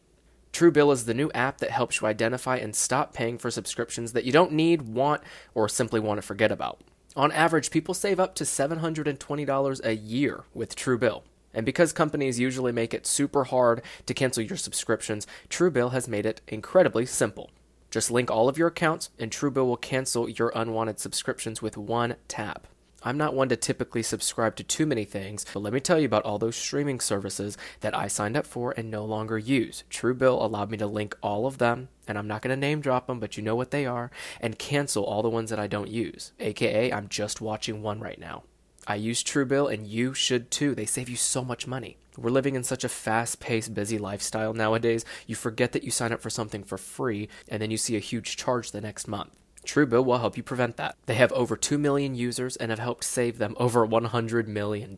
Truebill 0.52 0.92
is 0.92 1.04
the 1.04 1.14
new 1.14 1.30
app 1.32 1.58
that 1.58 1.70
helps 1.70 2.00
you 2.00 2.06
identify 2.06 2.56
and 2.56 2.74
stop 2.74 3.14
paying 3.14 3.38
for 3.38 3.50
subscriptions 3.50 4.12
that 4.12 4.24
you 4.24 4.32
don't 4.32 4.52
need, 4.52 4.82
want, 4.82 5.22
or 5.54 5.68
simply 5.68 6.00
want 6.00 6.18
to 6.18 6.26
forget 6.26 6.50
about. 6.50 6.80
On 7.16 7.32
average, 7.32 7.70
people 7.70 7.94
save 7.94 8.20
up 8.20 8.34
to 8.36 8.44
$720 8.44 9.84
a 9.84 9.94
year 9.94 10.44
with 10.54 10.76
Truebill. 10.76 11.22
And 11.52 11.66
because 11.66 11.92
companies 11.92 12.38
usually 12.38 12.72
make 12.72 12.94
it 12.94 13.06
super 13.06 13.44
hard 13.44 13.82
to 14.06 14.14
cancel 14.14 14.42
your 14.42 14.56
subscriptions, 14.56 15.26
Truebill 15.48 15.92
has 15.92 16.06
made 16.06 16.26
it 16.26 16.40
incredibly 16.46 17.06
simple. 17.06 17.50
Just 17.90 18.10
link 18.10 18.30
all 18.30 18.48
of 18.48 18.56
your 18.56 18.68
accounts, 18.68 19.10
and 19.18 19.32
Truebill 19.32 19.66
will 19.66 19.76
cancel 19.76 20.28
your 20.28 20.52
unwanted 20.54 21.00
subscriptions 21.00 21.60
with 21.60 21.76
one 21.76 22.14
tap. 22.28 22.68
I'm 23.02 23.16
not 23.16 23.34
one 23.34 23.48
to 23.48 23.56
typically 23.56 24.02
subscribe 24.02 24.56
to 24.56 24.64
too 24.64 24.84
many 24.84 25.04
things, 25.04 25.46
but 25.52 25.60
let 25.60 25.72
me 25.72 25.80
tell 25.80 25.98
you 25.98 26.06
about 26.06 26.24
all 26.24 26.38
those 26.38 26.56
streaming 26.56 27.00
services 27.00 27.56
that 27.80 27.96
I 27.96 28.08
signed 28.08 28.36
up 28.36 28.46
for 28.46 28.72
and 28.76 28.90
no 28.90 29.04
longer 29.04 29.38
use. 29.38 29.84
Truebill 29.90 30.42
allowed 30.42 30.70
me 30.70 30.76
to 30.78 30.86
link 30.86 31.16
all 31.22 31.46
of 31.46 31.58
them, 31.58 31.88
and 32.06 32.18
I'm 32.18 32.28
not 32.28 32.42
going 32.42 32.54
to 32.54 32.60
name 32.60 32.80
drop 32.80 33.06
them, 33.06 33.18
but 33.18 33.36
you 33.36 33.42
know 33.42 33.56
what 33.56 33.70
they 33.70 33.86
are, 33.86 34.10
and 34.40 34.58
cancel 34.58 35.04
all 35.04 35.22
the 35.22 35.30
ones 35.30 35.48
that 35.50 35.58
I 35.58 35.66
don't 35.66 35.88
use. 35.88 36.32
AKA, 36.40 36.92
I'm 36.92 37.08
just 37.08 37.40
watching 37.40 37.82
one 37.82 38.00
right 38.00 38.18
now. 38.18 38.42
I 38.86 38.96
use 38.96 39.22
Truebill, 39.22 39.72
and 39.72 39.86
you 39.86 40.12
should 40.12 40.50
too. 40.50 40.74
They 40.74 40.86
save 40.86 41.08
you 41.08 41.16
so 41.16 41.44
much 41.44 41.66
money. 41.66 41.96
We're 42.18 42.30
living 42.30 42.54
in 42.54 42.64
such 42.64 42.84
a 42.84 42.88
fast 42.88 43.40
paced, 43.40 43.72
busy 43.72 43.96
lifestyle 43.96 44.52
nowadays, 44.52 45.04
you 45.26 45.36
forget 45.36 45.72
that 45.72 45.84
you 45.84 45.90
sign 45.90 46.12
up 46.12 46.20
for 46.20 46.28
something 46.28 46.64
for 46.64 46.76
free, 46.76 47.28
and 47.48 47.62
then 47.62 47.70
you 47.70 47.78
see 47.78 47.96
a 47.96 48.00
huge 48.00 48.36
charge 48.36 48.72
the 48.72 48.80
next 48.80 49.08
month. 49.08 49.39
Truebill 49.64 50.04
will 50.04 50.18
help 50.18 50.36
you 50.36 50.42
prevent 50.42 50.76
that. 50.76 50.96
They 51.06 51.14
have 51.14 51.32
over 51.32 51.56
2 51.56 51.78
million 51.78 52.14
users 52.14 52.56
and 52.56 52.70
have 52.70 52.78
helped 52.78 53.04
save 53.04 53.38
them 53.38 53.54
over 53.58 53.86
$100 53.86 54.46
million. 54.46 54.96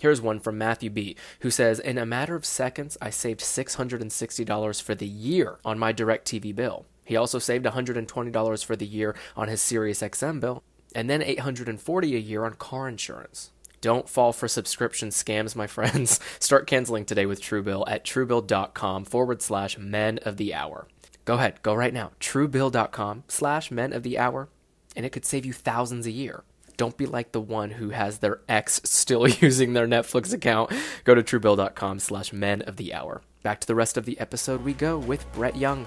Here's 0.00 0.20
one 0.20 0.40
from 0.40 0.56
Matthew 0.56 0.90
B., 0.90 1.16
who 1.40 1.50
says 1.50 1.78
In 1.78 1.98
a 1.98 2.06
matter 2.06 2.34
of 2.34 2.46
seconds, 2.46 2.96
I 3.02 3.10
saved 3.10 3.40
$660 3.40 4.82
for 4.82 4.94
the 4.94 5.06
year 5.06 5.58
on 5.64 5.78
my 5.78 5.92
DirecTV 5.92 6.54
bill. 6.54 6.86
He 7.04 7.16
also 7.16 7.38
saved 7.38 7.66
$120 7.66 8.64
for 8.64 8.76
the 8.76 8.86
year 8.86 9.14
on 9.36 9.48
his 9.48 9.60
SiriusXM 9.60 10.40
bill, 10.40 10.62
and 10.94 11.10
then 11.10 11.20
$840 11.20 12.02
a 12.14 12.20
year 12.20 12.44
on 12.44 12.54
car 12.54 12.88
insurance. 12.88 13.50
Don't 13.80 14.08
fall 14.08 14.32
for 14.32 14.48
subscription 14.48 15.08
scams, 15.08 15.56
my 15.56 15.66
friends. 15.76 16.20
Start 16.38 16.66
canceling 16.66 17.04
today 17.04 17.26
with 17.26 17.42
Truebill 17.42 17.84
at 17.86 18.04
truebill.com 18.04 19.04
forward 19.04 19.42
slash 19.42 19.76
men 19.78 20.18
of 20.18 20.36
the 20.36 20.54
hour. 20.54 20.86
Go 21.30 21.36
ahead, 21.36 21.62
go 21.62 21.74
right 21.74 21.94
now. 21.94 22.10
Truebill.com 22.18 23.22
slash 23.28 23.70
men 23.70 23.92
of 23.92 24.02
the 24.02 24.18
hour, 24.18 24.48
and 24.96 25.06
it 25.06 25.12
could 25.12 25.24
save 25.24 25.46
you 25.46 25.52
thousands 25.52 26.04
a 26.04 26.10
year. 26.10 26.42
Don't 26.76 26.96
be 26.96 27.06
like 27.06 27.30
the 27.30 27.40
one 27.40 27.70
who 27.70 27.90
has 27.90 28.18
their 28.18 28.40
ex 28.48 28.80
still 28.82 29.28
using 29.40 29.72
their 29.72 29.86
Netflix 29.86 30.32
account. 30.32 30.72
Go 31.04 31.14
to 31.14 31.22
truebill.com 31.22 32.00
slash 32.00 32.32
men 32.32 32.62
of 32.62 32.78
the 32.78 32.92
hour. 32.92 33.22
Back 33.44 33.60
to 33.60 33.68
the 33.68 33.76
rest 33.76 33.96
of 33.96 34.06
the 34.06 34.18
episode 34.18 34.64
we 34.64 34.72
go 34.72 34.98
with 34.98 35.24
Brett 35.32 35.54
Young. 35.54 35.86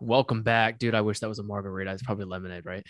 Welcome 0.00 0.42
back, 0.42 0.80
dude. 0.80 0.96
I 0.96 1.02
wish 1.02 1.20
that 1.20 1.28
was 1.28 1.38
a 1.38 1.44
margarita. 1.44 1.92
It's 1.92 2.02
probably 2.02 2.24
lemonade, 2.24 2.66
right? 2.66 2.84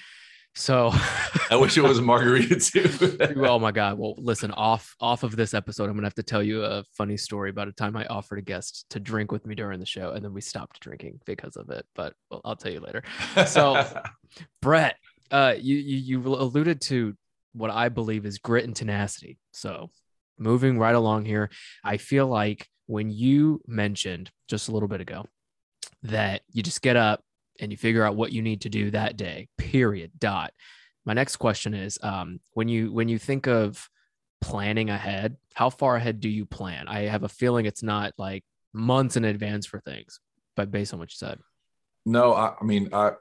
So 0.56 0.90
I 1.50 1.56
wish 1.56 1.76
it 1.76 1.82
was 1.82 2.00
margarita 2.00 2.56
too. 2.56 3.18
oh 3.44 3.58
my 3.58 3.72
god. 3.72 3.98
Well, 3.98 4.14
listen, 4.18 4.50
off 4.52 4.94
off 5.00 5.22
of 5.22 5.36
this 5.36 5.52
episode, 5.52 5.88
I'm 5.88 5.94
gonna 5.94 6.06
have 6.06 6.14
to 6.14 6.22
tell 6.22 6.42
you 6.42 6.64
a 6.64 6.84
funny 6.96 7.16
story 7.16 7.50
about 7.50 7.68
a 7.68 7.72
time 7.72 7.96
I 7.96 8.06
offered 8.06 8.38
a 8.38 8.42
guest 8.42 8.86
to 8.90 9.00
drink 9.00 9.32
with 9.32 9.46
me 9.46 9.54
during 9.54 9.80
the 9.80 9.86
show, 9.86 10.10
and 10.10 10.24
then 10.24 10.32
we 10.32 10.40
stopped 10.40 10.80
drinking 10.80 11.20
because 11.26 11.56
of 11.56 11.70
it. 11.70 11.84
But 11.94 12.14
well, 12.30 12.40
I'll 12.44 12.56
tell 12.56 12.72
you 12.72 12.80
later. 12.80 13.02
So, 13.46 13.84
Brett, 14.62 14.96
uh, 15.30 15.54
you, 15.58 15.76
you 15.76 16.20
you 16.20 16.34
alluded 16.34 16.80
to 16.82 17.14
what 17.52 17.70
I 17.70 17.88
believe 17.88 18.24
is 18.24 18.38
grit 18.38 18.64
and 18.64 18.76
tenacity. 18.76 19.38
So, 19.52 19.90
moving 20.38 20.78
right 20.78 20.94
along 20.94 21.24
here, 21.24 21.50
I 21.82 21.96
feel 21.96 22.26
like 22.26 22.68
when 22.86 23.10
you 23.10 23.60
mentioned 23.66 24.30
just 24.48 24.68
a 24.68 24.72
little 24.72 24.88
bit 24.88 25.00
ago 25.00 25.26
that 26.04 26.42
you 26.52 26.62
just 26.62 26.82
get 26.82 26.96
up 26.96 27.24
and 27.60 27.70
you 27.70 27.76
figure 27.76 28.04
out 28.04 28.16
what 28.16 28.32
you 28.32 28.42
need 28.42 28.62
to 28.62 28.68
do 28.68 28.90
that 28.90 29.16
day 29.16 29.48
period 29.58 30.12
dot. 30.18 30.52
My 31.04 31.12
next 31.12 31.36
question 31.36 31.74
is 31.74 31.98
um, 32.02 32.40
when 32.52 32.68
you 32.68 32.92
when 32.92 33.08
you 33.08 33.18
think 33.18 33.46
of 33.46 33.88
planning 34.40 34.90
ahead 34.90 35.36
how 35.54 35.70
far 35.70 35.96
ahead 35.96 36.20
do 36.20 36.28
you 36.28 36.44
plan? 36.44 36.88
I 36.88 37.02
have 37.02 37.22
a 37.22 37.28
feeling 37.28 37.64
it's 37.64 37.82
not 37.82 38.12
like 38.18 38.44
months 38.72 39.16
in 39.16 39.24
advance 39.24 39.66
for 39.66 39.80
things 39.80 40.20
but 40.56 40.70
based 40.70 40.92
on 40.92 40.98
what 40.98 41.10
you 41.10 41.16
said. 41.16 41.38
No 42.04 42.34
i, 42.34 42.54
I 42.60 42.64
mean 42.64 42.90
i 42.92 43.12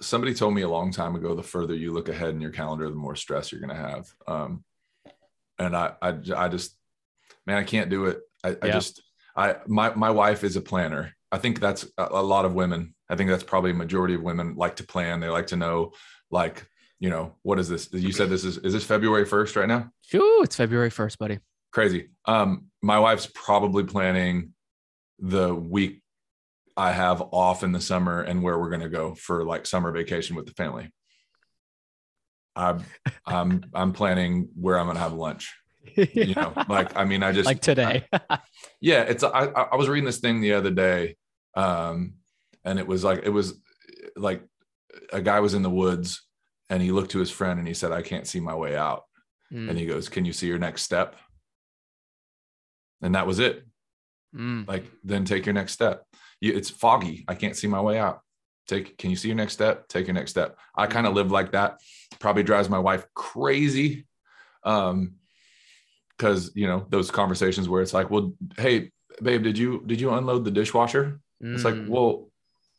somebody 0.00 0.34
told 0.34 0.54
me 0.54 0.62
a 0.62 0.68
long 0.68 0.90
time 0.90 1.14
ago 1.16 1.34
the 1.34 1.42
further 1.42 1.74
you 1.74 1.92
look 1.92 2.08
ahead 2.08 2.30
in 2.30 2.40
your 2.40 2.50
calendar 2.50 2.88
the 2.88 2.94
more 2.94 3.16
stress 3.16 3.50
you're 3.50 3.60
going 3.60 3.74
to 3.74 3.82
have. 3.82 4.12
Um, 4.26 4.64
and 5.58 5.74
I, 5.74 5.92
I 6.02 6.18
i 6.36 6.48
just 6.48 6.76
man 7.46 7.56
i 7.56 7.62
can't 7.62 7.90
do 7.90 8.06
it. 8.06 8.20
I, 8.44 8.50
yeah. 8.50 8.56
I 8.62 8.70
just 8.70 9.02
i 9.36 9.56
my 9.66 9.94
my 9.94 10.10
wife 10.10 10.44
is 10.44 10.56
a 10.56 10.60
planner. 10.60 11.14
I 11.32 11.38
think 11.38 11.60
that's 11.60 11.86
a, 11.96 12.08
a 12.10 12.22
lot 12.22 12.44
of 12.44 12.54
women 12.54 12.94
I 13.08 13.16
think 13.16 13.30
that's 13.30 13.44
probably 13.44 13.70
a 13.70 13.74
majority 13.74 14.14
of 14.14 14.22
women 14.22 14.56
like 14.56 14.76
to 14.76 14.84
plan. 14.84 15.20
They 15.20 15.28
like 15.28 15.48
to 15.48 15.56
know, 15.56 15.92
like, 16.30 16.66
you 16.98 17.10
know, 17.10 17.34
what 17.42 17.58
is 17.58 17.68
this? 17.68 17.88
You 17.92 18.12
said 18.12 18.30
this 18.30 18.44
is 18.44 18.58
is 18.58 18.72
this 18.72 18.84
February 18.84 19.26
1st 19.26 19.56
right 19.56 19.68
now? 19.68 19.90
Sure, 20.02 20.44
it's 20.44 20.56
February 20.56 20.90
1st, 20.90 21.18
buddy. 21.18 21.38
Crazy. 21.72 22.08
Um, 22.24 22.66
my 22.82 22.98
wife's 22.98 23.28
probably 23.32 23.84
planning 23.84 24.54
the 25.18 25.54
week 25.54 26.02
I 26.76 26.92
have 26.92 27.22
off 27.32 27.62
in 27.62 27.72
the 27.72 27.80
summer 27.80 28.20
and 28.20 28.42
where 28.42 28.58
we're 28.58 28.70
gonna 28.70 28.88
go 28.88 29.14
for 29.14 29.44
like 29.44 29.66
summer 29.66 29.92
vacation 29.92 30.36
with 30.36 30.46
the 30.46 30.52
family. 30.52 30.90
I'm 32.54 32.84
I'm 33.26 33.64
I'm 33.74 33.92
planning 33.92 34.48
where 34.58 34.78
I'm 34.78 34.86
gonna 34.86 34.98
have 34.98 35.12
lunch. 35.12 35.54
You 35.94 36.34
know, 36.34 36.52
like 36.68 36.96
I 36.96 37.04
mean, 37.04 37.22
I 37.22 37.32
just 37.32 37.46
like 37.46 37.60
today. 37.60 38.04
I, 38.12 38.40
yeah, 38.80 39.02
it's 39.02 39.22
I 39.22 39.44
I 39.46 39.76
was 39.76 39.88
reading 39.88 40.04
this 40.04 40.18
thing 40.18 40.40
the 40.40 40.54
other 40.54 40.70
day. 40.70 41.16
Um, 41.54 42.14
and 42.66 42.78
it 42.78 42.86
was 42.86 43.02
like 43.02 43.20
it 43.24 43.30
was 43.30 43.58
like 44.16 44.42
a 45.12 45.22
guy 45.22 45.40
was 45.40 45.54
in 45.54 45.62
the 45.62 45.70
woods 45.70 46.22
and 46.68 46.82
he 46.82 46.90
looked 46.90 47.12
to 47.12 47.18
his 47.18 47.30
friend 47.30 47.58
and 47.58 47.66
he 47.66 47.72
said 47.72 47.92
i 47.92 48.02
can't 48.02 48.26
see 48.26 48.40
my 48.40 48.54
way 48.54 48.76
out. 48.76 49.04
Mm. 49.52 49.70
and 49.70 49.78
he 49.78 49.86
goes 49.86 50.08
can 50.08 50.24
you 50.24 50.32
see 50.32 50.48
your 50.48 50.58
next 50.58 50.82
step? 50.82 51.14
And 53.00 53.14
that 53.14 53.26
was 53.26 53.38
it. 53.38 53.64
Mm. 54.34 54.66
like 54.66 54.84
then 55.04 55.24
take 55.24 55.46
your 55.46 55.54
next 55.54 55.72
step. 55.72 56.04
It's 56.42 56.68
foggy. 56.68 57.24
I 57.28 57.36
can't 57.36 57.56
see 57.56 57.68
my 57.68 57.80
way 57.80 57.96
out. 57.96 58.20
Take 58.66 58.98
can 58.98 59.10
you 59.10 59.16
see 59.16 59.28
your 59.28 59.36
next 59.36 59.52
step? 59.52 59.86
Take 59.86 60.08
your 60.08 60.14
next 60.14 60.32
step. 60.32 60.58
I 60.74 60.88
kind 60.88 61.06
of 61.06 61.14
live 61.14 61.30
like 61.30 61.52
that. 61.52 61.80
Probably 62.18 62.42
drives 62.42 62.68
my 62.68 62.80
wife 62.80 63.06
crazy 63.14 64.06
um 64.64 65.14
because 66.16 66.50
you 66.56 66.66
know 66.66 66.84
those 66.88 67.10
conversations 67.10 67.68
where 67.68 67.82
it's 67.82 67.94
like 67.94 68.10
well 68.10 68.32
hey 68.56 68.90
babe 69.22 69.44
did 69.44 69.56
you 69.56 69.84
did 69.86 70.00
you 70.00 70.10
unload 70.10 70.44
the 70.44 70.50
dishwasher? 70.50 71.20
Mm. 71.42 71.54
it's 71.54 71.64
like 71.64 71.74
mm. 71.74 71.88
well 71.88 72.30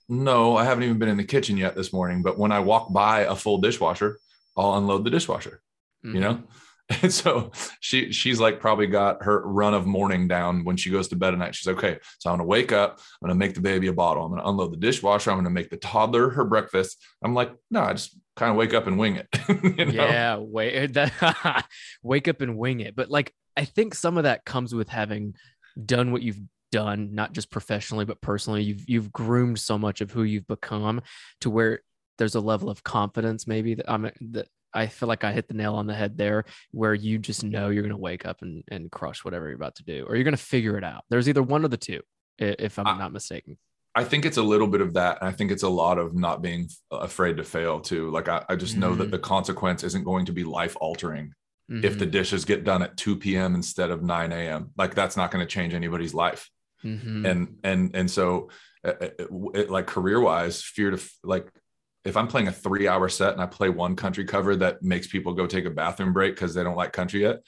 no, 0.10 0.56
I 0.56 0.64
haven't 0.64 0.84
even 0.84 0.98
been 0.98 1.10
in 1.10 1.18
the 1.18 1.24
kitchen 1.24 1.58
yet 1.58 1.76
this 1.76 1.92
morning. 1.92 2.22
But 2.22 2.38
when 2.38 2.52
I 2.52 2.60
walk 2.60 2.92
by 2.92 3.22
a 3.22 3.36
full 3.36 3.58
dishwasher, 3.60 4.20
I'll 4.56 4.76
unload 4.76 5.04
the 5.04 5.10
dishwasher. 5.10 5.62
Mm-hmm. 6.06 6.16
You 6.16 6.22
know, 6.22 6.44
and 7.02 7.12
so 7.12 7.52
she 7.82 8.12
she's 8.12 8.40
like 8.40 8.60
probably 8.60 8.88
got 8.88 9.24
her 9.24 9.46
run 9.46 9.74
of 9.74 9.86
morning 9.86 10.28
down 10.28 10.64
when 10.64 10.78
she 10.78 10.90
goes 10.90 11.10
to 11.10 11.16
bed 11.16 11.34
at 11.34 11.40
night. 11.40 11.56
She's 11.56 11.68
like, 11.68 11.78
okay, 11.78 12.00
so 12.20 12.30
I'm 12.30 12.38
gonna 12.38 12.48
wake 12.48 12.72
up. 12.72 13.00
I'm 13.22 13.28
gonna 13.28 13.38
make 13.38 13.56
the 13.56 13.62
baby 13.62 13.88
a 13.88 13.94
bottle. 13.94 14.26
I'm 14.26 14.32
gonna 14.32 14.48
unload 14.48 14.72
the 14.72 14.78
dishwasher. 14.78 15.32
I'm 15.32 15.38
gonna 15.38 15.50
make 15.50 15.70
the 15.70 15.78
toddler 15.78 16.30
her 16.30 16.46
breakfast. 16.46 17.04
I'm 17.22 17.34
like, 17.34 17.52
no, 17.70 17.82
I 17.82 17.94
just 17.94 18.18
kind 18.38 18.52
of 18.52 18.58
wake 18.58 18.74
up 18.74 18.88
and 18.88 18.98
wing 18.98 19.18
it. 19.18 19.28
you 19.50 19.86
know? 19.86 20.06
Yeah, 20.06 20.38
wait 20.38 20.94
that 20.94 21.66
wake 22.04 22.28
up 22.30 22.42
and 22.42 22.58
wing 22.58 22.80
it. 22.80 22.96
But 22.96 23.10
like, 23.10 23.34
I 23.58 23.66
think 23.66 23.94
some 23.94 24.18
of 24.18 24.24
that 24.24 24.46
comes 24.46 24.74
with 24.74 24.88
having 24.88 25.36
done 25.84 26.12
what 26.12 26.22
you've 26.22 26.40
done 26.72 27.14
not 27.14 27.34
just 27.34 27.50
professionally 27.50 28.06
but 28.06 28.22
personally 28.22 28.62
you've 28.62 28.88
you've 28.88 29.12
groomed 29.12 29.60
so 29.60 29.78
much 29.78 30.02
of 30.02 30.12
who 30.12 30.24
you've 30.24 30.48
become 30.48 31.02
to 31.42 31.50
where 31.50 31.82
there's 32.18 32.36
a 32.36 32.40
level 32.40 32.70
of 32.70 32.84
confidence 32.84 33.48
maybe 33.48 33.76
that 33.76 33.90
I'm 33.90 34.10
that 34.32 34.48
I 34.74 34.88
feel 34.88 35.08
like 35.08 35.24
I 35.24 35.32
hit 35.32 35.48
the 35.48 35.54
nail 35.54 35.76
on 35.76 35.88
the 35.88 35.96
head 35.96 36.18
there 36.18 36.46
where 36.72 36.94
you 36.94 37.18
just 37.18 37.44
know 37.44 37.70
you're 37.70 37.84
going 37.84 37.96
to 37.96 37.98
wake 37.98 38.26
up 38.26 38.42
and, 38.42 38.64
and 38.70 38.92
crush 38.92 39.24
whatever 39.24 39.48
you're 39.48 39.56
about 39.56 39.76
to 39.76 39.84
do 39.84 40.06
or 40.08 40.16
you're 40.16 40.24
going 40.24 40.36
to 40.36 40.42
figure 40.42 40.78
it 40.78 40.84
out. 40.84 41.04
There's 41.10 41.30
either 41.30 41.42
one 41.42 41.64
of 41.64 41.72
the 41.72 41.78
two 41.78 42.02
if 42.38 42.78
I'm 42.78 42.86
I, 42.86 42.98
not 42.98 43.12
mistaken. 43.12 43.58
I 43.96 44.04
think 44.04 44.26
it's 44.26 44.38
a 44.38 44.44
little 44.44 44.68
bit 44.68 44.82
of 44.82 44.94
that. 44.94 45.20
And 45.22 45.30
I 45.30 45.32
think 45.32 45.52
it's 45.52 45.64
a 45.64 45.70
lot 45.70 45.98
of 45.98 46.14
not 46.14 46.42
being 46.42 46.70
afraid 46.92 47.38
to 47.38 47.44
fail 47.44 47.80
too. 47.80 48.12
Like 48.12 48.28
I, 48.28 48.44
I 48.50 48.56
just 48.56 48.78
know 48.78 48.94
mm. 48.94 49.00
that 49.00 49.10
the 49.10 49.20
consequence 49.20 49.84
isn't 49.84 50.04
going 50.04 50.26
to 50.28 50.34
be 50.34 50.44
life 50.44 50.76
altering 50.80 51.34
mm-hmm. 51.72 51.84
if 51.84 51.98
the 51.98 52.06
mm-hmm. 52.06 52.12
dishes 52.12 52.46
get 52.46 52.64
done 52.64 52.84
at 52.84 52.98
2 52.98 53.16
p.m. 53.16 53.56
instead 53.56 53.90
of 53.90 54.04
9 54.04 54.32
a.m. 54.32 54.72
Like 54.78 54.94
that's 54.94 55.18
not 55.18 55.32
going 55.32 55.44
to 55.44 55.52
change 55.52 55.74
anybody's 55.74 56.14
life 56.14 56.50
mm-hmm. 56.84 57.26
and 57.26 57.58
and 57.64 57.96
and 57.96 58.12
so 58.12 58.50
uh, 58.84 58.94
uh, 59.02 59.10
it, 59.20 59.28
it, 59.54 59.70
like 59.70 59.88
career 59.88 60.20
wise 60.20 60.62
fear 60.62 60.92
to 60.92 61.02
like 61.24 61.50
if 62.06 62.16
i'm 62.18 62.28
playing 62.28 62.48
a 62.48 62.52
three 62.52 62.88
hour 62.88 63.10
set 63.10 63.34
and 63.34 63.42
i 63.42 63.46
play 63.46 63.70
one 63.70 63.96
country 63.96 64.26
cover 64.26 64.56
that 64.56 64.82
makes 64.82 65.08
people 65.08 65.34
go 65.34 65.48
take 65.48 65.66
a 65.66 65.70
bathroom 65.70 66.14
break 66.14 66.36
because 66.36 66.54
they 66.54 66.64
don't 66.64 66.78
like 66.78 66.94
country 66.94 67.22
yet 67.22 67.40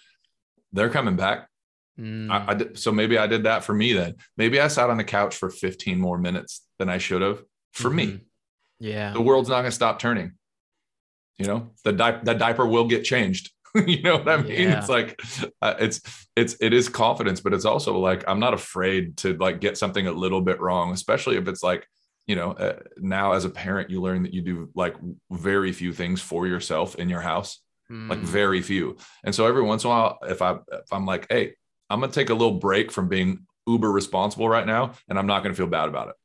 they're 0.71 0.89
coming 0.89 1.15
back. 1.15 1.47
Mm. 1.99 2.29
I, 2.29 2.51
I 2.51 2.53
did, 2.53 2.77
so 2.77 2.91
maybe 2.91 3.17
i 3.17 3.27
did 3.27 3.43
that 3.43 3.63
for 3.63 3.73
me 3.73 3.93
then. 3.93 4.15
Maybe 4.37 4.61
i 4.61 4.67
sat 4.67 4.89
on 4.89 4.97
the 4.97 5.03
couch 5.03 5.35
for 5.35 5.49
15 5.49 5.99
more 5.99 6.17
minutes 6.17 6.65
than 6.77 6.89
i 6.89 6.97
should 6.97 7.21
have 7.21 7.43
for 7.73 7.89
mm-hmm. 7.89 7.95
me 7.95 8.19
yeah. 8.79 9.11
The 9.11 9.21
world's 9.21 9.49
not 9.49 9.55
going 9.61 9.65
to 9.65 9.71
stop 9.71 9.99
turning. 9.99 10.33
You 11.37 11.45
know? 11.45 11.71
The, 11.83 11.93
di- 11.93 12.19
the 12.23 12.33
diaper 12.33 12.65
will 12.65 12.87
get 12.87 13.03
changed 13.03 13.51
you 13.87 14.01
know 14.01 14.17
what 14.17 14.29
I 14.29 14.37
mean? 14.37 14.69
Yeah. 14.69 14.79
It's 14.79 14.89
like 14.89 15.21
uh, 15.61 15.75
it's 15.79 16.01
it's 16.35 16.55
it 16.59 16.73
is 16.73 16.89
confidence, 16.89 17.41
but 17.41 17.53
it's 17.53 17.65
also 17.65 17.97
like 17.97 18.23
I'm 18.27 18.39
not 18.39 18.53
afraid 18.53 19.17
to 19.17 19.35
like 19.37 19.61
get 19.61 19.77
something 19.77 20.07
a 20.07 20.11
little 20.11 20.41
bit 20.41 20.59
wrong, 20.59 20.91
especially 20.91 21.37
if 21.37 21.47
it's 21.47 21.63
like 21.63 21.87
you 22.27 22.35
know 22.35 22.51
uh, 22.53 22.79
now 22.97 23.33
as 23.33 23.45
a 23.45 23.49
parent 23.49 23.89
you 23.89 24.01
learn 24.01 24.23
that 24.23 24.33
you 24.33 24.41
do 24.41 24.69
like 24.75 24.95
very 25.31 25.71
few 25.71 25.93
things 25.93 26.21
for 26.21 26.47
yourself 26.47 26.95
in 26.95 27.09
your 27.09 27.21
house, 27.21 27.59
mm. 27.91 28.09
like 28.09 28.19
very 28.19 28.61
few. 28.61 28.97
And 29.23 29.33
so 29.35 29.45
every 29.45 29.63
once 29.63 29.83
in 29.83 29.89
a 29.89 29.93
while, 29.93 30.19
if 30.23 30.41
I 30.41 30.53
if 30.71 30.91
I'm 30.91 31.05
like, 31.05 31.27
hey, 31.29 31.53
I'm 31.89 31.99
gonna 31.99 32.11
take 32.11 32.29
a 32.29 32.35
little 32.35 32.59
break 32.59 32.91
from 32.91 33.07
being 33.07 33.45
uber 33.67 33.91
responsible 33.91 34.49
right 34.49 34.65
now, 34.65 34.93
and 35.07 35.19
I'm 35.19 35.27
not 35.27 35.43
gonna 35.43 35.55
feel 35.55 35.67
bad 35.67 35.89
about 35.89 36.09
it. 36.09 36.15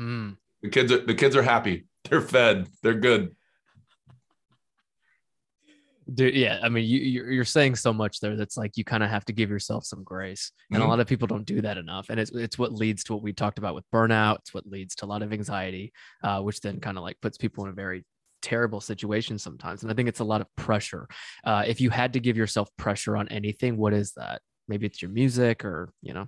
Mm. 0.00 0.36
The 0.62 0.68
kids 0.70 0.92
are 0.92 1.04
the 1.04 1.14
kids 1.14 1.36
are 1.36 1.42
happy. 1.42 1.86
They're 2.08 2.20
fed. 2.20 2.68
They're 2.82 2.94
good. 2.94 3.34
Dude, 6.12 6.34
yeah, 6.34 6.58
I 6.62 6.70
mean, 6.70 6.86
you 6.86 6.98
you're 6.98 7.44
saying 7.44 7.76
so 7.76 7.92
much 7.92 8.20
there 8.20 8.34
that's 8.34 8.56
like 8.56 8.78
you 8.78 8.84
kind 8.84 9.02
of 9.02 9.10
have 9.10 9.26
to 9.26 9.32
give 9.32 9.50
yourself 9.50 9.84
some 9.84 10.02
grace, 10.02 10.52
and 10.70 10.78
mm-hmm. 10.78 10.86
a 10.86 10.88
lot 10.88 11.00
of 11.00 11.06
people 11.06 11.26
don't 11.26 11.44
do 11.44 11.60
that 11.60 11.76
enough, 11.76 12.06
and 12.08 12.18
it's 12.18 12.30
it's 12.30 12.58
what 12.58 12.72
leads 12.72 13.04
to 13.04 13.12
what 13.12 13.22
we 13.22 13.34
talked 13.34 13.58
about 13.58 13.74
with 13.74 13.84
burnout. 13.92 14.38
It's 14.38 14.54
what 14.54 14.66
leads 14.66 14.94
to 14.96 15.04
a 15.04 15.08
lot 15.08 15.22
of 15.22 15.34
anxiety, 15.34 15.92
uh, 16.24 16.40
which 16.40 16.60
then 16.62 16.80
kind 16.80 16.96
of 16.96 17.04
like 17.04 17.20
puts 17.20 17.36
people 17.36 17.64
in 17.64 17.70
a 17.70 17.74
very 17.74 18.06
terrible 18.40 18.80
situation 18.80 19.38
sometimes. 19.38 19.82
And 19.82 19.92
I 19.92 19.94
think 19.94 20.08
it's 20.08 20.20
a 20.20 20.24
lot 20.24 20.40
of 20.40 20.46
pressure. 20.56 21.08
Uh, 21.44 21.64
if 21.66 21.78
you 21.80 21.90
had 21.90 22.14
to 22.14 22.20
give 22.20 22.38
yourself 22.38 22.70
pressure 22.78 23.16
on 23.16 23.28
anything, 23.28 23.76
what 23.76 23.92
is 23.92 24.12
that? 24.12 24.40
Maybe 24.66 24.86
it's 24.86 25.02
your 25.02 25.10
music, 25.10 25.62
or 25.62 25.92
you 26.00 26.14
know. 26.14 26.26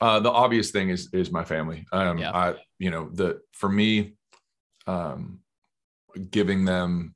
Uh, 0.00 0.20
the 0.20 0.30
obvious 0.30 0.70
thing 0.70 0.90
is 0.90 1.08
is 1.12 1.32
my 1.32 1.44
family. 1.44 1.84
Um, 1.90 2.18
yeah. 2.18 2.30
I 2.32 2.54
you 2.78 2.92
know 2.92 3.08
the 3.12 3.40
for 3.52 3.68
me, 3.68 4.14
um, 4.86 5.40
giving 6.30 6.64
them 6.64 7.14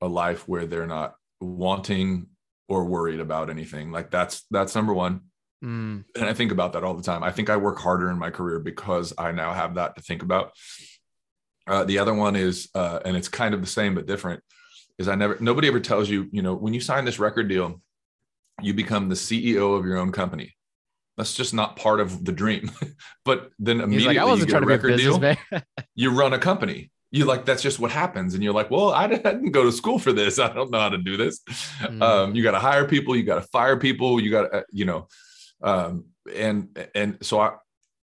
a 0.00 0.08
life 0.08 0.48
where 0.48 0.66
they're 0.66 0.86
not 0.86 1.14
wanting 1.40 2.26
or 2.68 2.84
worried 2.84 3.20
about 3.20 3.50
anything. 3.50 3.90
Like 3.90 4.10
that's 4.10 4.44
that's 4.50 4.74
number 4.74 4.94
one. 4.94 5.22
Mm. 5.62 6.04
And 6.16 6.24
I 6.24 6.32
think 6.32 6.52
about 6.52 6.72
that 6.72 6.84
all 6.84 6.94
the 6.94 7.02
time. 7.02 7.22
I 7.22 7.32
think 7.32 7.50
I 7.50 7.56
work 7.56 7.78
harder 7.78 8.10
in 8.10 8.18
my 8.18 8.30
career 8.30 8.60
because 8.60 9.12
I 9.18 9.32
now 9.32 9.52
have 9.52 9.74
that 9.74 9.96
to 9.96 10.02
think 10.02 10.22
about. 10.22 10.52
Uh, 11.66 11.84
the 11.84 11.98
other 11.98 12.14
one 12.14 12.34
is, 12.34 12.68
uh, 12.74 13.00
and 13.04 13.16
it's 13.16 13.28
kind 13.28 13.54
of 13.54 13.60
the 13.60 13.66
same 13.66 13.94
but 13.94 14.06
different, 14.06 14.42
is 14.98 15.08
I 15.08 15.14
never 15.14 15.36
nobody 15.40 15.68
ever 15.68 15.80
tells 15.80 16.08
you, 16.08 16.28
you 16.32 16.42
know, 16.42 16.54
when 16.54 16.72
you 16.72 16.80
sign 16.80 17.04
this 17.04 17.18
record 17.18 17.48
deal, 17.48 17.82
you 18.62 18.72
become 18.74 19.08
the 19.08 19.14
CEO 19.14 19.78
of 19.78 19.84
your 19.84 19.98
own 19.98 20.12
company. 20.12 20.54
That's 21.16 21.34
just 21.34 21.52
not 21.52 21.76
part 21.76 22.00
of 22.00 22.24
the 22.24 22.32
dream. 22.32 22.70
but 23.24 23.50
then 23.58 23.80
immediately 23.80 24.16
like, 24.16 24.38
you 24.38 24.46
get 24.46 24.62
a 24.62 24.66
record 24.66 24.96
deal, 24.96 25.34
you 25.94 26.10
run 26.10 26.32
a 26.32 26.38
company 26.38 26.90
you 27.10 27.24
like 27.24 27.44
that's 27.44 27.62
just 27.62 27.80
what 27.80 27.90
happens 27.90 28.34
and 28.34 28.42
you're 28.42 28.52
like 28.52 28.70
well 28.70 28.90
i 28.90 29.06
didn't 29.06 29.50
go 29.50 29.64
to 29.64 29.72
school 29.72 29.98
for 29.98 30.12
this 30.12 30.38
i 30.38 30.52
don't 30.52 30.70
know 30.70 30.78
how 30.78 30.88
to 30.88 30.98
do 30.98 31.16
this 31.16 31.40
mm. 31.80 32.02
um, 32.02 32.34
you 32.34 32.42
got 32.42 32.52
to 32.52 32.58
hire 32.58 32.86
people 32.86 33.16
you 33.16 33.22
got 33.22 33.36
to 33.36 33.48
fire 33.48 33.76
people 33.76 34.20
you 34.20 34.30
got 34.30 34.42
to 34.42 34.58
uh, 34.58 34.62
you 34.70 34.84
know 34.84 35.08
um, 35.62 36.04
and 36.34 36.88
and 36.94 37.18
so 37.20 37.40
i 37.40 37.52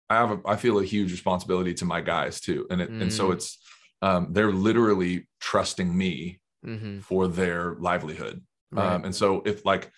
i 0.08 0.14
have 0.14 0.30
a, 0.30 0.40
i 0.46 0.56
feel 0.56 0.78
a 0.78 0.84
huge 0.84 1.10
responsibility 1.10 1.74
to 1.74 1.84
my 1.84 2.00
guys 2.00 2.40
too 2.40 2.66
and 2.70 2.80
it, 2.80 2.90
mm. 2.90 3.02
and 3.02 3.12
so 3.12 3.28
mm. 3.28 3.34
it's 3.34 3.58
um, 4.02 4.28
they're 4.32 4.52
literally 4.52 5.26
trusting 5.40 5.96
me 5.96 6.40
Mm-hmm. 6.66 7.00
for 7.00 7.28
their 7.28 7.74
livelihood. 7.74 8.42
Right. 8.72 8.94
Um, 8.94 9.04
and 9.04 9.14
so 9.14 9.42
if 9.44 9.66
like, 9.66 9.92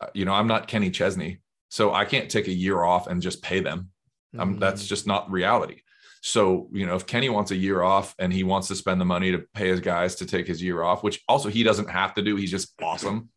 uh, 0.00 0.06
you 0.14 0.24
know, 0.24 0.32
I'm 0.32 0.46
not 0.46 0.66
Kenny 0.66 0.90
Chesney, 0.90 1.40
so 1.68 1.92
I 1.92 2.06
can't 2.06 2.30
take 2.30 2.48
a 2.48 2.52
year 2.52 2.82
off 2.82 3.06
and 3.06 3.20
just 3.20 3.42
pay 3.42 3.60
them. 3.60 3.90
Mhm. 4.34 4.58
that's 4.58 4.86
just 4.86 5.06
not 5.06 5.30
reality. 5.30 5.82
So, 6.26 6.68
you 6.72 6.86
know, 6.86 6.96
if 6.96 7.06
Kenny 7.06 7.28
wants 7.28 7.52
a 7.52 7.56
year 7.56 7.82
off 7.82 8.12
and 8.18 8.32
he 8.32 8.42
wants 8.42 8.66
to 8.66 8.74
spend 8.74 9.00
the 9.00 9.04
money 9.04 9.30
to 9.30 9.44
pay 9.54 9.68
his 9.68 9.78
guys 9.78 10.16
to 10.16 10.26
take 10.26 10.48
his 10.48 10.60
year 10.60 10.82
off, 10.82 11.04
which 11.04 11.22
also 11.28 11.48
he 11.48 11.62
doesn't 11.62 11.88
have 11.88 12.14
to 12.14 12.22
do, 12.22 12.34
he's 12.34 12.50
just 12.50 12.72
awesome. 12.82 13.28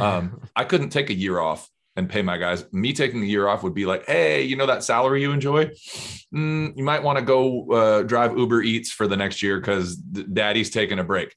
Um, 0.00 0.40
I 0.56 0.64
couldn't 0.64 0.88
take 0.88 1.10
a 1.10 1.14
year 1.14 1.38
off 1.38 1.68
and 1.94 2.08
pay 2.08 2.22
my 2.22 2.38
guys. 2.38 2.64
Me 2.72 2.94
taking 2.94 3.22
a 3.22 3.26
year 3.26 3.48
off 3.48 3.62
would 3.62 3.74
be 3.74 3.84
like, 3.84 4.06
hey, 4.06 4.44
you 4.44 4.56
know 4.56 4.64
that 4.64 4.82
salary 4.82 5.20
you 5.20 5.32
enjoy? 5.32 5.66
Mm, 6.34 6.74
you 6.74 6.82
might 6.82 7.02
want 7.02 7.18
to 7.18 7.24
go 7.24 7.70
uh, 7.70 8.02
drive 8.02 8.34
Uber 8.38 8.62
Eats 8.62 8.90
for 8.90 9.06
the 9.06 9.16
next 9.16 9.42
year 9.42 9.60
because 9.60 9.96
daddy's 9.96 10.70
taking 10.70 10.98
a 10.98 11.04
break. 11.04 11.34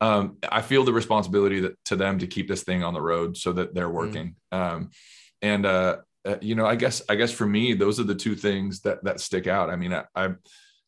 Um, 0.00 0.38
I 0.50 0.62
feel 0.62 0.82
the 0.82 0.94
responsibility 0.94 1.60
that, 1.60 1.72
to 1.84 1.96
them 1.96 2.20
to 2.20 2.26
keep 2.26 2.48
this 2.48 2.64
thing 2.64 2.82
on 2.82 2.94
the 2.94 3.02
road 3.02 3.36
so 3.36 3.52
that 3.52 3.74
they're 3.74 3.90
working. 3.90 4.36
Um, 4.50 4.92
and 5.42 5.66
uh, 5.66 5.98
uh, 6.24 6.36
you 6.40 6.54
know, 6.54 6.66
I 6.66 6.76
guess 6.76 7.02
I 7.08 7.14
guess 7.16 7.30
for 7.32 7.46
me, 7.46 7.74
those 7.74 7.98
are 8.00 8.04
the 8.04 8.14
two 8.14 8.34
things 8.34 8.80
that 8.82 9.02
that 9.04 9.20
stick 9.20 9.46
out. 9.46 9.70
I 9.70 9.76
mean, 9.76 9.92
I, 9.92 10.04
I 10.14 10.30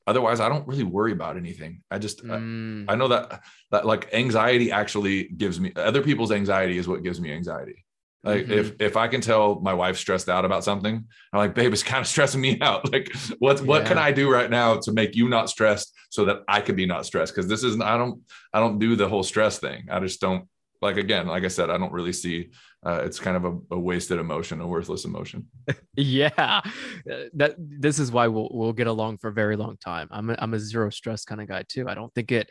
otherwise 0.06 0.38
I 0.40 0.48
don't 0.48 0.66
really 0.68 0.84
worry 0.84 1.12
about 1.12 1.36
anything. 1.36 1.82
I 1.90 1.98
just 1.98 2.24
I- 2.24 2.38
Mm. 2.38 2.84
I 2.88 2.94
know 2.94 3.08
that 3.08 3.42
that 3.70 3.86
like 3.86 4.12
anxiety 4.14 4.70
actually 4.70 5.24
gives 5.28 5.58
me 5.58 5.72
other 5.76 6.02
people's 6.02 6.30
anxiety 6.32 6.78
is 6.78 6.86
what 6.86 7.02
gives 7.02 7.20
me 7.20 7.32
anxiety. 7.32 7.84
Like 8.22 8.46
Mhm. 8.46 8.50
if 8.50 8.80
if 8.80 8.96
I 8.96 9.08
can 9.08 9.20
tell 9.20 9.60
my 9.60 9.74
wife's 9.74 10.00
stressed 10.00 10.28
out 10.28 10.44
about 10.44 10.64
something, 10.64 10.94
I'm 11.32 11.38
like, 11.38 11.54
babe, 11.54 11.72
it's 11.72 11.82
kind 11.82 12.00
of 12.00 12.06
stressing 12.06 12.40
me 12.40 12.58
out. 12.60 12.88
Like, 12.92 13.12
what 13.38 13.60
what 13.62 13.86
can 13.86 13.98
I 13.98 14.12
do 14.12 14.30
right 14.30 14.50
now 14.50 14.78
to 14.80 14.92
make 14.92 15.14
you 15.16 15.28
not 15.28 15.50
stressed 15.50 15.92
so 16.10 16.24
that 16.26 16.38
I 16.48 16.60
could 16.60 16.76
be 16.76 16.86
not 16.86 17.04
stressed? 17.06 17.34
Because 17.34 17.48
this 17.48 17.64
isn't 17.64 17.82
I 17.82 17.96
don't 17.98 18.22
I 18.52 18.60
don't 18.60 18.78
do 18.78 18.96
the 18.96 19.08
whole 19.08 19.22
stress 19.24 19.58
thing. 19.58 19.88
I 19.90 20.00
just 20.00 20.20
don't 20.20 20.48
like 20.80 20.96
again, 20.98 21.26
like 21.26 21.44
I 21.44 21.48
said, 21.48 21.70
I 21.70 21.78
don't 21.78 21.92
really 21.92 22.12
see 22.12 22.50
uh, 22.84 23.02
it's 23.04 23.18
kind 23.18 23.36
of 23.36 23.44
a, 23.44 23.58
a 23.74 23.78
wasted 23.78 24.18
emotion, 24.18 24.60
a 24.60 24.66
worthless 24.66 25.04
emotion. 25.04 25.46
yeah. 25.96 26.60
Uh, 27.10 27.24
that 27.34 27.54
this 27.58 27.98
is 27.98 28.12
why 28.12 28.28
we'll 28.28 28.50
we'll 28.52 28.72
get 28.72 28.86
along 28.86 29.18
for 29.18 29.28
a 29.28 29.32
very 29.32 29.56
long 29.56 29.76
time. 29.78 30.08
I'm 30.10 30.30
a, 30.30 30.36
i'm 30.38 30.54
a 30.54 30.58
zero 30.58 30.90
stress 30.90 31.24
kind 31.24 31.40
of 31.40 31.48
guy 31.48 31.64
too. 31.68 31.88
I 31.88 31.94
don't 31.94 32.12
think 32.14 32.32
it 32.32 32.50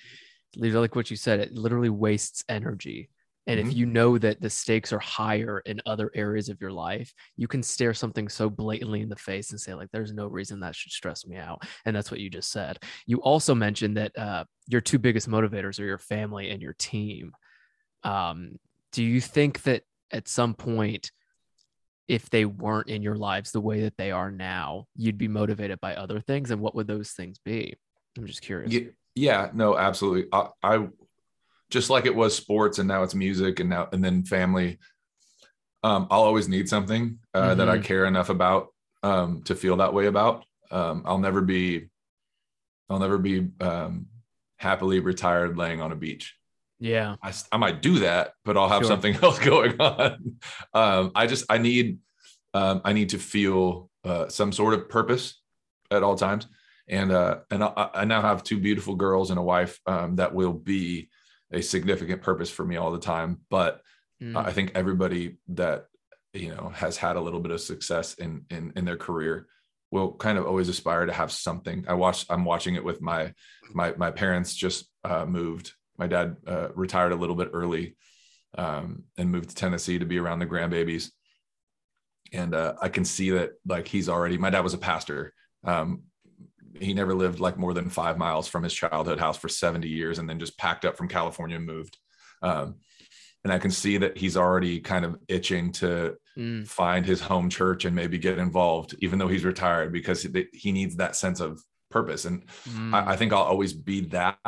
like 0.55 0.95
what 0.95 1.09
you 1.09 1.17
said 1.17 1.39
it 1.39 1.51
literally 1.53 1.89
wastes 1.89 2.43
energy. 2.49 3.09
And 3.45 3.59
if 3.59 3.67
Mhm. 3.67 3.75
you 3.75 3.85
know 3.85 4.17
that 4.17 4.39
the 4.39 4.49
stakes 4.49 4.93
are 4.93 4.99
higher 4.99 5.61
in 5.65 5.81
other 5.85 6.09
areas 6.15 6.47
of 6.47 6.61
your 6.61 6.71
life 6.71 7.11
you 7.35 7.47
can 7.47 7.61
stare 7.61 7.93
something 7.93 8.29
so 8.29 8.49
blatantly 8.49 9.01
in 9.01 9.09
the 9.09 9.17
face 9.17 9.51
and 9.51 9.59
say 9.59 9.73
like 9.73 9.89
there's 9.91 10.13
no 10.13 10.27
reason 10.27 10.61
that 10.61 10.75
should 10.75 10.93
stress 10.93 11.27
me 11.27 11.37
out. 11.37 11.63
And 11.85 11.95
that's 11.95 12.09
what 12.09 12.21
you 12.21 12.29
just 12.29 12.51
said. 12.51 12.79
You 13.05 13.17
also 13.17 13.53
mentioned 13.53 13.97
that 13.97 14.17
uh, 14.17 14.45
your 14.67 14.81
two 14.81 14.97
biggest 14.97 15.27
motivators 15.29 15.79
are 15.79 15.85
your 15.85 15.97
family 15.97 16.51
and 16.51 16.61
your 16.61 16.73
team. 16.73 17.33
Um, 18.03 18.59
do 18.93 19.03
you 19.03 19.19
think 19.19 19.63
that 19.63 19.83
at 20.13 20.27
some 20.27 20.53
point 20.53 21.11
if 22.07 22.29
they 22.29 22.45
weren't 22.45 22.89
in 22.89 23.01
your 23.01 23.15
lives 23.15 23.51
the 23.51 23.61
way 23.61 23.81
that 23.81 23.97
they 23.97 24.11
are 24.11 24.29
now, 24.29 24.85
you'd 24.95 25.17
be 25.17 25.27
motivated 25.27 25.79
by 25.79 25.95
other 25.95 26.19
things. 26.19 26.51
And 26.51 26.61
what 26.61 26.75
would 26.75 26.87
those 26.87 27.11
things 27.11 27.39
be? 27.43 27.75
I'm 28.17 28.25
just 28.25 28.41
curious. 28.41 28.71
Yeah, 28.71 28.89
yeah, 29.15 29.49
no, 29.53 29.77
absolutely. 29.77 30.27
I, 30.31 30.49
I 30.61 30.87
just 31.69 31.89
like 31.89 32.05
it 32.05 32.15
was 32.15 32.35
sports 32.35 32.77
and 32.77 32.87
now 32.87 33.03
it's 33.03 33.15
music 33.15 33.59
and 33.59 33.69
now 33.69 33.87
and 33.91 34.03
then 34.03 34.23
family. 34.23 34.79
Um, 35.81 36.07
I'll 36.11 36.23
always 36.23 36.47
need 36.47 36.69
something 36.69 37.19
uh, 37.33 37.55
that 37.55 37.67
I 37.67 37.77
care 37.79 38.05
enough 38.05 38.29
about 38.29 38.67
um, 39.01 39.41
to 39.43 39.55
feel 39.55 39.77
that 39.77 39.93
way 39.93 40.05
about. 40.05 40.45
Um, 40.71 41.03
I'll 41.05 41.17
never 41.17 41.41
be, 41.41 41.87
I'll 42.89 42.99
never 42.99 43.17
be 43.17 43.49
um, 43.59 44.07
happily 44.57 44.99
retired 44.99 45.57
laying 45.57 45.81
on 45.81 45.91
a 45.91 45.95
beach. 45.95 46.35
Yeah. 46.83 47.15
I 47.51 47.57
might 47.57 47.81
do 47.81 47.99
that, 47.99 48.33
but 48.43 48.57
I'll 48.57 48.67
have 48.67 48.81
Sure. 48.81 48.89
something 48.89 49.15
else 49.23 49.39
going 49.39 49.79
on. 49.79 50.37
Um, 50.73 51.11
I 51.15 51.27
just 51.27 51.45
I 51.49 51.57
need 51.57 51.99
um, 52.53 52.81
I 52.83 52.91
need 52.93 53.09
to 53.09 53.17
feel 53.19 53.89
uh, 54.03 54.27
some 54.27 54.51
sort 54.51 54.73
of 54.73 54.89
purpose 54.89 55.41
at 55.89 56.03
all 56.03 56.15
times, 56.15 56.47
and 56.87 57.11
uh, 57.11 57.39
and 57.49 57.63
I, 57.63 57.89
I 57.93 58.05
now 58.05 58.21
have 58.21 58.43
two 58.43 58.59
beautiful 58.59 58.95
girls 58.95 59.29
and 59.29 59.39
a 59.39 59.43
wife 59.43 59.79
um, 59.87 60.17
that 60.17 60.35
will 60.35 60.53
be 60.53 61.09
a 61.51 61.61
significant 61.61 62.21
purpose 62.21 62.49
for 62.51 62.65
me 62.65 62.75
all 62.75 62.91
the 62.91 62.99
time. 62.99 63.39
But 63.49 63.81
Mm. 64.21 64.37
I 64.37 64.53
think 64.53 64.71
everybody 64.75 65.37
that 65.49 65.87
you 66.33 66.49
know 66.55 66.71
has 66.75 66.95
had 66.97 67.15
a 67.17 67.21
little 67.21 67.39
bit 67.41 67.51
of 67.51 67.59
success 67.59 68.13
in 68.13 68.45
in 68.49 68.71
in 68.75 68.85
their 68.85 68.95
career 68.97 69.47
will 69.91 70.13
kind 70.13 70.37
of 70.37 70.45
always 70.45 70.69
aspire 70.69 71.05
to 71.07 71.11
have 71.13 71.31
something. 71.31 71.83
I 71.87 71.93
watch 71.95 72.25
I'm 72.29 72.45
watching 72.45 72.75
it 72.75 72.83
with 72.85 73.01
my 73.01 73.33
my 73.73 73.93
my 73.97 74.11
parents 74.11 74.53
just 74.55 74.85
uh, 75.03 75.25
moved. 75.25 75.73
My 75.97 76.07
dad 76.07 76.37
uh, 76.47 76.69
retired 76.73 77.11
a 77.11 77.15
little 77.15 77.35
bit 77.35 77.51
early 77.53 77.95
um, 78.57 79.03
and 79.17 79.31
moved 79.31 79.49
to 79.49 79.55
Tennessee 79.55 79.99
to 79.99 80.05
be 80.05 80.17
around 80.19 80.39
the 80.39 80.45
grandbabies. 80.45 81.11
And 82.31 82.55
uh, 82.55 82.73
I 82.81 82.89
can 82.89 83.05
see 83.05 83.29
that 83.31 83.51
like 83.65 83.87
he's 83.87 84.09
already. 84.09 84.37
My 84.37 84.49
dad 84.49 84.61
was 84.61 84.73
a 84.73 84.79
pastor. 84.79 85.33
Um, 85.63 86.03
he 86.79 86.93
never 86.93 87.13
lived 87.13 87.39
like 87.39 87.57
more 87.57 87.73
than 87.73 87.89
five 87.89 88.17
miles 88.17 88.47
from 88.47 88.63
his 88.63 88.73
childhood 88.73 89.19
house 89.19 89.37
for 89.37 89.47
70 89.49 89.87
years, 89.87 90.17
and 90.17 90.27
then 90.27 90.39
just 90.39 90.57
packed 90.57 90.85
up 90.85 90.97
from 90.97 91.07
California 91.07 91.57
and 91.57 91.65
moved. 91.65 91.97
Um, 92.41 92.75
and 93.43 93.53
I 93.53 93.59
can 93.59 93.69
see 93.71 93.97
that 93.97 94.17
he's 94.17 94.37
already 94.37 94.79
kind 94.79 95.05
of 95.05 95.17
itching 95.27 95.71
to 95.73 96.15
Mm. 96.35 96.67
find 96.67 97.05
his 97.05 97.21
home 97.21 97.47
church 97.47 97.85
and 97.85 97.95
maybe 97.95 98.17
get 98.17 98.39
involved, 98.39 98.95
even 99.01 99.19
though 99.19 99.27
he's 99.27 99.45
retired, 99.45 99.93
because 99.93 100.25
he 100.51 100.71
needs 100.71 100.95
that 100.95 101.15
sense 101.15 101.39
of 101.39 101.61
purpose. 101.91 102.25
And 102.25 102.47
Mm. 102.67 102.91
I, 102.91 103.11
I 103.11 103.15
think 103.17 103.33
I'll 103.33 103.43
always 103.43 103.71
be 103.71 104.01
that 104.07 104.39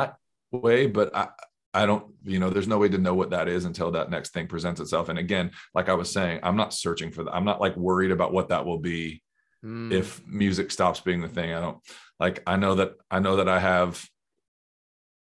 way, 0.55 0.87
but 0.87 1.15
I, 1.15 1.27
I 1.73 1.85
don't, 1.85 2.05
you 2.23 2.39
know, 2.39 2.49
there's 2.49 2.67
no 2.67 2.77
way 2.77 2.89
to 2.89 2.97
know 2.97 3.13
what 3.13 3.31
that 3.31 3.47
is 3.47 3.65
until 3.65 3.91
that 3.91 4.09
next 4.09 4.33
thing 4.33 4.47
presents 4.47 4.79
itself. 4.79 5.09
And 5.09 5.19
again, 5.19 5.51
like 5.73 5.89
I 5.89 5.93
was 5.93 6.09
saying, 6.11 6.39
I'm 6.43 6.55
not 6.55 6.73
searching 6.73 7.11
for 7.11 7.23
that. 7.25 7.35
I'm 7.35 7.45
not 7.45 7.59
like 7.61 7.75
worried 7.75 8.11
about 8.11 8.33
what 8.33 8.49
that 8.49 8.65
will 8.65 8.79
be 8.79 9.21
Mm. 9.63 9.91
if 9.91 10.23
music 10.27 10.69
stops 10.69 10.99
being 10.99 11.21
the 11.21 11.27
thing. 11.27 11.51
I 11.51 11.59
don't 11.59 11.79
like, 12.19 12.43
I 12.45 12.55
know 12.55 12.75
that, 12.75 12.91
I 13.09 13.17
know 13.19 13.37
that 13.37 13.49
I 13.49 13.59
have 13.59 14.07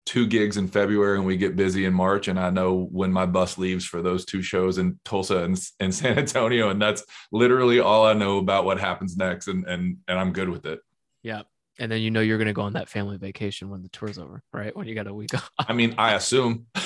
two 0.05 0.27
gigs 0.27 0.59
in 0.59 0.69
February 0.69 1.17
and 1.17 1.27
we 1.27 1.39
get 1.39 1.57
busy 1.57 1.87
in 1.87 1.95
March. 1.95 2.29
And 2.29 2.39
I 2.39 2.51
know 2.51 2.87
when 2.93 3.11
my 3.13 3.25
bus 3.25 3.57
leaves 3.57 3.87
for 3.87 4.03
those 4.03 4.27
two 4.27 4.43
shows 4.43 4.77
in 4.77 5.01
Tulsa 5.07 5.39
and, 5.39 5.59
and 5.81 5.95
San 6.01 6.19
Antonio. 6.19 6.69
And 6.69 6.83
that's 6.83 7.03
literally 7.33 7.81
all 7.81 8.05
I 8.05 8.13
know 8.13 8.37
about 8.37 8.67
what 8.67 8.79
happens 8.79 9.17
next. 9.17 9.49
And, 9.49 9.67
and, 9.67 9.97
and 10.07 10.19
I'm 10.19 10.33
good 10.35 10.51
with 10.51 10.67
it. 10.67 10.81
yeah. 11.23 11.43
And 11.79 11.93
then 11.93 12.01
you 12.01 12.11
know 12.11 12.21
you're 12.21 12.39
going 12.39 12.47
to 12.47 12.55
go 12.55 12.63
on 12.63 12.73
that 12.73 12.89
family 12.89 13.19
vacation 13.19 13.69
when 13.69 13.83
the 13.83 13.89
tour's 13.91 14.19
over, 14.19 14.43
right? 14.53 14.75
When 14.75 14.87
you 14.87 14.95
got 14.95 15.07
a 15.07 15.15
week 15.15 15.35
off. 15.35 15.51
I 15.59 15.73
mean, 15.73 15.95
I 15.99 16.15
assume. 16.15 16.67
I, 16.75 16.83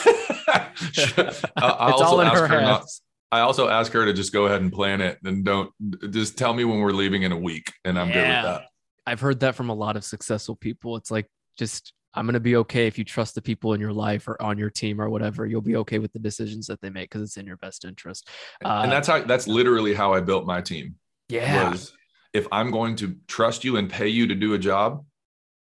I 0.47 1.91
it's 1.91 2.01
also 2.01 2.05
all 2.05 2.21
in 2.21 2.27
ask 2.27 2.41
her 2.41 2.49
her 2.49 2.61
not-. 2.61 2.85
I 3.33 3.41
also 3.41 3.69
ask 3.69 3.93
her 3.93 4.05
to 4.05 4.13
just 4.13 4.33
go 4.33 4.47
ahead 4.47 4.61
and 4.61 4.73
plan 4.73 5.01
it 5.01 5.19
and 5.25 5.45
don't 5.45 5.71
just 6.11 6.37
tell 6.37 6.53
me 6.53 6.65
when 6.65 6.81
we're 6.81 6.91
leaving 6.91 7.23
in 7.23 7.31
a 7.31 7.39
week 7.39 7.73
and 7.85 7.99
I'm 7.99 8.09
good 8.09 8.17
with 8.17 8.45
that. 8.45 8.63
I've 9.07 9.21
heard 9.21 9.41
that 9.41 9.55
from 9.55 9.71
a 9.71 9.75
lot 9.75 9.97
of 9.97 10.05
successful 10.05 10.57
people. 10.57 10.97
It's 10.97 11.11
like 11.11 11.27
just 11.57 11.93
I'm 12.13 12.27
gonna 12.27 12.41
be 12.41 12.57
okay 12.57 12.89
if 12.89 12.99
you 12.99 13.05
trust 13.05 13.37
the 13.37 13.43
people 13.43 13.73
in 13.73 13.81
your 13.81 13.93
life 13.93 14.27
or 14.27 14.41
on 14.43 14.59
your 14.59 14.71
team 14.71 15.01
or 15.01 15.09
whatever. 15.09 15.47
You'll 15.47 15.61
be 15.61 15.77
okay 15.77 16.01
with 16.01 16.13
the 16.13 16.19
decisions 16.19 16.67
that 16.67 16.81
they 16.81 16.91
make 16.91 17.11
because 17.11 17.23
it's 17.23 17.37
in 17.37 17.47
your 17.47 17.57
best 17.57 17.85
interest. 17.85 18.29
Uh, 18.65 18.81
and 18.83 18.91
that's 18.91 19.07
how 19.07 19.23
that's 19.23 19.47
literally 19.47 19.95
how 19.95 20.13
I 20.13 20.21
built 20.21 20.45
my 20.45 20.61
team. 20.61 20.97
yeah, 21.29 21.71
Was 21.71 21.93
if 22.33 22.47
I'm 22.53 22.71
going 22.71 22.97
to 22.97 23.17
trust 23.29 23.65
you 23.65 23.77
and 23.77 23.89
pay 23.91 24.09
you 24.09 24.27
to 24.29 24.35
do 24.35 24.55
a 24.55 24.59
job, 24.59 25.05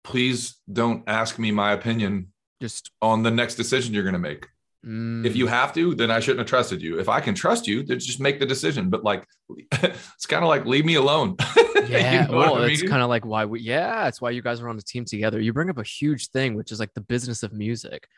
please 0.04 0.56
don't 0.72 1.02
ask 1.06 1.38
me 1.38 1.50
my 1.50 1.72
opinion 1.72 2.32
just 2.60 2.90
on 3.02 3.22
the 3.22 3.30
next 3.30 3.54
decision 3.54 3.94
you're 3.94 4.02
going 4.02 4.12
to 4.14 4.18
make. 4.18 4.46
mm, 4.84 5.24
If 5.24 5.36
you 5.36 5.46
have 5.46 5.72
to, 5.74 5.94
then 5.94 6.10
I 6.10 6.20
shouldn't 6.20 6.40
have 6.40 6.48
trusted 6.48 6.82
you. 6.82 6.98
If 6.98 7.08
I 7.08 7.20
can 7.20 7.34
trust 7.34 7.66
you, 7.66 7.82
then 7.84 7.98
just 7.98 8.20
make 8.20 8.38
the 8.40 8.46
decision. 8.46 8.90
But 8.90 9.04
like, 9.04 9.24
it's 9.82 10.26
kind 10.26 10.42
of 10.42 10.48
like 10.48 10.66
leave 10.66 10.84
me 10.84 10.94
alone. 10.96 11.36
yeah, 11.88 12.26
You 12.26 12.32
know 12.32 12.38
well, 12.38 12.56
I 12.56 12.66
it's 12.66 12.82
mean? 12.82 12.90
kind 12.90 13.02
of 13.02 13.08
like 13.08 13.24
why 13.24 13.44
we 13.44 13.60
yeah, 13.60 14.08
it's 14.08 14.20
why 14.20 14.30
you 14.30 14.42
guys 14.42 14.60
are 14.60 14.68
on 14.68 14.76
the 14.76 14.82
team 14.82 15.04
together. 15.04 15.40
You 15.40 15.52
bring 15.52 15.70
up 15.70 15.78
a 15.78 15.82
huge 15.84 16.28
thing, 16.30 16.54
which 16.54 16.72
is 16.72 16.80
like 16.80 16.92
the 16.94 17.00
business 17.00 17.42
of 17.42 17.52
music 17.52 18.08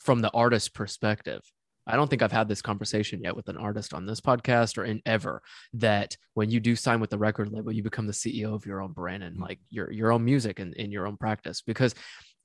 from 0.00 0.20
the 0.20 0.30
artist 0.32 0.74
perspective. 0.74 1.40
I 1.86 1.96
don't 1.96 2.08
think 2.08 2.22
I've 2.22 2.32
had 2.32 2.48
this 2.48 2.62
conversation 2.62 3.20
yet 3.22 3.36
with 3.36 3.48
an 3.48 3.56
artist 3.56 3.92
on 3.92 4.06
this 4.06 4.20
podcast 4.20 4.78
or 4.78 4.84
in 4.84 5.02
ever 5.04 5.42
that 5.74 6.16
when 6.32 6.50
you 6.50 6.60
do 6.60 6.74
sign 6.76 7.00
with 7.00 7.10
the 7.10 7.18
record 7.18 7.52
label, 7.52 7.72
you 7.72 7.82
become 7.82 8.06
the 8.06 8.12
CEO 8.12 8.54
of 8.54 8.64
your 8.66 8.80
own 8.80 8.92
brand 8.92 9.22
and 9.22 9.36
Mhm. 9.36 9.42
like 9.42 9.60
your 9.70 9.90
your 9.92 10.12
own 10.12 10.24
music 10.24 10.58
and 10.60 10.74
in 10.74 10.90
your 10.90 11.06
own 11.06 11.16
practice. 11.16 11.60
Because 11.62 11.94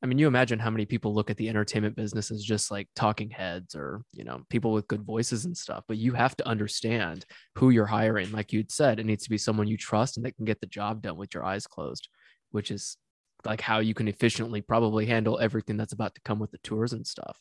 I 0.02 0.06
mean, 0.06 0.18
you 0.18 0.28
imagine 0.28 0.60
how 0.60 0.70
many 0.70 0.86
people 0.86 1.14
look 1.14 1.30
at 1.30 1.36
the 1.36 1.50
entertainment 1.50 1.96
business 1.98 2.32
as 2.32 2.42
just 2.42 2.72
like 2.72 2.88
talking 2.96 3.30
heads 3.30 3.76
or 3.76 4.02
you 4.14 4.24
know 4.24 4.44
people 4.50 4.72
with 4.72 4.88
good 4.88 5.04
voices 5.04 5.46
and 5.46 5.58
stuff. 5.58 5.84
But 5.88 5.98
you 5.98 6.14
have 6.14 6.36
to 6.38 6.48
understand 6.48 7.26
who 7.56 7.70
you're 7.70 7.86
hiring. 7.86 8.32
Like 8.32 8.54
you'd 8.54 8.72
said, 8.72 9.00
it 9.00 9.06
needs 9.06 9.24
to 9.26 9.30
be 9.30 9.38
someone 9.38 9.68
you 9.68 9.78
trust 9.78 10.16
and 10.18 10.26
that 10.26 10.36
can 10.38 10.46
get 10.46 10.62
the 10.62 10.68
job 10.68 11.02
done 11.02 11.18
with 11.18 11.34
your 11.34 11.44
eyes 11.46 11.68
closed, 11.68 12.08
which 12.52 12.72
is 12.72 12.98
like 13.46 13.62
how 13.62 13.80
you 13.80 13.94
can 13.94 14.08
efficiently 14.10 14.62
probably 14.62 15.06
handle 15.06 15.40
everything 15.40 15.78
that's 15.78 15.94
about 15.94 16.16
to 16.16 16.22
come 16.22 16.40
with 16.40 16.52
the 16.52 16.58
tours 16.60 16.94
and 16.94 17.06
stuff. 17.08 17.38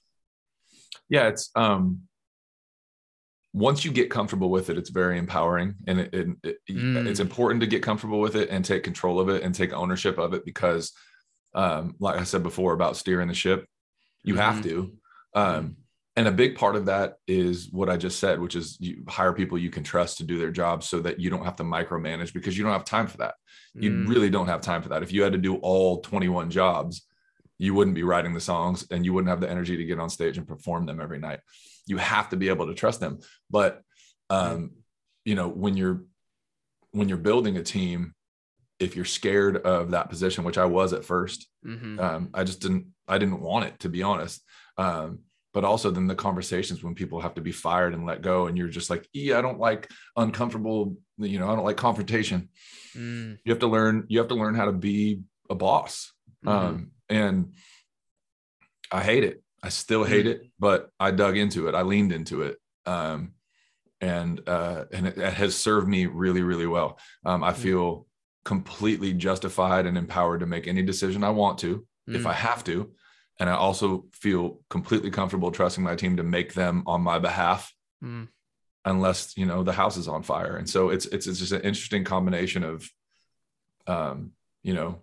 Yeah 1.08 1.28
it's 1.28 1.50
um 1.54 2.02
once 3.54 3.84
you 3.84 3.90
get 3.90 4.10
comfortable 4.10 4.50
with 4.50 4.68
it 4.70 4.76
it's 4.78 4.90
very 4.90 5.18
empowering 5.18 5.74
and 5.86 6.00
it, 6.00 6.14
it, 6.14 6.28
it- 6.44 6.58
Mm. 6.70 7.06
it's 7.06 7.20
important 7.20 7.62
to 7.62 7.66
get 7.66 7.82
comfortable 7.82 8.20
with 8.20 8.36
it 8.36 8.50
and 8.50 8.62
take 8.64 8.84
control 8.84 9.18
of 9.18 9.30
it 9.30 9.42
and 9.42 9.54
take 9.54 9.72
ownership 9.72 10.18
of 10.18 10.34
it 10.34 10.44
because 10.44 10.92
um, 11.54 11.94
like 11.98 12.20
I 12.20 12.24
said 12.24 12.42
before 12.42 12.74
about 12.74 12.96
steering 12.98 13.26
the 13.28 13.34
ship. 13.34 13.66
You 14.22 14.34
have 14.36 14.56
Mhm. 14.56 14.62
to. 14.64 14.92
Um, 15.34 15.76
and 16.14 16.28
a 16.28 16.32
big 16.32 16.56
part 16.56 16.76
of 16.76 16.84
that 16.86 17.14
is 17.26 17.70
what 17.72 17.88
I 17.88 17.96
just 17.96 18.18
said, 18.20 18.38
which 18.38 18.54
is 18.54 18.76
you 18.80 19.02
hire 19.08 19.32
people 19.32 19.56
you 19.56 19.70
can 19.70 19.82
trust 19.82 20.18
to 20.18 20.24
do 20.24 20.38
their 20.38 20.50
job 20.50 20.84
so 20.84 21.00
that 21.00 21.18
you 21.18 21.30
don't 21.30 21.44
have 21.46 21.56
to 21.56 21.62
micromanage 21.64 22.34
because 22.34 22.58
you 22.58 22.64
don't 22.64 22.74
have 22.74 22.84
time 22.84 23.06
for 23.06 23.16
that. 23.18 23.34
You 23.74 23.90
Mm. 23.92 24.08
really 24.08 24.28
don't 24.28 24.46
have 24.48 24.60
time 24.60 24.82
for 24.82 24.90
that. 24.90 25.02
If 25.02 25.10
you 25.10 25.22
had 25.22 25.32
to 25.32 25.38
do 25.38 25.56
all 25.56 26.02
21 26.02 26.50
jobs, 26.50 27.07
you 27.58 27.74
wouldn't 27.74 27.94
be 27.96 28.02
writing 28.04 28.34
the 28.34 28.40
songs 28.40 28.86
and 28.90 29.04
you 29.04 29.12
wouldn't 29.12 29.30
have 29.30 29.40
the 29.40 29.50
energy 29.50 29.76
to 29.76 29.84
get 29.84 29.98
on 29.98 30.08
stage 30.10 30.38
and 30.38 30.46
perform 30.46 30.86
them 30.86 31.00
every 31.00 31.18
night. 31.18 31.40
You 31.86 31.96
have 31.96 32.28
to 32.30 32.36
be 32.36 32.48
able 32.48 32.66
to 32.66 32.74
trust 32.74 33.00
them. 33.00 33.18
But 33.50 33.82
um, 34.30 34.72
you 35.24 35.34
know, 35.34 35.48
when 35.48 35.76
you're 35.76 36.04
when 36.92 37.08
you're 37.08 37.18
building 37.18 37.56
a 37.56 37.62
team, 37.62 38.14
if 38.78 38.94
you're 38.96 39.04
scared 39.04 39.56
of 39.58 39.90
that 39.90 40.08
position, 40.08 40.44
which 40.44 40.58
I 40.58 40.64
was 40.66 40.92
at 40.92 41.04
first, 41.04 41.48
Mhm. 41.66 41.98
um, 42.00 42.30
I 42.32 42.44
just 42.44 42.60
didn't 42.60 42.86
I 43.08 43.18
didn't 43.18 43.40
want 43.40 43.64
it 43.66 43.78
to 43.80 43.88
be 43.88 44.02
honest. 44.02 44.42
Um, 44.76 45.20
but 45.54 45.64
also 45.64 45.90
then 45.90 46.06
the 46.06 46.14
conversations 46.14 46.84
when 46.84 46.94
people 46.94 47.20
have 47.20 47.34
to 47.34 47.40
be 47.40 47.50
fired 47.52 47.94
and 47.94 48.04
let 48.06 48.22
go, 48.22 48.46
and 48.46 48.56
you're 48.56 48.68
just 48.68 48.90
like, 48.90 49.08
yeah, 49.12 49.38
I 49.38 49.42
don't 49.42 49.58
like 49.58 49.90
uncomfortable, 50.14 50.96
you 51.16 51.38
know, 51.38 51.48
I 51.50 51.56
don't 51.56 51.64
like 51.64 51.76
confrontation. 51.78 52.50
Mm. 52.94 53.38
You 53.44 53.52
have 53.52 53.58
to 53.60 53.66
learn, 53.66 54.04
you 54.08 54.18
have 54.18 54.28
to 54.28 54.34
learn 54.34 54.54
how 54.54 54.66
to 54.66 54.72
be 54.72 55.22
a 55.50 55.54
boss. 55.54 56.12
Mhm. 56.44 56.48
Um, 56.50 56.90
and 57.08 57.52
I 58.90 59.02
hate 59.02 59.24
it. 59.24 59.42
I 59.62 59.70
still 59.70 60.04
hate 60.04 60.26
it, 60.26 60.42
but 60.58 60.90
I 61.00 61.10
dug 61.10 61.36
into 61.36 61.68
it. 61.68 61.74
I 61.74 61.82
leaned 61.82 62.12
into 62.12 62.42
it. 62.42 62.58
Um, 62.86 63.32
and 64.00 64.40
uh, 64.48 64.84
and 64.92 65.06
it, 65.08 65.18
it 65.18 65.32
has 65.34 65.56
served 65.56 65.88
me 65.88 66.06
really, 66.06 66.42
really 66.42 66.66
well. 66.66 66.98
Um, 67.24 67.42
I 67.42 67.50
Mm. 67.52 67.56
feel 67.56 68.06
completely 68.44 69.12
justified 69.12 69.84
and 69.86 69.98
empowered 69.98 70.40
to 70.40 70.46
make 70.46 70.66
any 70.68 70.82
decision 70.82 71.24
I 71.24 71.30
want 71.30 71.58
to 71.58 71.86
if 72.06 72.22
Mm. 72.22 72.30
I 72.30 72.32
have 72.32 72.62
to. 72.64 72.92
And 73.40 73.50
I 73.50 73.54
also 73.54 74.06
feel 74.12 74.60
completely 74.70 75.10
comfortable 75.10 75.50
trusting 75.50 75.84
my 75.84 75.96
team 75.96 76.16
to 76.16 76.22
make 76.22 76.54
them 76.54 76.82
on 76.86 77.02
my 77.02 77.18
behalf 77.18 77.72
Mm. 78.02 78.28
unless 78.84 79.36
you 79.36 79.44
know 79.44 79.64
the 79.64 79.72
house 79.72 79.96
is 79.96 80.06
on 80.06 80.22
fire 80.22 80.56
and 80.56 80.70
so 80.70 80.90
it's 80.90 81.06
it's, 81.06 81.26
it's 81.26 81.40
just 81.40 81.50
an 81.52 81.62
interesting 81.62 82.04
combination 82.04 82.62
of 82.62 82.88
um 83.88 84.30
you 84.62 84.72
know 84.72 85.00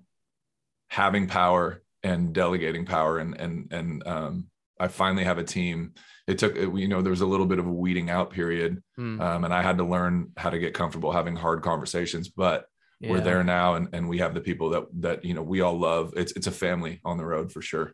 having 0.88 1.28
power 1.28 1.84
and 2.06 2.34
delegating 2.34 2.86
power 2.86 3.20
and 3.20 3.39
and 3.39 3.72
and 3.72 4.08
um 4.08 4.47
i 4.80 4.88
finally 4.88 5.24
have 5.24 5.38
a 5.38 5.43
team 5.43 5.93
it 6.28 6.38
took 6.38 6.56
you 6.56 6.88
know 6.88 7.01
there 7.01 7.12
was 7.12 7.22
a 7.22 7.26
little 7.26 7.45
bit 7.45 7.60
of 7.60 7.68
a 7.68 7.72
weeding 7.72 8.10
out 8.10 8.30
period 8.32 8.82
Mm. 8.99 9.20
um 9.22 9.43
and 9.45 9.53
i 9.53 9.62
had 9.62 9.78
to 9.78 9.84
learn 9.84 10.32
how 10.38 10.49
to 10.49 10.60
get 10.60 10.74
comfortable 10.74 11.12
having 11.12 11.36
hard 11.36 11.62
conversations 11.62 12.30
but 12.30 12.66
we're 13.01 13.20
there 13.22 13.43
now 13.43 13.76
and 13.76 13.89
and 13.93 14.08
we 14.08 14.18
have 14.20 14.34
the 14.34 14.41
people 14.41 14.70
that 14.70 14.84
that 15.01 15.26
you 15.26 15.34
know 15.34 15.43
we 15.43 15.62
all 15.62 15.78
love 15.78 16.14
it's 16.16 16.32
it's 16.38 16.47
a 16.47 16.51
family 16.51 17.01
on 17.03 17.18
the 17.18 17.26
road 17.26 17.51
for 17.51 17.62
sure 17.62 17.93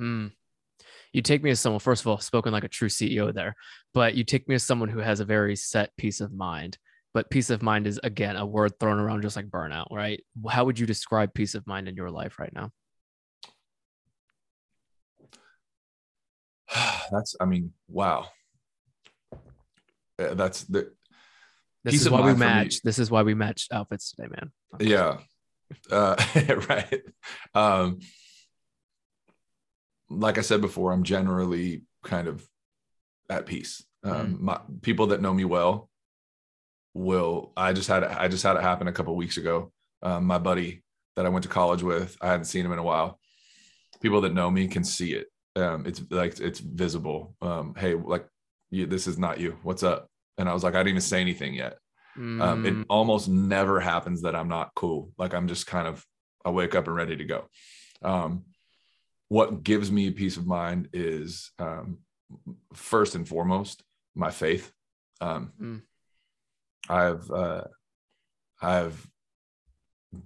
Mm. 0.00 0.32
You 1.12 1.20
take 1.20 1.42
me 1.42 1.50
as 1.50 1.60
someone, 1.60 1.80
first 1.80 2.02
of 2.02 2.06
all, 2.06 2.18
spoken 2.18 2.52
like 2.52 2.64
a 2.64 2.68
true 2.68 2.88
CEO 2.88 3.32
there, 3.34 3.54
but 3.92 4.14
you 4.14 4.24
take 4.24 4.48
me 4.48 4.54
as 4.54 4.62
someone 4.64 4.88
who 4.88 5.00
has 5.00 5.20
a 5.20 5.24
very 5.26 5.54
set 5.56 5.90
peace 5.98 6.20
of 6.22 6.32
mind. 6.32 6.78
But 7.12 7.28
peace 7.28 7.50
of 7.50 7.62
mind 7.62 7.86
is, 7.86 8.00
again, 8.02 8.36
a 8.36 8.46
word 8.46 8.72
thrown 8.80 8.98
around 8.98 9.20
just 9.20 9.36
like 9.36 9.50
burnout, 9.50 9.88
right? 9.90 10.24
How 10.48 10.64
would 10.64 10.78
you 10.78 10.86
describe 10.86 11.34
peace 11.34 11.54
of 11.54 11.66
mind 11.66 11.88
in 11.88 11.94
your 11.96 12.10
life 12.10 12.38
right 12.38 12.52
now? 12.54 12.70
That's 17.12 17.36
i 17.40 17.44
mean 17.44 17.72
wow. 17.88 18.26
Uh, 20.18 20.34
that's 20.34 20.64
the 20.64 20.92
This 21.84 22.00
is 22.02 22.10
why 22.10 22.20
we 22.20 22.34
match. 22.34 22.82
This 22.82 22.98
is 22.98 23.10
why 23.10 23.22
we 23.22 23.34
matched 23.34 23.72
outfits 23.72 24.12
today, 24.12 24.28
man. 24.28 24.52
yeah. 24.78 25.18
Uh 25.90 26.16
right. 26.68 27.02
Um 27.54 28.00
like 30.10 30.36
i 30.36 30.42
said 30.42 30.60
before 30.60 30.92
i'm 30.92 31.04
generally 31.04 31.84
kind 32.04 32.28
of 32.28 32.46
at 33.30 33.46
peace. 33.46 33.82
Um 34.04 34.38
my 34.40 34.60
people 34.82 35.08
that 35.08 35.22
know 35.22 35.32
me 35.32 35.44
well 35.44 35.88
will 36.94 37.52
i 37.56 37.72
just 37.72 37.88
had 37.88 38.04
i 38.04 38.28
just 38.28 38.42
had 38.42 38.56
it 38.56 38.62
happen 38.62 38.86
a 38.86 38.92
couple 38.92 39.16
weeks 39.16 39.38
ago. 39.38 39.72
Um, 40.02 40.24
my 40.26 40.38
buddy 40.38 40.82
that 41.16 41.24
i 41.24 41.30
went 41.30 41.44
to 41.44 41.48
college 41.48 41.82
with 41.82 42.16
i 42.20 42.26
hadn't 42.26 42.44
seen 42.46 42.66
him 42.66 42.72
in 42.72 42.78
a 42.78 42.82
while. 42.82 43.18
People 44.02 44.20
that 44.22 44.34
know 44.34 44.50
me 44.50 44.68
can 44.68 44.84
see 44.84 45.14
it 45.14 45.31
um 45.56 45.84
it's 45.86 46.02
like 46.10 46.38
it's 46.40 46.60
visible 46.60 47.34
um 47.42 47.74
hey 47.76 47.94
like 47.94 48.26
you, 48.70 48.86
this 48.86 49.06
is 49.06 49.18
not 49.18 49.38
you 49.38 49.58
what's 49.62 49.82
up 49.82 50.08
and 50.38 50.48
i 50.48 50.52
was 50.54 50.62
like 50.64 50.74
i 50.74 50.78
didn't 50.78 50.88
even 50.90 51.00
say 51.00 51.20
anything 51.20 51.54
yet 51.54 51.78
um, 52.40 52.66
it 52.66 52.74
Mm, 52.74 52.86
almost 52.90 53.28
never 53.28 53.80
happens 53.80 54.22
that 54.22 54.36
I'm 54.36 54.48
not 54.48 54.72
cool. 54.74 55.12
Like 55.16 55.32
I'm 55.32 55.48
just 55.48 55.66
kind 55.66 55.88
of, 55.88 56.04
I 56.44 56.50
wake 56.50 56.74
up 56.74 56.86
and 56.86 56.94
ready 56.94 57.16
to 57.16 57.24
go. 57.24 57.46
Um, 58.02 58.44
what 59.28 59.62
gives 59.62 59.90
me 59.90 60.10
peace 60.10 60.36
of 60.36 60.46
mind 60.46 60.88
is 60.92 61.50
um, 61.58 61.98
first 62.74 63.14
and 63.14 63.26
foremost 63.26 63.82
my 64.14 64.30
faith. 64.30 64.70
Um, 65.22 65.52
Mm. 65.60 65.82
I've 66.90 67.30
uh, 67.30 67.64
I've 68.60 69.06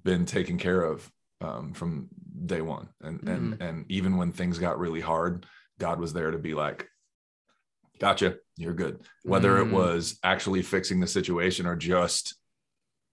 been 0.03 0.27
taken 0.27 0.59
care 0.59 0.83
of 0.83 1.09
um, 1.41 1.73
from 1.73 2.09
day 2.45 2.61
one, 2.61 2.89
and 3.01 3.21
and 3.29 3.63
and 3.63 3.85
even 3.89 4.17
when 4.17 4.33
things 4.33 4.59
got 4.59 4.79
really 4.79 5.01
hard, 5.01 5.47
God 5.79 6.01
was 6.01 6.13
there 6.13 6.31
to 6.31 6.39
be 6.39 6.55
like, 6.55 6.89
"Gotcha, 7.99 8.37
you're 8.57 8.75
good." 8.75 9.01
Whether 9.25 9.59
it 9.59 9.67
Mm. 9.67 9.73
was 9.73 10.19
actually 10.23 10.63
fixing 10.63 11.01
the 11.01 11.07
situation 11.07 11.67
or 11.67 11.77
just 11.77 12.37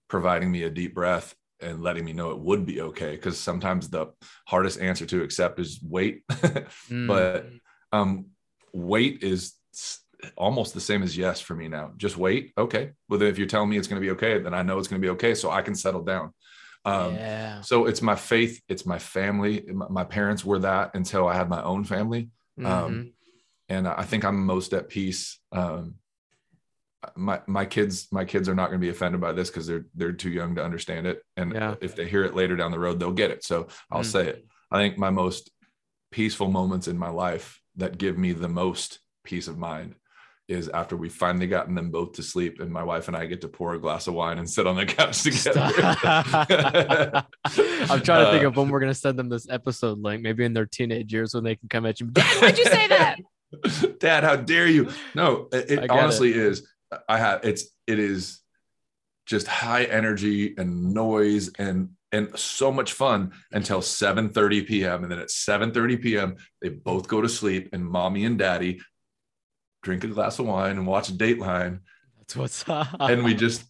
providing 0.08 0.50
me 0.50 0.64
a 0.64 0.70
deep 0.70 0.94
breath 0.94 1.34
and 1.60 1.82
letting 1.82 2.04
me 2.04 2.12
know 2.12 2.30
it 2.30 2.38
would 2.38 2.66
be 2.66 2.80
okay, 2.80 3.12
because 3.12 3.38
sometimes 3.38 3.88
the 3.88 4.06
hardest 4.46 4.80
answer 4.80 5.06
to 5.06 5.22
accept 5.22 5.58
is 5.58 5.80
wait. 5.82 6.26
mm, 6.28 7.06
but 7.06 7.46
um, 7.92 8.26
wait 8.72 9.22
is 9.22 9.54
almost 10.36 10.74
the 10.74 10.80
same 10.80 11.02
as 11.02 11.16
yes 11.16 11.40
for 11.40 11.54
me 11.54 11.68
now. 11.68 11.92
Just 11.96 12.16
wait, 12.16 12.52
okay. 12.56 12.92
Well, 13.08 13.18
then 13.18 13.28
if 13.28 13.38
you're 13.38 13.46
telling 13.46 13.68
me 13.68 13.76
it's 13.76 13.88
going 13.88 14.00
to 14.00 14.06
be 14.06 14.12
okay, 14.12 14.38
then 14.38 14.54
I 14.54 14.62
know 14.62 14.78
it's 14.78 14.88
going 14.88 15.00
to 15.00 15.06
be 15.06 15.10
okay, 15.12 15.34
so 15.34 15.50
I 15.50 15.62
can 15.62 15.74
settle 15.74 16.02
down. 16.02 16.32
Um, 16.84 17.14
yeah. 17.14 17.60
so 17.62 17.86
it's 17.86 18.02
my 18.02 18.14
faith, 18.14 18.60
it's 18.68 18.84
my 18.84 18.98
family. 18.98 19.64
My, 19.72 20.04
parents 20.04 20.44
were 20.44 20.58
that 20.60 20.94
until 20.94 21.26
I 21.26 21.34
had 21.34 21.48
my 21.48 21.62
own 21.62 21.84
family, 21.84 22.30
Mhm. 22.58 22.66
um, 22.66 23.12
and 23.68 23.88
I 23.88 24.02
think 24.04 24.24
I'm 24.24 24.44
most 24.44 24.74
at 24.74 24.88
peace. 24.88 25.38
Um, 25.52 25.96
my 27.16 27.40
my 27.46 27.66
kids 27.66 28.08
my 28.12 28.24
kids 28.24 28.48
are 28.48 28.54
not 28.54 28.68
going 28.70 28.80
to 28.80 28.84
be 28.84 28.88
offended 28.90 29.20
by 29.20 29.32
this 29.32 29.50
because 29.50 29.66
they're 29.66 29.84
they're 29.94 30.12
too 30.12 30.30
young 30.30 30.54
to 30.54 30.64
understand 30.64 31.06
it, 31.06 31.22
and 31.36 31.52
Yeah. 31.52 31.74
if 31.80 31.94
they 31.96 32.08
hear 32.08 32.24
it 32.24 32.34
later 32.34 32.56
down 32.56 32.70
the 32.70 32.78
road, 32.78 32.98
they'll 32.98 33.12
get 33.12 33.30
it. 33.30 33.44
So 33.44 33.68
I'll 33.90 34.00
Mm. 34.02 34.12
say 34.12 34.28
it. 34.28 34.46
I 34.70 34.78
think 34.78 34.96
my 34.98 35.10
most 35.10 35.50
peaceful 36.10 36.48
moments 36.48 36.88
in 36.88 36.96
my 36.98 37.10
life 37.10 37.60
that 37.76 37.98
give 37.98 38.16
me 38.16 38.32
the 38.32 38.48
most 38.48 39.00
peace 39.24 39.48
of 39.48 39.58
mind 39.58 39.96
is 40.46 40.68
after 40.68 40.94
we've 40.96 41.12
finally 41.14 41.46
gotten 41.46 41.74
them 41.74 41.90
both 41.90 42.12
to 42.12 42.22
sleep 42.22 42.60
and 42.60 42.70
my 42.70 42.82
wife 42.82 43.08
and 43.08 43.16
I 43.16 43.24
get 43.24 43.40
to 43.42 43.48
pour 43.48 43.74
a 43.74 43.78
glass 43.78 44.06
of 44.06 44.14
wine 44.14 44.38
and 44.38 44.48
sit 44.48 44.66
on 44.66 44.76
the 44.76 44.84
couch 44.98 45.22
together. 45.22 45.60
I'm 47.90 48.02
trying 48.02 48.24
to 48.26 48.30
think 48.30 48.44
Uh, 48.44 48.48
of 48.48 48.56
when 48.56 48.68
we're 48.68 48.80
gonna 48.80 48.94
send 48.94 49.18
them 49.18 49.28
this 49.30 49.48
episode 49.48 49.98
link. 50.00 50.22
Maybe 50.22 50.44
in 50.44 50.52
their 50.52 50.66
teenage 50.66 51.12
years 51.12 51.34
when 51.34 51.44
they 51.44 51.56
can 51.56 51.68
come 51.68 51.86
at 51.86 52.00
you. 52.00 52.06
Dad, 52.10 52.42
why'd 52.42 52.58
you 52.58 52.64
say 52.66 52.88
that? 52.88 53.18
Dad, 53.98 54.24
how 54.24 54.36
dare 54.36 54.66
you? 54.66 54.90
No, 55.14 55.48
it, 55.52 55.70
it 55.70 55.90
honestly 55.90 56.34
is. 56.34 56.68
I 57.08 57.18
have 57.18 57.44
it's 57.44 57.64
it 57.86 57.98
is 57.98 58.40
just 59.26 59.46
high 59.46 59.84
energy 59.84 60.54
and 60.58 60.92
noise 60.92 61.50
and 61.58 61.90
and 62.12 62.38
so 62.38 62.70
much 62.70 62.92
fun 62.92 63.32
until 63.52 63.80
7:30 63.80 64.66
p.m. 64.66 65.02
and 65.02 65.10
then 65.10 65.18
at 65.18 65.28
7:30 65.28 66.02
p.m. 66.02 66.36
they 66.60 66.68
both 66.68 67.08
go 67.08 67.20
to 67.22 67.28
sleep 67.28 67.70
and 67.72 67.84
mommy 67.84 68.24
and 68.26 68.38
daddy 68.38 68.80
drink 69.84 70.02
a 70.02 70.08
glass 70.08 70.38
of 70.38 70.46
wine 70.46 70.72
and 70.78 70.86
watch 70.86 71.12
Dateline 71.16 71.80
That's 72.18 72.34
what's 72.36 72.68
up. 72.68 72.88
and 73.00 73.22
we 73.22 73.34
just 73.34 73.64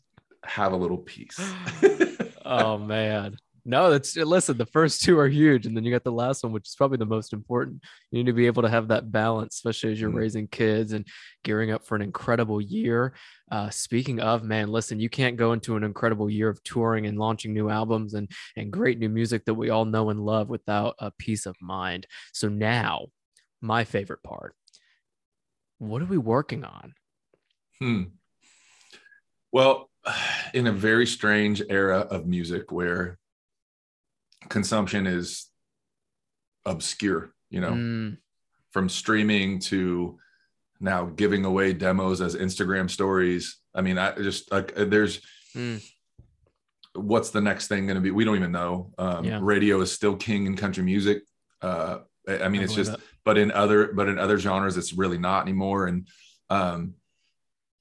have 0.44 0.72
a 0.72 0.76
little 0.76 0.98
peace. 0.98 1.38
oh 2.44 2.78
man. 2.78 3.36
No, 3.66 3.90
that's 3.90 4.14
listen, 4.14 4.58
the 4.58 4.66
first 4.66 5.02
two 5.02 5.18
are 5.18 5.26
huge, 5.26 5.64
and 5.64 5.74
then 5.74 5.84
you 5.84 5.90
got 5.90 6.04
the 6.04 6.12
last 6.12 6.42
one, 6.42 6.52
which 6.52 6.68
is 6.68 6.74
probably 6.76 6.98
the 6.98 7.06
most 7.06 7.32
important. 7.32 7.80
You 8.10 8.18
need 8.18 8.26
to 8.26 8.34
be 8.34 8.44
able 8.44 8.60
to 8.60 8.68
have 8.68 8.88
that 8.88 9.10
balance, 9.10 9.54
especially 9.54 9.92
as 9.92 9.98
you're 10.00 10.10
Mm. 10.10 10.16
raising 10.16 10.48
kids 10.48 10.92
and 10.92 11.06
gearing 11.44 11.70
up 11.70 11.86
for 11.86 11.96
an 11.96 12.02
incredible 12.02 12.60
year. 12.60 13.14
Uh, 13.50 13.70
speaking 13.70 14.20
of, 14.20 14.44
man, 14.44 14.68
listen, 14.68 15.00
you 15.00 15.08
can't 15.08 15.38
go 15.38 15.54
into 15.54 15.76
an 15.76 15.82
incredible 15.82 16.28
year 16.28 16.50
of 16.50 16.62
touring 16.62 17.06
and 17.06 17.18
launching 17.18 17.54
new 17.54 17.70
albums 17.70 18.12
and 18.12 18.30
and 18.54 18.70
great 18.70 18.98
new 18.98 19.08
music 19.08 19.46
that 19.46 19.54
we 19.54 19.70
all 19.70 19.86
know 19.86 20.10
and 20.10 20.20
love 20.20 20.50
without 20.50 20.94
a 20.98 21.10
peace 21.18 21.46
of 21.46 21.56
mind. 21.62 22.06
So 22.34 22.50
now, 22.50 23.06
my 23.62 23.84
favorite 23.84 24.22
part. 24.22 24.54
What 25.78 26.02
are 26.02 26.06
we 26.06 26.18
working 26.18 26.64
on? 26.64 26.94
Hmm. 27.80 28.02
Well, 29.52 29.90
in 30.54 30.66
a 30.66 30.72
very 30.72 31.06
strange 31.06 31.62
era 31.68 32.00
of 32.00 32.26
music 32.26 32.70
where 32.72 33.18
consumption 34.48 35.06
is 35.06 35.48
obscure, 36.66 37.32
you 37.50 37.60
know, 37.60 37.72
Mm, 37.72 38.18
from 38.72 38.88
streaming 38.88 39.58
to 39.60 40.18
now 40.80 41.06
giving 41.06 41.44
away 41.44 41.72
demos 41.72 42.20
as 42.20 42.34
Instagram 42.34 42.90
stories. 42.90 43.58
I 43.74 43.80
mean, 43.82 43.98
I 43.98 44.12
just 44.16 44.50
like 44.52 44.74
there's 44.74 45.20
Mm. 45.54 45.80
what's 46.94 47.30
the 47.30 47.40
next 47.40 47.68
thing 47.68 47.86
going 47.86 47.94
to 47.96 48.00
be? 48.00 48.10
We 48.10 48.24
don't 48.24 48.36
even 48.36 48.52
know. 48.52 48.92
Um, 48.98 49.24
Yeah. 49.24 49.38
Radio 49.42 49.80
is 49.80 49.92
still 49.92 50.16
king 50.16 50.46
in 50.46 50.56
country 50.56 50.82
music. 50.82 51.22
Uh, 51.62 52.00
I 52.28 52.44
I 52.44 52.48
mean, 52.48 52.60
I 52.60 52.64
it's 52.64 52.74
just, 52.74 52.92
it. 52.92 53.00
but 53.24 53.38
in 53.38 53.50
other, 53.52 53.92
but 53.92 54.08
in 54.08 54.18
other 54.18 54.38
genres, 54.38 54.76
it's 54.76 54.92
really 54.92 55.18
not 55.18 55.42
anymore. 55.42 55.86
And, 55.86 56.08
um, 56.50 56.94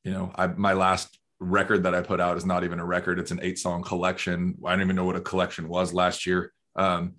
you 0.03 0.11
know, 0.11 0.31
I, 0.35 0.47
my 0.47 0.73
last 0.73 1.17
record 1.39 1.83
that 1.83 1.95
I 1.95 2.01
put 2.01 2.19
out 2.19 2.37
is 2.37 2.45
not 2.45 2.63
even 2.63 2.79
a 2.79 2.85
record. 2.85 3.19
It's 3.19 3.31
an 3.31 3.39
eight 3.41 3.59
song 3.59 3.83
collection. 3.83 4.55
I 4.65 4.71
don't 4.71 4.81
even 4.81 4.95
know 4.95 5.05
what 5.05 5.15
a 5.15 5.21
collection 5.21 5.67
was 5.67 5.93
last 5.93 6.25
year. 6.25 6.51
Um, 6.75 7.15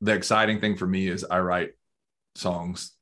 the 0.00 0.12
exciting 0.12 0.60
thing 0.60 0.76
for 0.76 0.86
me 0.86 1.08
is 1.08 1.24
I 1.24 1.38
write 1.40 1.70
songs 2.36 2.92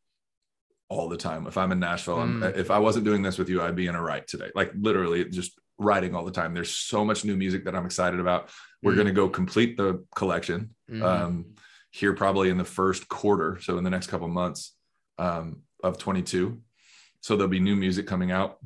all 0.89 1.09
the 1.09 1.17
time. 1.17 1.47
If 1.47 1.57
I'm 1.57 1.73
in 1.73 1.81
Nashville, 1.81 2.19
I'm- 2.21 2.41
Mm. 2.43 2.57
if 2.57 2.71
I 2.71 2.79
wasn't 2.79 3.05
doing 3.07 3.23
this 3.23 3.39
with 3.39 3.49
you, 3.49 3.63
I'd 3.63 3.75
be 3.77 3.87
in 3.87 3.95
a 3.95 4.03
write 4.03 4.27
today. 4.29 4.51
Like 4.55 4.73
literally 4.79 5.25
just 5.25 5.59
writing 5.79 6.15
all 6.15 6.25
the 6.25 6.31
time. 6.31 6.53
There's 6.55 6.71
so 6.71 7.05
much 7.05 7.25
new 7.25 7.35
music 7.37 7.65
that 7.65 7.75
I'm 7.75 7.87
excited 7.87 8.21
about. 8.21 8.51
We're 8.83 8.93
Mm. 8.93 8.97
going 8.97 9.07
to 9.09 9.13
go 9.15 9.29
complete 9.29 9.77
the 9.79 10.05
collection 10.15 10.75
Mhm. 10.91 11.03
um, 11.03 11.47
here 11.93 12.15
probably 12.15 12.49
in 12.49 12.57
the 12.57 12.65
first 12.65 13.09
quarter. 13.09 13.59
So 13.61 13.79
in 13.79 13.85
the 13.85 13.91
next 13.91 14.09
couple 14.09 14.27
months 14.27 14.75
um, 15.19 15.63
of 15.85 15.99
22. 15.99 16.59
So 17.21 17.37
there'll 17.37 17.51
be 17.51 17.61
new 17.61 17.77
music 17.77 18.07
coming 18.07 18.33
out. 18.33 18.59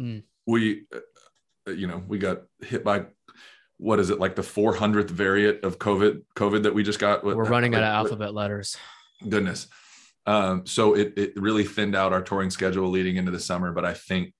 Mm. 0.00 0.22
We, 0.46 0.84
uh, 0.94 1.72
you 1.72 1.86
know, 1.86 2.02
we 2.06 2.18
got 2.18 2.42
hit 2.60 2.84
by 2.84 3.06
what 3.78 3.98
is 3.98 4.10
it 4.10 4.20
like 4.20 4.36
the 4.36 4.42
400th 4.42 5.08
variant 5.08 5.64
of 5.64 5.78
COVID? 5.78 6.22
COVID 6.36 6.64
that 6.64 6.74
we 6.74 6.82
just 6.82 6.98
got. 6.98 7.24
We're 7.24 7.44
running 7.44 7.74
out 7.74 7.82
of 7.82 7.88
like- 7.88 7.96
alphabet 7.96 8.34
letters. 8.34 8.76
goodness. 9.26 9.66
Um, 10.26 10.66
so 10.66 10.94
it 10.94 11.14
it 11.16 11.32
really 11.36 11.64
thinned 11.64 11.96
out 11.96 12.12
our 12.12 12.20
touring 12.20 12.50
schedule 12.50 12.90
leading 12.90 13.16
into 13.16 13.30
the 13.30 13.40
summer, 13.40 13.72
but 13.72 13.86
I 13.86 13.94
think 13.94 14.34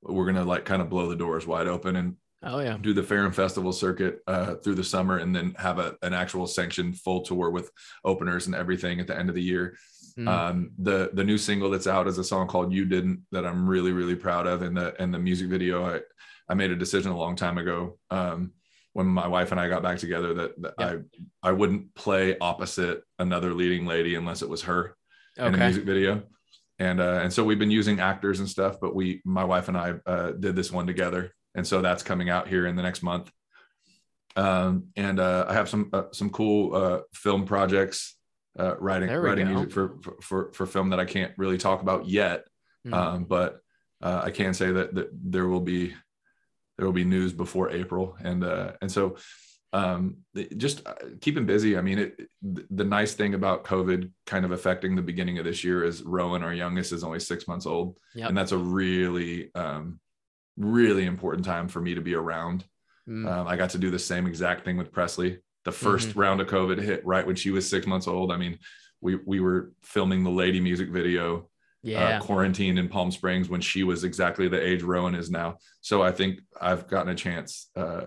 we're 0.00 0.24
gonna 0.24 0.44
like 0.44 0.64
kind 0.64 0.80
of 0.80 0.88
blow 0.88 1.06
the 1.08 1.16
doors 1.16 1.46
wide 1.46 1.66
open 1.66 1.96
and 1.96 2.16
Oh 2.44 2.60
yeah. 2.60 2.76
do 2.80 2.92
the 2.92 3.02
fair 3.02 3.24
and 3.24 3.34
festival 3.34 3.72
circuit 3.72 4.20
uh, 4.26 4.54
through 4.56 4.74
the 4.74 4.84
summer, 4.84 5.18
and 5.18 5.34
then 5.34 5.54
have 5.58 5.78
a, 5.78 5.96
an 6.02 6.12
actual 6.12 6.46
sanctioned 6.46 6.98
full 7.00 7.22
tour 7.22 7.50
with 7.50 7.70
openers 8.04 8.46
and 8.46 8.54
everything 8.54 9.00
at 9.00 9.06
the 9.06 9.18
end 9.18 9.28
of 9.28 9.34
the 9.34 9.42
year. 9.42 9.76
Mm. 10.18 10.28
Um, 10.28 10.70
the 10.78 11.10
the 11.12 11.24
new 11.24 11.38
single 11.38 11.70
that's 11.70 11.86
out 11.86 12.06
is 12.06 12.18
a 12.18 12.24
song 12.24 12.46
called 12.46 12.72
"You 12.72 12.84
Didn't" 12.84 13.24
that 13.32 13.44
I'm 13.44 13.68
really 13.68 13.92
really 13.92 14.14
proud 14.14 14.46
of, 14.46 14.62
and 14.62 14.76
the 14.76 14.94
and 15.00 15.12
the 15.12 15.18
music 15.18 15.48
video 15.48 15.84
I 15.84 16.00
I 16.48 16.54
made 16.54 16.70
a 16.70 16.76
decision 16.76 17.10
a 17.10 17.18
long 17.18 17.36
time 17.36 17.58
ago 17.58 17.98
um, 18.10 18.52
when 18.92 19.06
my 19.06 19.26
wife 19.26 19.50
and 19.50 19.60
I 19.60 19.68
got 19.68 19.82
back 19.82 19.98
together 19.98 20.34
that, 20.34 20.62
that 20.62 20.74
Yeah. 20.78 20.96
I 21.42 21.48
I 21.48 21.52
wouldn't 21.52 21.94
play 21.94 22.36
opposite 22.38 23.02
another 23.18 23.52
leading 23.54 23.86
lady 23.86 24.14
unless 24.14 24.42
it 24.42 24.48
was 24.48 24.62
her 24.62 24.96
in 25.36 25.54
a 25.54 25.56
music 25.56 25.84
video. 25.84 26.22
And 26.78 27.00
uh, 27.00 27.20
and 27.22 27.32
so 27.32 27.44
we've 27.44 27.58
been 27.58 27.70
using 27.70 28.00
actors 28.00 28.40
and 28.40 28.48
stuff, 28.48 28.78
but 28.80 28.94
we 28.94 29.20
my 29.24 29.44
wife 29.44 29.68
and 29.68 29.76
I 29.76 29.94
uh, 30.06 30.32
did 30.32 30.54
this 30.54 30.70
one 30.72 30.86
together, 30.86 31.32
and 31.54 31.66
so 31.66 31.80
that's 31.82 32.02
coming 32.02 32.30
out 32.30 32.48
here 32.48 32.66
in 32.66 32.76
the 32.76 32.82
next 32.82 33.02
month. 33.02 33.30
Um, 34.36 34.88
and 34.96 35.20
uh, 35.20 35.46
I 35.48 35.52
have 35.54 35.68
some 35.68 35.90
uh, 35.92 36.04
some 36.12 36.30
cool 36.30 36.74
uh, 36.74 37.00
film 37.12 37.44
projects, 37.44 38.16
uh, 38.58 38.76
writing 38.78 39.08
writing 39.10 39.46
go. 39.46 39.52
music 39.54 39.72
for, 39.72 39.96
for 40.20 40.52
for 40.52 40.66
film 40.66 40.90
that 40.90 40.98
I 41.00 41.04
can't 41.04 41.32
really 41.38 41.58
talk 41.58 41.82
about 41.82 42.08
yet, 42.08 42.44
Mm. 42.86 42.92
um, 42.92 43.24
but 43.24 43.60
uh, 44.02 44.20
I 44.24 44.30
can 44.30 44.52
say 44.52 44.70
that, 44.70 44.94
that 44.94 45.08
there 45.12 45.46
will 45.48 45.60
be 45.62 45.94
there 46.76 46.84
will 46.84 46.92
be 46.92 47.04
news 47.04 47.32
before 47.32 47.70
April, 47.70 48.14
and 48.20 48.44
uh, 48.44 48.72
and 48.82 48.90
so 48.92 49.16
um, 49.72 50.18
just 50.56 50.82
keeping 51.20 51.46
busy. 51.46 51.78
I 51.78 51.80
mean, 51.80 51.98
it, 51.98 52.28
the 52.42 52.84
nice 52.84 53.14
thing 53.14 53.34
about 53.34 53.64
COVID 53.64 54.10
kind 54.26 54.44
of 54.44 54.50
affecting 54.52 54.94
the 54.96 55.02
beginning 55.02 55.38
of 55.38 55.44
this 55.44 55.64
year 55.64 55.82
is 55.84 56.02
Rowan, 56.02 56.42
our 56.42 56.52
youngest, 56.52 56.92
is 56.92 57.02
only 57.04 57.20
six 57.20 57.48
months 57.48 57.64
old, 57.66 57.96
Yep. 58.14 58.28
and 58.28 58.36
that's 58.38 58.52
a 58.52 58.58
really 58.58 59.50
um, 59.54 59.98
really 60.56 61.04
important 61.06 61.44
time 61.44 61.68
for 61.68 61.80
me 61.80 61.94
to 61.94 62.00
be 62.00 62.14
around. 62.14 62.64
Mm. 63.08 63.30
Um, 63.30 63.46
I 63.46 63.56
got 63.56 63.70
to 63.70 63.78
do 63.78 63.90
the 63.90 63.98
same 63.98 64.26
exact 64.26 64.64
thing 64.64 64.76
with 64.76 64.92
Presley. 64.92 65.38
The 65.64 65.70
1st 65.70 66.08
Mm-hmm. 66.08 66.20
round 66.20 66.40
of 66.40 66.46
COVID 66.48 66.80
hit 66.82 67.04
right 67.06 67.26
when 67.26 67.36
she 67.36 67.50
was 67.50 67.68
six 67.68 67.86
months 67.86 68.06
old. 68.06 68.30
I 68.32 68.36
mean, 68.36 68.58
we 69.00 69.16
we 69.26 69.40
were 69.40 69.72
filming 69.82 70.22
the 70.24 70.30
Lady 70.30 70.60
music 70.60 70.90
video 70.90 71.48
yeah. 71.82 72.18
uh, 72.18 72.20
quarantined 72.20 72.78
in 72.78 72.88
Palm 72.88 73.10
Springs 73.10 73.48
when 73.48 73.60
she 73.62 73.82
was 73.82 74.04
exactly 74.04 74.48
the 74.48 74.62
age 74.62 74.82
Rowan 74.82 75.14
is 75.14 75.30
now. 75.30 75.56
So 75.80 76.02
I 76.02 76.12
think 76.12 76.40
I've 76.60 76.86
gotten 76.86 77.10
a 77.10 77.14
chance 77.14 77.70
uh, 77.76 78.06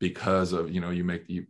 because 0.00 0.52
of 0.52 0.70
you 0.70 0.80
know 0.80 0.90
you 0.90 1.04
make 1.04 1.24
you 1.28 1.46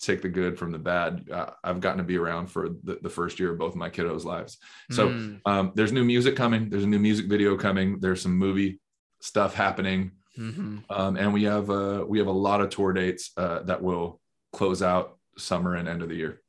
take 0.00 0.22
the 0.22 0.28
good 0.28 0.58
from 0.58 0.70
the 0.72 0.78
bad. 0.78 1.28
Uh, 1.30 1.50
I've 1.64 1.80
gotten 1.80 1.98
to 1.98 2.04
be 2.04 2.16
around 2.18 2.46
for 2.46 2.68
the, 2.84 2.98
the 3.02 3.08
first 3.10 3.40
year 3.40 3.50
of 3.52 3.58
both 3.58 3.74
my 3.74 3.90
kiddos' 3.90 4.24
lives. 4.24 4.58
So 4.92 5.08
Mm. 5.08 5.40
um, 5.44 5.72
there's 5.74 5.90
new 5.92 6.04
music 6.04 6.36
coming. 6.36 6.70
There's 6.70 6.84
a 6.84 6.86
new 6.88 7.00
music 7.00 7.26
video 7.26 7.56
coming. 7.56 7.98
There's 7.98 8.22
some 8.22 8.36
movie 8.36 8.78
stuff 9.20 9.54
happening, 9.54 10.12
Mhm. 10.38 10.84
um, 10.90 11.16
and 11.16 11.32
we 11.32 11.44
have 11.44 11.68
uh, 11.70 12.04
we 12.06 12.18
have 12.18 12.28
a 12.28 12.32
lot 12.32 12.60
of 12.60 12.70
tour 12.70 12.92
dates 12.92 13.32
uh, 13.36 13.62
that 13.64 13.82
will 13.82 14.20
close 14.52 14.82
out 14.82 15.18
summer 15.36 15.74
and 15.74 15.88
end 15.88 16.02
of 16.02 16.08
the 16.08 16.16
year. 16.16 16.40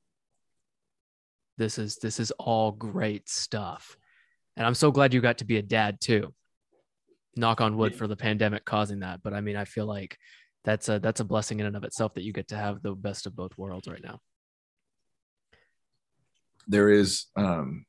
this 1.57 1.77
is 1.77 1.97
this 1.97 2.19
is 2.21 2.31
all 2.39 2.71
great 2.71 3.27
stuff. 3.27 3.97
And 4.55 4.65
i'm 4.65 4.73
so 4.75 4.91
glad 4.91 5.13
you 5.13 5.19
got 5.21 5.39
to 5.39 5.45
be 5.45 5.57
a 5.57 5.61
dad 5.61 5.99
too. 5.99 6.33
Knock 7.35 7.59
on 7.59 7.75
wood 7.77 7.95
for 7.95 8.07
the 8.07 8.15
pandemic 8.15 8.63
causing 8.65 8.99
that 9.01 9.21
but 9.23 9.33
i 9.33 9.41
mean 9.41 9.55
i 9.57 9.65
feel 9.65 9.85
like 9.85 10.17
that's 10.63 10.87
a 10.89 10.99
that's 10.99 11.19
a 11.19 11.25
blessing 11.25 11.59
in 11.59 11.65
and 11.65 11.75
of 11.75 11.83
itself 11.83 12.13
that 12.13 12.23
you 12.23 12.31
get 12.33 12.47
to 12.49 12.55
have 12.57 12.81
the 12.81 12.93
best 12.95 13.25
of 13.27 13.35
both 13.35 13.57
worlds 13.57 13.87
right 13.89 14.01
now. 14.03 14.19
There 16.67 16.89
is 16.89 17.25
um 17.35 17.85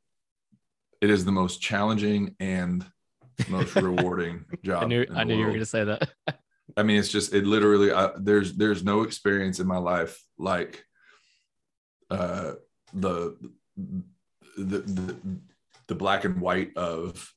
it 1.00 1.10
is 1.10 1.24
the 1.24 1.32
most 1.32 1.60
challenging 1.60 2.34
and 2.40 2.84
most 3.48 3.74
rewarding 3.76 4.44
job 4.64 4.82
i 4.82 4.86
knew 4.86 5.06
i 5.14 5.24
knew 5.24 5.34
you 5.34 5.44
were 5.44 5.50
going 5.50 5.60
to 5.60 5.66
say 5.66 5.84
that. 5.84 6.10
I 6.76 6.82
mean 6.84 6.98
it's 6.98 7.08
just 7.08 7.34
it 7.34 7.46
literally 7.46 7.92
I, 7.92 8.10
there's 8.16 8.52
there's 8.54 8.84
no 8.84 9.02
experience 9.02 9.58
in 9.58 9.66
my 9.66 9.78
life 9.78 10.22
like 10.38 10.84
uh 12.10 12.52
the 12.94 13.36
the 14.56 14.78
the, 14.78 15.16
the 15.88 15.94
black 15.94 16.24
and 16.24 16.40
white 16.40 16.76
of 16.76 17.32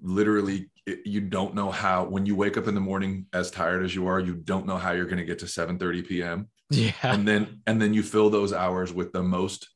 literally 0.00 0.70
it- 0.86 1.06
you 1.06 1.20
don't 1.20 1.54
know 1.54 1.70
how 1.70 2.04
when 2.04 2.26
you 2.26 2.36
wake 2.36 2.56
up 2.56 2.66
in 2.68 2.74
the 2.74 2.80
morning 2.80 3.26
as 3.32 3.50
tired 3.50 3.84
as 3.84 3.94
you 3.94 4.06
are 4.06 4.20
you 4.20 4.34
don't 4.34 4.66
know 4.66 4.76
how 4.76 4.92
you're 4.92 5.06
going 5.06 5.18
to 5.18 5.24
get 5.24 5.38
to 5.38 5.46
7 5.48 5.78
30 5.78 6.02
p.m 6.02 6.48
yeah. 6.70 6.92
And 7.02 7.28
then 7.28 7.62
and 7.66 7.80
then 7.80 7.92
you 7.94 8.02
fill 8.02 8.30
those 8.30 8.52
hours 8.52 8.92
with 8.92 9.12
the 9.12 9.22
most 9.22 9.68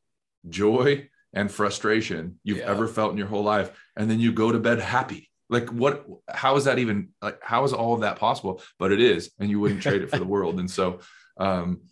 joy 0.49 1.09
and 1.33 1.51
frustration 1.51 2.39
you've 2.43 2.59
Yeah. 2.59 2.71
ever 2.71 2.89
felt 2.89 3.13
in 3.13 3.19
your 3.19 3.27
whole 3.27 3.43
life 3.45 3.71
and 3.97 4.11
then 4.11 4.21
you 4.21 4.33
go 4.33 4.51
to 4.53 4.59
bed 4.59 4.81
happy. 4.81 5.31
Like 5.51 5.69
what 5.71 6.07
how 6.29 6.57
is 6.57 6.65
that 6.65 6.79
even 6.79 7.11
like 7.23 7.39
how 7.43 7.65
is 7.65 7.73
all 7.73 7.95
of 7.95 8.01
that 8.01 8.19
possible? 8.19 8.63
But 8.79 8.93
it 8.93 9.01
is 9.01 9.31
and 9.39 9.51
you 9.51 9.61
wouldn't 9.61 9.83
trade 9.83 10.03
it 10.03 10.11
for 10.11 10.19
the 10.19 10.25
world. 10.25 10.59
And 10.61 10.71
so 10.71 11.01
um 11.39 11.83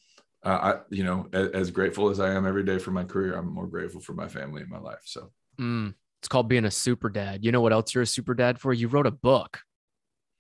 uh, 0.45 0.49
i 0.49 0.81
you 0.91 1.03
know 1.03 1.29
as, 1.33 1.49
as 1.51 1.71
grateful 1.71 2.09
as 2.11 2.21
i 2.21 2.31
am 2.31 2.47
every 2.47 2.63
day 2.63 2.79
for 2.79 2.91
my 2.91 3.03
career 3.05 3.35
i'm 3.37 3.49
more 3.53 3.67
grateful 3.67 4.01
for 4.01 4.13
my 4.13 4.29
family 4.29 4.61
and 4.63 4.71
my 4.71 4.79
life 4.79 5.03
so. 5.05 5.33
Mm, 5.59 5.95
it's 6.21 6.29
called 6.29 6.49
being 6.49 6.65
a 6.65 6.71
super 6.71 7.09
dad. 7.09 7.45
You 7.45 7.53
know 7.53 7.61
what 7.61 7.73
else 7.73 7.95
you're 7.95 8.03
a 8.03 8.07
super 8.07 8.35
dad 8.35 8.59
for? 8.61 8.73
You 8.73 8.89
wrote 8.89 9.07
a 9.07 9.11
book 9.11 9.61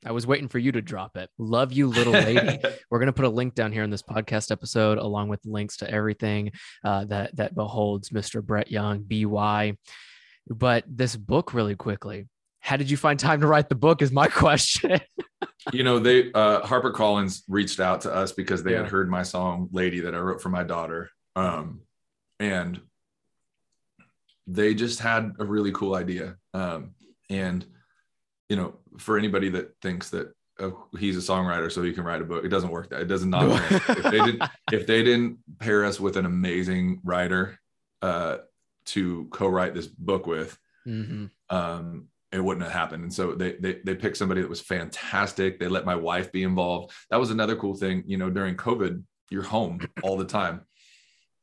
i 0.06 0.12
was 0.12 0.26
waiting 0.26 0.48
for 0.48 0.58
you 0.58 0.72
to 0.72 0.80
drop 0.80 1.16
it 1.16 1.28
love 1.38 1.72
you 1.72 1.88
little 1.88 2.12
lady 2.12 2.58
We're 2.90 2.98
going 3.00 3.06
to 3.08 3.12
put 3.12 3.24
a 3.24 3.28
link 3.28 3.54
down 3.54 3.72
here 3.72 3.82
in 3.82 3.90
this 3.90 4.02
podcast 4.02 4.52
episode, 4.52 4.98
along 4.98 5.28
with 5.28 5.40
links 5.44 5.78
to 5.78 5.90
everything 5.90 6.52
uh, 6.84 7.04
that 7.06 7.34
that 7.36 7.54
beholds 7.56 8.10
Mr. 8.10 8.40
Brett 8.42 8.70
Young, 8.70 9.02
BY. 9.02 9.76
But 10.48 10.84
this 10.86 11.16
book, 11.16 11.52
really 11.52 11.74
quickly, 11.74 12.28
how 12.60 12.76
did 12.76 12.88
you 12.88 12.96
find 12.96 13.18
time 13.18 13.40
to 13.40 13.48
write 13.48 13.68
the 13.68 13.74
book? 13.74 14.02
Is 14.02 14.12
my 14.12 14.28
question. 14.44 15.00
you 15.72 15.82
know 15.82 15.98
they 15.98 16.30
uh 16.32 16.60
harper 16.64 16.92
collins 16.92 17.42
reached 17.48 17.80
out 17.80 18.02
to 18.02 18.14
us 18.14 18.30
because 18.32 18.62
they 18.62 18.72
Yeah. 18.72 18.82
had 18.82 18.88
heard 18.88 19.10
my 19.10 19.24
song 19.24 19.68
lady 19.72 20.00
that 20.00 20.14
i 20.14 20.18
wrote 20.18 20.40
for 20.40 20.48
my 20.48 20.62
daughter 20.62 21.10
um 21.34 21.80
and 22.38 22.80
they 24.46 24.74
just 24.74 25.00
had 25.00 25.32
a 25.40 25.44
really 25.44 25.72
cool 25.72 25.94
idea 25.96 26.36
um 26.54 26.92
and 27.28 27.66
you 28.48 28.54
know 28.56 28.74
for 28.98 29.18
anybody 29.18 29.48
that 29.50 29.74
thinks 29.82 30.10
that 30.10 30.32
oh, 30.60 30.86
he's 30.98 31.16
a 31.16 31.32
songwriter 31.32 31.70
so 31.70 31.82
he 31.82 31.92
can 31.92 32.04
write 32.04 32.22
a 32.22 32.24
book 32.24 32.44
it 32.44 32.48
doesn't 32.48 32.70
work 32.70 32.88
that 32.90 33.00
it 33.02 33.06
does 33.08 33.24
not 33.24 33.48
work. 33.48 33.72
if 33.90 34.02
they 34.04 34.20
didn't 34.24 34.42
if 34.72 34.86
they 34.86 35.02
didn't 35.02 35.38
pair 35.58 35.84
us 35.84 36.00
with 36.00 36.16
an 36.16 36.24
amazing 36.26 37.00
writer 37.04 37.58
uh 38.02 38.38
to 38.86 39.26
co-write 39.30 39.74
this 39.74 39.86
book 39.86 40.26
with 40.26 40.58
Mhm. 40.86 41.30
um, 41.50 42.06
it 42.30 42.38
wouldn't 42.44 42.62
have 42.64 42.72
happened. 42.72 43.02
And 43.02 43.12
so 43.12 43.34
they, 43.34 43.52
they 43.54 43.80
they 43.84 43.94
picked 43.96 44.16
somebody 44.16 44.40
that 44.40 44.48
was 44.50 44.60
fantastic. 44.60 45.58
They 45.58 45.66
let 45.66 45.84
my 45.84 45.96
wife 45.96 46.30
be 46.30 46.44
involved. 46.44 46.92
That 47.10 47.18
was 47.18 47.30
another 47.32 47.56
cool 47.56 47.74
thing. 47.74 48.04
You 48.06 48.18
know, 48.18 48.30
during 48.30 48.56
COVID, 48.56 49.02
you're 49.30 49.42
home 49.42 49.80
all 50.02 50.16
the 50.16 50.24
time, 50.26 50.60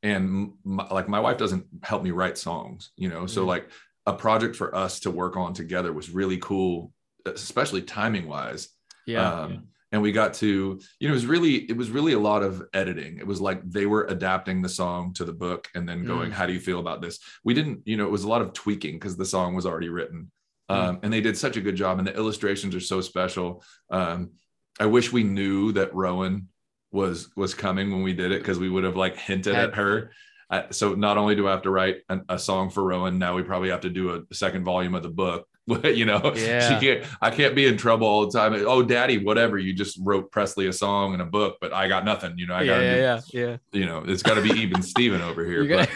and 0.01 0.53
my, 0.63 0.87
like 0.89 1.09
my 1.09 1.19
wife 1.19 1.37
doesn't 1.37 1.65
help 1.83 2.03
me 2.03 2.11
write 2.11 2.37
songs. 2.37 2.91
You 2.95 3.09
know, 3.09 3.25
so 3.25 3.43
Mhm. 3.43 3.47
like 3.47 3.69
a 4.05 4.13
project 4.13 4.55
for 4.55 4.73
us 4.75 5.01
to 5.01 5.11
work 5.11 5.35
on 5.35 5.53
together 5.53 5.91
was 5.91 6.09
really 6.09 6.37
cool, 6.37 6.92
especially 7.25 7.81
timing 7.81 8.27
wise 8.27 8.69
Yeah. 9.05 9.41
um, 9.43 9.63
and 9.91 10.01
we 10.01 10.11
got 10.11 10.33
to 10.35 10.79
you 10.99 11.07
know 11.07 11.13
it 11.13 11.15
was 11.15 11.25
really 11.25 11.55
it 11.69 11.77
was 11.77 11.89
really 11.91 12.13
a 12.13 12.19
lot 12.19 12.43
of 12.43 12.63
editing 12.73 13.17
it 13.17 13.27
was 13.27 13.39
like 13.41 13.61
they 13.69 13.85
were 13.85 14.05
adapting 14.05 14.61
the 14.61 14.69
song 14.69 15.13
to 15.13 15.25
the 15.25 15.33
book 15.33 15.69
and 15.75 15.87
then 15.87 16.03
going 16.05 16.31
Mm. 16.31 16.33
how 16.33 16.45
do 16.45 16.53
you 16.53 16.59
feel 16.59 16.79
about 16.79 17.01
this 17.01 17.19
we 17.43 17.53
didn't 17.53 17.81
you 17.85 17.95
know 17.97 18.05
it 18.05 18.11
was 18.11 18.23
a 18.23 18.29
lot 18.29 18.41
of 18.41 18.53
tweaking 18.53 18.95
because 18.95 19.15
the 19.17 19.25
song 19.25 19.55
was 19.55 19.65
already 19.65 19.89
written 19.89 20.31
um, 20.69 20.99
and 21.03 21.11
they 21.13 21.21
did 21.21 21.37
such 21.37 21.55
a 21.57 21.61
good 21.61 21.75
job 21.75 21.99
and 21.99 22.07
the 22.07 22.15
illustrations 22.15 22.73
are 22.73 22.79
so 22.79 23.01
special 23.01 23.63
um, 23.91 24.31
I 24.79 24.87
wish 24.87 25.11
we 25.13 25.23
knew 25.23 25.71
that 25.73 25.93
Rowan 25.93 26.47
was 26.91 27.29
was 27.35 27.53
coming 27.53 27.91
when 27.91 28.01
we 28.03 28.13
did 28.13 28.31
it 28.31 28.39
because 28.39 28.57
we 28.59 28.69
would 28.69 28.83
have 28.83 28.95
like 28.95 29.15
hinted 29.17 29.53
at 29.55 29.75
her. 29.75 30.11
Uh, 30.49 30.63
so 30.71 30.93
not 30.95 31.17
only 31.17 31.35
do 31.35 31.47
I 31.47 31.51
have 31.51 31.61
to 31.63 31.69
write 31.71 31.97
an, 32.09 32.23
a 32.29 32.39
song 32.39 32.69
for 32.71 32.83
Rowan, 32.83 33.19
now 33.19 33.35
we 33.35 33.43
probably 33.43 33.69
have 33.69 33.81
to 33.81 33.89
do 33.89 34.15
a 34.15 34.33
second 34.35 34.63
volume 34.63 34.95
of 34.95 35.03
the 35.03 35.09
book. 35.09 35.47
you 35.83 36.05
know, 36.05 36.33
yeah. 36.35 36.67
she 36.67 36.85
can't. 36.85 37.05
I 37.21 37.29
can't 37.29 37.55
be 37.55 37.65
in 37.65 37.77
trouble 37.77 38.05
all 38.05 38.25
the 38.25 38.37
time. 38.37 38.53
Oh, 38.67 38.83
Daddy, 38.83 39.17
whatever. 39.17 39.57
You 39.57 39.73
just 39.73 39.97
wrote 40.01 40.29
Presley 40.31 40.67
a 40.67 40.73
song 40.73 41.13
and 41.13 41.21
a 41.21 41.25
book, 41.25 41.57
but 41.61 41.71
I 41.71 41.87
got 41.87 42.03
nothing. 42.03 42.37
You 42.37 42.47
know, 42.47 42.55
I 42.55 42.65
got 42.65 42.81
yeah, 42.81 42.95
yeah, 42.95 43.21
yeah. 43.31 43.57
You 43.71 43.85
know, 43.85 44.03
it's 44.05 44.23
got 44.23 44.33
to 44.33 44.41
be 44.41 44.59
even 44.59 44.81
Steven 44.81 45.21
over 45.21 45.45
here. 45.49 45.65
But, 45.65 45.89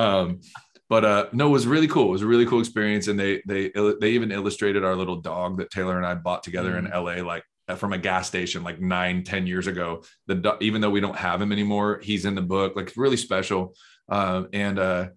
um, 0.00 0.40
but 0.88 1.04
uh, 1.04 1.26
no, 1.32 1.48
it 1.48 1.50
was 1.50 1.66
really 1.66 1.86
cool. 1.86 2.08
It 2.08 2.12
was 2.12 2.22
a 2.22 2.26
really 2.26 2.46
cool 2.46 2.60
experience, 2.60 3.08
and 3.08 3.20
they 3.20 3.42
they 3.46 3.70
they 4.00 4.10
even 4.10 4.32
illustrated 4.32 4.84
our 4.84 4.96
little 4.96 5.16
dog 5.16 5.58
that 5.58 5.70
Taylor 5.70 5.98
and 5.98 6.06
I 6.06 6.14
bought 6.14 6.42
together 6.42 6.72
mm. 6.72 6.78
in 6.78 6.86
L.A. 6.92 7.20
like 7.20 7.44
from 7.76 7.92
a 7.92 7.98
gas 7.98 8.26
station 8.26 8.62
like 8.62 8.80
nine 8.80 9.22
ten 9.22 9.46
years 9.46 9.66
ago. 9.66 10.02
The 10.28 10.56
even 10.60 10.80
though 10.80 10.90
we 10.90 11.00
don't 11.00 11.16
have 11.16 11.42
him 11.42 11.52
anymore, 11.52 12.00
he's 12.02 12.24
in 12.24 12.34
the 12.34 12.42
book. 12.42 12.74
Like 12.74 12.92
really 12.96 13.18
special, 13.18 13.74
uh, 14.08 14.44
and 14.54 14.78
uh, 14.78 15.08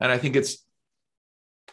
and 0.00 0.10
I 0.10 0.16
think 0.16 0.36
it's 0.36 0.64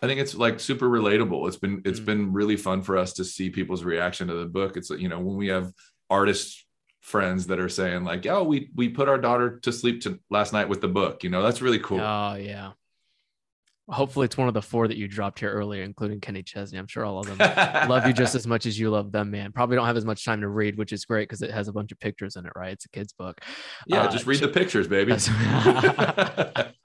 I 0.02 0.08
think 0.08 0.20
it's 0.20 0.36
like 0.36 0.60
super 0.60 0.90
relatable. 0.90 1.48
It's 1.48 1.58
been 1.58 1.82
it's 1.86 2.00
mm. 2.00 2.06
been 2.06 2.34
really 2.34 2.58
fun 2.58 2.82
for 2.82 2.98
us 2.98 3.14
to 3.14 3.24
see 3.24 3.50
people's 3.50 3.84
reaction 3.84 4.28
to 4.28 4.34
the 4.34 4.46
book. 4.46 4.78
It's 4.78 4.90
you 4.90 5.10
know 5.10 5.20
when 5.20 5.38
we 5.38 5.48
have 5.50 5.72
artists 6.10 6.66
friends 7.02 7.48
that 7.48 7.60
are 7.60 7.70
saying 7.70 8.04
like, 8.04 8.26
"Oh, 8.26 8.44
we 8.44 8.70
we 8.76 8.90
put 8.90 9.10
our 9.10 9.20
daughter 9.20 9.60
to 9.60 9.72
sleep 9.72 10.02
to 10.02 10.20
last 10.30 10.54
night 10.54 10.70
with 10.70 10.82
the 10.82 10.88
book." 10.88 11.24
You 11.24 11.30
know, 11.30 11.44
that's 11.44 11.62
really 11.62 11.80
cool. 11.80 12.00
Oh 12.00 12.36
yeah. 12.36 12.72
Hopefully, 13.90 14.26
it's 14.26 14.38
one 14.38 14.48
of 14.48 14.54
the 14.54 14.62
four 14.62 14.88
that 14.88 14.96
you 14.96 15.08
dropped 15.08 15.40
here 15.40 15.52
earlier, 15.52 15.84
including 15.84 16.22
Kenny 16.22 16.42
Chesney. 16.42 16.80
I'm 16.80 16.88
sure 16.88 17.04
all 17.04 17.20
of 17.20 17.26
them 17.26 17.38
love 17.90 18.08
you 18.08 18.14
just 18.14 18.36
as 18.36 18.48
much 18.48 18.66
as 18.66 18.80
you 18.80 18.90
love 18.90 19.12
them, 19.12 19.32
man. 19.32 19.52
Probably 19.52 19.76
don't 19.76 19.86
have 19.86 19.98
as 19.98 20.06
much 20.06 20.24
time 20.24 20.40
to 20.42 20.48
read, 20.48 20.78
which 20.78 20.94
is 20.94 21.04
great 21.04 21.28
because 21.28 21.42
it 21.42 21.52
has 21.52 21.68
a 21.68 21.74
bunch 21.74 21.92
of 21.92 22.00
pictures 22.00 22.38
in 22.38 22.46
it, 22.46 22.54
right? 22.56 22.72
It's 22.72 22.86
a 22.86 22.90
kid's 22.90 23.12
book. 23.12 23.42
Yeah, 23.88 24.04
uh, 24.04 24.12
just 24.12 24.26
read 24.26 24.40
the 24.40 24.48
pictures, 24.48 24.88
baby. 24.88 25.12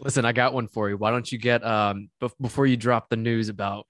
Listen, 0.00 0.24
I 0.24 0.32
got 0.32 0.54
one 0.54 0.68
for 0.68 0.88
you. 0.88 0.96
Why 0.96 1.10
don't 1.10 1.30
you 1.30 1.38
get 1.38 1.64
um 1.64 2.10
before 2.40 2.66
you 2.66 2.76
drop 2.76 3.08
the 3.08 3.16
news 3.16 3.48
about 3.48 3.86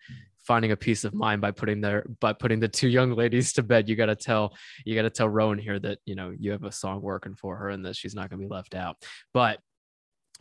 finding 0.48 0.72
a 0.72 0.76
peace 0.76 1.04
of 1.04 1.12
mind 1.12 1.42
by 1.42 1.50
putting 1.50 1.82
their 1.82 2.06
by 2.20 2.32
putting 2.32 2.58
the 2.58 2.66
two 2.68 2.88
young 2.88 3.12
ladies 3.12 3.52
to 3.52 3.62
bed. 3.62 3.88
You 3.88 3.96
got 3.96 4.06
to 4.06 4.16
tell 4.16 4.56
you 4.84 4.94
got 4.94 5.02
to 5.02 5.10
tell 5.10 5.28
Rowan 5.28 5.58
here 5.58 5.78
that 5.78 5.98
you 6.06 6.14
know 6.14 6.32
you 6.36 6.52
have 6.52 6.64
a 6.64 6.72
song 6.72 7.02
working 7.02 7.34
for 7.34 7.56
her 7.56 7.68
and 7.68 7.84
that 7.84 7.96
she's 7.96 8.14
not 8.14 8.30
going 8.30 8.40
to 8.40 8.48
be 8.48 8.52
left 8.52 8.74
out. 8.74 8.96
But 9.34 9.60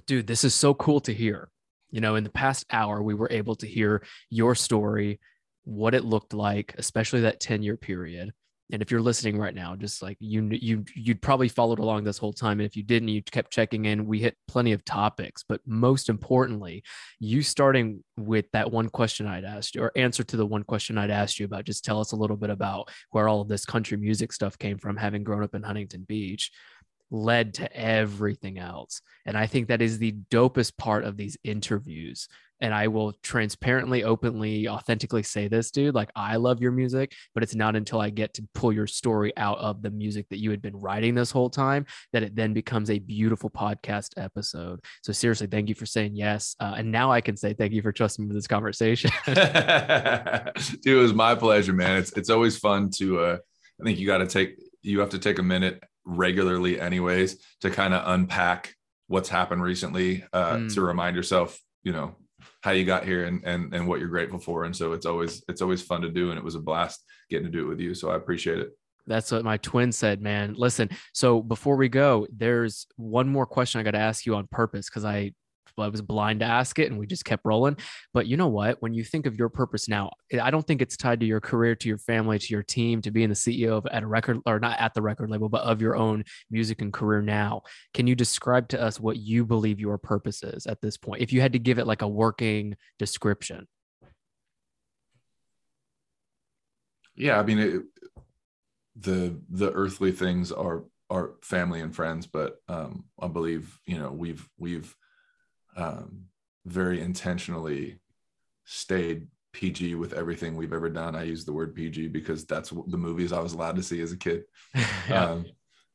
dude, 0.07 0.26
this 0.26 0.45
is 0.45 0.55
so 0.55 0.74
cool 0.74 1.01
to 1.01 1.13
hear. 1.13 1.49
You 1.91 2.01
know, 2.01 2.15
in 2.15 2.24
the 2.24 2.30
past 2.30 2.65
hour, 2.72 3.01
we 3.01 3.13
were 3.13 3.30
able 3.32 3.55
to 3.55 3.68
hear 3.68 4.03
your 4.30 4.55
story, 4.55 5.20
what 5.63 5.93
it 5.93 6.05
looked 6.05 6.34
like, 6.34 6.74
especially 6.78 7.22
that 7.22 7.39
10 7.39 7.63
year 7.63 7.78
period 7.78 8.32
and 8.72 8.82
if 8.82 8.91
you're 8.91 9.01
listening 9.01 9.38
right 9.38 9.55
now 9.55 9.76
just 9.76 10.01
like 10.01 10.18
you 10.20 10.47
you 10.51 10.84
you'd 10.95 11.22
probably 11.22 11.47
followed 11.47 11.80
along 11.80 12.03
this 12.03 12.18
whole 12.18 12.34
time 12.34 12.59
and 12.59 12.68
if 12.68 12.76
you 12.76 12.84
didn't 12.84 13.09
you 13.09 13.22
kept 13.22 13.51
checking 13.51 13.86
in. 13.86 14.05
We 14.05 14.20
hit 14.20 14.38
plenty 14.47 14.74
of 14.74 14.84
topics 14.84 15.43
but 15.47 15.61
most 15.65 16.09
importantly 16.09 16.84
you 17.20 17.41
starting 17.41 18.03
with 18.18 18.45
that 18.51 18.72
one 18.72 18.89
question 18.89 19.28
i'd 19.28 19.45
asked 19.45 19.76
you 19.76 19.82
or 19.82 19.91
answer 19.95 20.24
to 20.24 20.38
the 20.38 20.45
one 20.45 20.63
question 20.63 20.97
i'd 20.97 21.11
asked 21.11 21.39
you 21.39 21.45
about 21.45 21.65
just 21.65 21.86
tell 21.86 21.99
us 21.99 22.11
a 22.11 22.15
little 22.15 22.38
bit 22.38 22.49
about 22.49 22.89
where 23.11 23.28
all 23.28 23.41
of 23.41 23.47
this 23.47 23.65
country 23.65 23.97
music 23.97 24.32
stuff 24.34 24.57
came 24.57 24.78
from 24.78 24.97
having 24.97 25.24
grown 25.24 25.43
up 25.43 25.55
in 25.55 25.63
huntington 25.63 26.03
beach 26.07 26.51
led 27.09 27.53
to 27.53 27.74
everything 27.74 28.59
else. 28.59 29.01
And 29.26 29.38
i 29.38 29.47
think 29.47 29.68
that 29.68 29.82
is 29.82 29.97
the 29.97 30.15
dopest 30.30 30.78
part 30.78 31.03
of 31.03 31.18
these 31.18 31.38
interviews 31.43 32.28
and 32.61 32.73
I 32.73 32.87
will 32.87 33.13
transparently, 33.23 34.03
openly, 34.03 34.67
authentically 34.67 35.23
say 35.23 35.47
this, 35.47 35.71
dude. 35.71 35.95
Like, 35.95 36.09
I 36.15 36.37
love 36.37 36.61
your 36.61 36.71
music, 36.71 37.13
but 37.33 37.43
it's 37.43 37.55
not 37.55 37.75
until 37.75 38.01
I 38.01 38.09
get 38.09 38.33
to 38.35 38.47
pull 38.53 38.73
your 38.73 38.87
story 38.87 39.35
out 39.37 39.59
of 39.59 39.81
the 39.81 39.91
music 39.91 40.27
that 40.29 40.39
you 40.39 40.51
had 40.51 40.61
been 40.61 40.75
writing 40.75 41.15
this 41.15 41.31
whole 41.31 41.49
time 41.49 41.85
that 42.13 42.23
it 42.23 42.35
then 42.35 42.53
becomes 42.53 42.89
a 42.89 42.99
beautiful 42.99 43.49
podcast 43.49 44.11
episode. 44.17 44.79
So, 45.03 45.13
seriously, 45.13 45.47
thank 45.47 45.69
you 45.69 45.75
for 45.75 45.85
saying 45.85 46.15
yes. 46.15 46.55
Uh, 46.59 46.75
and 46.77 46.91
now 46.91 47.11
I 47.11 47.21
can 47.21 47.37
say 47.37 47.53
thank 47.53 47.73
you 47.73 47.81
for 47.81 47.91
trusting 47.91 48.25
me 48.25 48.27
with 48.29 48.37
this 48.37 48.47
conversation. 48.47 49.11
dude, 49.25 49.37
it 49.37 50.95
was 50.95 51.13
my 51.13 51.35
pleasure, 51.35 51.73
man. 51.73 51.97
It's, 51.97 52.11
it's 52.13 52.29
always 52.29 52.57
fun 52.57 52.89
to, 52.97 53.19
uh, 53.19 53.37
I 53.79 53.83
think 53.83 53.99
you 53.99 54.07
got 54.07 54.19
to 54.19 54.27
take, 54.27 54.57
you 54.81 54.99
have 54.99 55.09
to 55.11 55.19
take 55.19 55.39
a 55.39 55.43
minute 55.43 55.83
regularly, 56.05 56.79
anyways, 56.79 57.37
to 57.61 57.69
kind 57.69 57.93
of 57.93 58.01
unpack 58.07 58.73
what's 59.07 59.29
happened 59.29 59.61
recently 59.61 60.23
uh, 60.33 60.55
mm. 60.55 60.73
to 60.73 60.81
remind 60.81 61.15
yourself, 61.15 61.59
you 61.83 61.91
know, 61.91 62.15
how 62.68 62.74
you 62.74 62.84
got 62.84 63.05
here 63.05 63.24
and 63.24 63.41
and 63.45 63.74
and 63.74 63.88
what 63.88 64.01
you're 64.01 64.09
grateful 64.09 64.39
for. 64.39 64.65
And 64.65 64.76
so 64.76 64.91
it's 64.91 65.05
always 65.05 65.41
it's 65.47 65.61
always 65.61 65.82
fun 65.82 66.01
to 66.01 66.09
do, 66.09 66.32
and 66.32 66.38
it 66.38 66.43
was 66.43 66.55
a 66.55 66.59
blast 66.59 67.01
getting 67.30 67.45
to 67.45 67.51
do 67.51 67.63
it 67.63 67.70
with 67.70 67.80
you. 67.80 67.93
So 67.93 68.09
I 68.11 68.18
appreciate 68.18 68.59
it. 68.59 68.78
That's 69.07 69.32
what 69.32 69.45
my 69.45 69.55
twin 69.55 69.93
said, 69.93 70.22
man. 70.22 70.53
Listen, 70.57 70.89
so 71.13 71.41
before 71.41 71.78
we 71.78 71.88
go, 71.88 72.28
there's 72.30 72.86
one 72.97 73.30
more 73.30 73.45
question 73.45 73.80
I 73.80 73.86
got 73.86 73.91
to 73.91 73.99
ask 73.99 74.26
you 74.26 74.36
on 74.36 74.47
purpose 74.47 74.89
because 74.89 75.05
I 75.05 75.32
I 75.84 75.89
was 75.89 76.01
blind 76.01 76.39
to 76.41 76.45
ask 76.45 76.80
it 76.80 76.89
and 76.89 76.99
we 76.99 77.05
just 77.05 77.25
kept 77.25 77.45
rolling. 77.45 77.78
But 78.13 78.28
you 78.28 78.38
know 78.38 78.47
what? 78.47 78.82
When 78.82 78.93
you 78.93 79.03
think 79.03 79.25
of 79.25 79.36
your 79.36 79.49
purpose 79.49 79.88
now, 79.88 80.11
I 80.41 80.51
don't 80.51 80.65
think 80.65 80.82
it's 80.82 80.97
tied 80.97 81.19
to 81.21 81.25
your 81.25 81.39
career, 81.39 81.75
to 81.75 81.88
your 81.88 81.97
family, 81.97 82.39
to 82.39 82.53
your 82.53 82.63
team, 82.63 83.01
to 83.01 83.11
being 83.11 83.30
the 83.30 83.36
CEO 83.36 83.78
of 83.78 83.86
at 83.88 84.03
a 84.03 84.07
record 84.07 84.39
or 84.45 84.59
not 84.59 84.80
at 84.80 84.93
the 84.93 85.01
record 85.01 85.30
label, 85.30 85.49
but 85.49 85.63
of 85.63 85.82
your 85.82 85.95
own 85.95 86.23
music 86.49 86.82
and 86.82 86.91
career 86.93 87.21
now. 87.21 87.61
Can 87.93 88.07
you 88.07 88.15
describe 88.15 88.67
to 88.69 88.82
us 88.82 88.99
what 88.99 89.17
you 89.17 89.45
believe 89.45 89.80
your 89.80 89.97
purpose 89.97 90.43
is 90.43 90.65
at 90.65 90.82
this 90.82 90.97
point? 90.97 91.21
If 91.21 91.34
you 91.34 91.41
had 91.41 91.53
to 91.53 91.59
give 91.59 91.80
it 91.80 91.88
like 91.88 92.01
a 92.01 92.07
working 92.07 92.75
description. 92.99 93.67
Yeah, 97.15 97.39
I 97.39 97.43
mean, 97.43 97.57
it, 97.57 97.82
the 98.95 99.39
the 99.49 99.71
earthly 99.71 100.11
things 100.11 100.51
are 100.51 100.84
are 101.09 101.32
family 101.41 101.82
and 101.82 101.95
friends, 101.95 102.28
but 102.28 102.57
um, 102.67 103.05
I 103.19 103.28
believe 103.28 103.80
you 103.86 103.97
know 103.97 104.11
we've 104.11 104.47
we've 104.57 104.95
um, 105.78 106.25
very 106.65 107.01
intentionally 107.01 107.99
stayed 108.65 109.28
PG 109.53 109.95
with 109.95 110.13
everything 110.13 110.55
we've 110.55 110.73
ever 110.73 110.89
done. 110.89 111.15
I 111.15 111.23
use 111.23 111.45
the 111.45 111.53
word 111.53 111.73
PG 111.73 112.09
because 112.09 112.45
that's 112.45 112.69
the 112.69 112.97
movies 112.97 113.32
I 113.32 113.39
was 113.39 113.53
allowed 113.53 113.78
to 113.78 113.84
see 113.84 114.01
as 114.01 114.11
a 114.11 114.17
kid. 114.17 114.43
yeah. 115.09 115.25
um, 115.25 115.45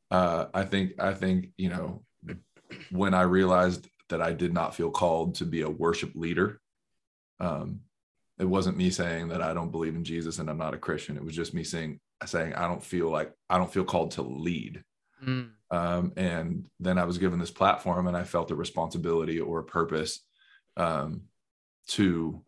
uh, 0.09 0.45
I 0.53 0.63
think 0.63 0.99
I 0.99 1.13
think 1.13 1.49
you 1.57 1.69
know 1.69 2.03
when 2.91 3.13
I 3.13 3.21
realized 3.21 3.87
that 4.09 4.21
I 4.21 4.33
did 4.33 4.53
not 4.53 4.75
feel 4.75 4.91
called 4.91 5.35
to 5.35 5.45
be 5.45 5.61
a 5.61 5.69
worship 5.69 6.11
leader, 6.15 6.59
um, 7.39 7.81
it 8.39 8.45
wasn't 8.45 8.77
me 8.77 8.89
saying 8.89 9.29
that 9.29 9.41
I 9.41 9.53
don't 9.53 9.71
believe 9.71 9.95
in 9.95 10.03
Jesus 10.03 10.39
and 10.39 10.49
I'm 10.49 10.57
not 10.57 10.73
a 10.73 10.77
Christian. 10.79 11.17
It 11.17 11.23
was 11.23 11.35
just 11.35 11.53
me 11.53 11.63
saying 11.63 11.99
saying 12.25 12.53
I 12.53 12.67
don't 12.67 12.83
feel 12.83 13.09
like 13.09 13.31
I 13.49 13.57
don't 13.57 13.71
feel 13.71 13.83
called 13.83 14.11
to 14.11 14.21
lead. 14.21 14.83
Mm. 15.25 15.49
Um, 15.71 16.13
and 16.17 16.65
then 16.79 16.97
I 16.97 17.05
was 17.05 17.17
given 17.17 17.39
this 17.39 17.51
platform 17.51 18.07
and 18.07 18.15
I 18.15 18.23
felt 18.23 18.51
a 18.51 18.55
responsibility 18.55 19.39
or 19.39 19.59
a 19.59 19.63
purpose 19.63 20.19
um, 20.77 21.23
to 21.89 22.43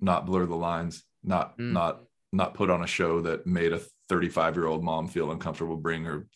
not 0.00 0.26
blur 0.26 0.46
the 0.46 0.56
lines, 0.56 1.02
not, 1.22 1.56
mm. 1.58 1.72
not, 1.72 2.02
not 2.32 2.54
put 2.54 2.70
on 2.70 2.82
a 2.82 2.86
show 2.86 3.22
that 3.22 3.46
made 3.46 3.72
a 3.72 3.80
35 4.08 4.56
year 4.56 4.66
old 4.66 4.84
mom 4.84 5.08
feel 5.08 5.30
uncomfortable 5.30 5.76
bring 5.76 6.04
her 6.04 6.26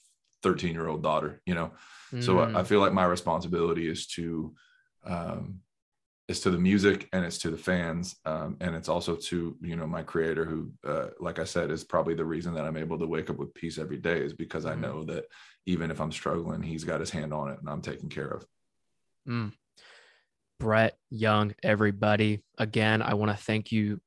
13 0.43 0.73
year 0.73 0.89
old 0.89 1.03
daughter, 1.03 1.43
you 1.47 1.55
know? 1.55 1.73
Mm. 2.13 2.23
So 2.23 2.39
I, 2.39 2.61
I, 2.61 2.65
feel 2.65 2.81
like 2.81 2.93
my 2.93 3.05
responsibility 3.05 3.89
is 3.89 4.07
to, 4.09 4.55
um, 5.05 5.61
it's 6.29 6.41
to 6.41 6.51
the 6.51 6.59
music 6.59 7.09
and 7.13 7.25
it's 7.25 7.39
to 7.39 7.51
the 7.51 7.57
fans 7.57 8.17
um, 8.25 8.57
and 8.61 8.75
it's 8.75 8.89
also 8.89 9.15
to 9.15 9.57
you 9.61 9.77
know 9.77 9.87
my 9.87 10.03
creator 10.03 10.45
who 10.45 10.71
uh, 10.87 11.09
like 11.21 11.39
i 11.39 11.45
said 11.45 11.71
is 11.71 11.85
probably 11.85 12.15
the 12.15 12.25
reason 12.25 12.55
that 12.55 12.65
i'm 12.65 12.77
able 12.77 12.99
to 12.99 13.07
wake 13.07 13.31
up 13.31 13.37
with 13.37 13.55
peace 13.55 13.79
every 13.79 13.99
day 13.99 14.21
is 14.21 14.33
because 14.33 14.65
mm-hmm. 14.65 14.85
i 14.85 14.87
know 14.87 15.05
that 15.05 15.25
even 15.67 15.91
if 15.91 16.01
i'm 16.01 16.13
struggling 16.13 16.63
he's 16.63 16.85
got 16.85 17.01
his 17.01 17.11
hand 17.11 17.33
on 17.33 17.51
it 17.51 17.59
and 17.61 17.69
i'm 17.69 17.83
taken 17.83 18.09
care 18.09 18.29
of 18.29 18.47
mm. 19.29 19.53
brett 20.59 20.97
young 21.11 21.55
everybody 21.63 22.43
again 22.59 23.03
i 23.03 23.15
want 23.15 23.31
to 23.31 23.45
thank 23.45 23.71
you 23.71 24.01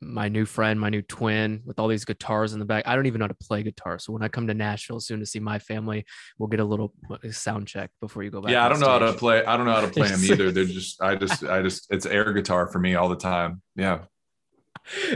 my 0.00 0.28
new 0.28 0.44
friend, 0.44 0.78
my 0.78 0.88
new 0.88 1.02
twin 1.02 1.62
with 1.64 1.78
all 1.78 1.88
these 1.88 2.04
guitars 2.04 2.52
in 2.52 2.58
the 2.58 2.64
back. 2.64 2.86
I 2.86 2.94
don't 2.94 3.06
even 3.06 3.18
know 3.18 3.24
how 3.24 3.28
to 3.28 3.34
play 3.34 3.62
guitar. 3.62 3.98
So 3.98 4.12
when 4.12 4.22
I 4.22 4.28
come 4.28 4.46
to 4.46 4.54
Nashville 4.54 5.00
soon 5.00 5.20
to 5.20 5.26
see 5.26 5.40
my 5.40 5.58
family, 5.58 6.04
we'll 6.38 6.48
get 6.48 6.60
a 6.60 6.64
little 6.64 6.92
uh, 7.10 7.16
sound 7.30 7.66
check 7.66 7.90
before 8.00 8.22
you 8.22 8.30
go 8.30 8.40
back. 8.40 8.52
Yeah, 8.52 8.64
I 8.64 8.68
don't 8.68 8.80
know 8.80 8.88
how 8.88 8.98
to 8.98 9.12
play. 9.12 9.44
I 9.44 9.56
don't 9.56 9.66
know 9.66 9.72
how 9.72 9.80
to 9.80 9.88
play 9.88 10.08
them 10.08 10.20
either. 10.24 10.50
They're 10.50 10.64
just, 10.64 11.02
I 11.02 11.16
just, 11.16 11.44
I 11.44 11.62
just, 11.62 11.86
it's 11.90 12.06
air 12.06 12.32
guitar 12.32 12.66
for 12.66 12.78
me 12.78 12.94
all 12.94 13.08
the 13.08 13.16
time. 13.16 13.62
Yeah. 13.76 14.00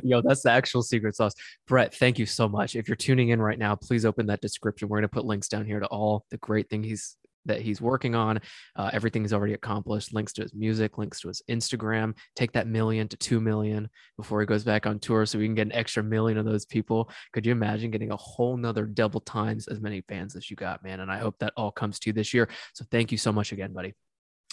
Yo, 0.02 0.22
that's 0.22 0.42
the 0.42 0.50
actual 0.50 0.82
secret 0.82 1.14
sauce. 1.14 1.34
Brett, 1.66 1.94
thank 1.94 2.18
you 2.18 2.26
so 2.26 2.48
much. 2.48 2.74
If 2.74 2.88
you're 2.88 2.96
tuning 2.96 3.30
in 3.30 3.40
right 3.40 3.58
now, 3.58 3.76
please 3.76 4.06
open 4.06 4.26
that 4.26 4.40
description. 4.40 4.88
We're 4.88 4.98
going 4.98 5.02
to 5.02 5.14
put 5.14 5.26
links 5.26 5.48
down 5.48 5.66
here 5.66 5.80
to 5.80 5.86
all 5.86 6.24
the 6.30 6.38
great 6.38 6.70
thing 6.70 6.82
he's 6.82 7.16
that 7.48 7.60
he's 7.60 7.80
working 7.80 8.14
on. 8.14 8.40
Uh, 8.76 8.90
everything 8.92 9.22
he's 9.22 9.32
already 9.32 9.54
accomplished, 9.54 10.14
links 10.14 10.32
to 10.34 10.42
his 10.42 10.54
music, 10.54 10.96
links 10.96 11.20
to 11.20 11.28
his 11.28 11.42
Instagram. 11.50 12.14
Take 12.36 12.52
that 12.52 12.66
million 12.66 13.08
to 13.08 13.16
2 13.16 13.40
million 13.40 13.88
before 14.16 14.40
he 14.40 14.46
goes 14.46 14.64
back 14.64 14.86
on 14.86 14.98
tour 14.98 15.26
so 15.26 15.38
we 15.38 15.46
can 15.46 15.54
get 15.54 15.66
an 15.66 15.72
extra 15.72 16.02
million 16.02 16.38
of 16.38 16.44
those 16.44 16.64
people. 16.64 17.10
Could 17.32 17.44
you 17.44 17.52
imagine 17.52 17.90
getting 17.90 18.12
a 18.12 18.16
whole 18.16 18.56
nother 18.56 18.86
double 18.86 19.20
times 19.20 19.68
as 19.68 19.80
many 19.80 20.02
fans 20.08 20.36
as 20.36 20.50
you 20.50 20.56
got, 20.56 20.82
man? 20.82 21.00
And 21.00 21.10
I 21.10 21.18
hope 21.18 21.38
that 21.40 21.52
all 21.56 21.72
comes 21.72 21.98
to 22.00 22.10
you 22.10 22.12
this 22.12 22.32
year. 22.32 22.48
So 22.74 22.84
thank 22.90 23.12
you 23.12 23.18
so 23.18 23.32
much 23.32 23.52
again, 23.52 23.72
buddy. 23.72 23.94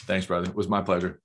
Thanks, 0.01 0.25
brother. 0.25 0.49
It 0.49 0.55
was 0.55 0.67
my 0.67 0.81
pleasure. 0.81 1.21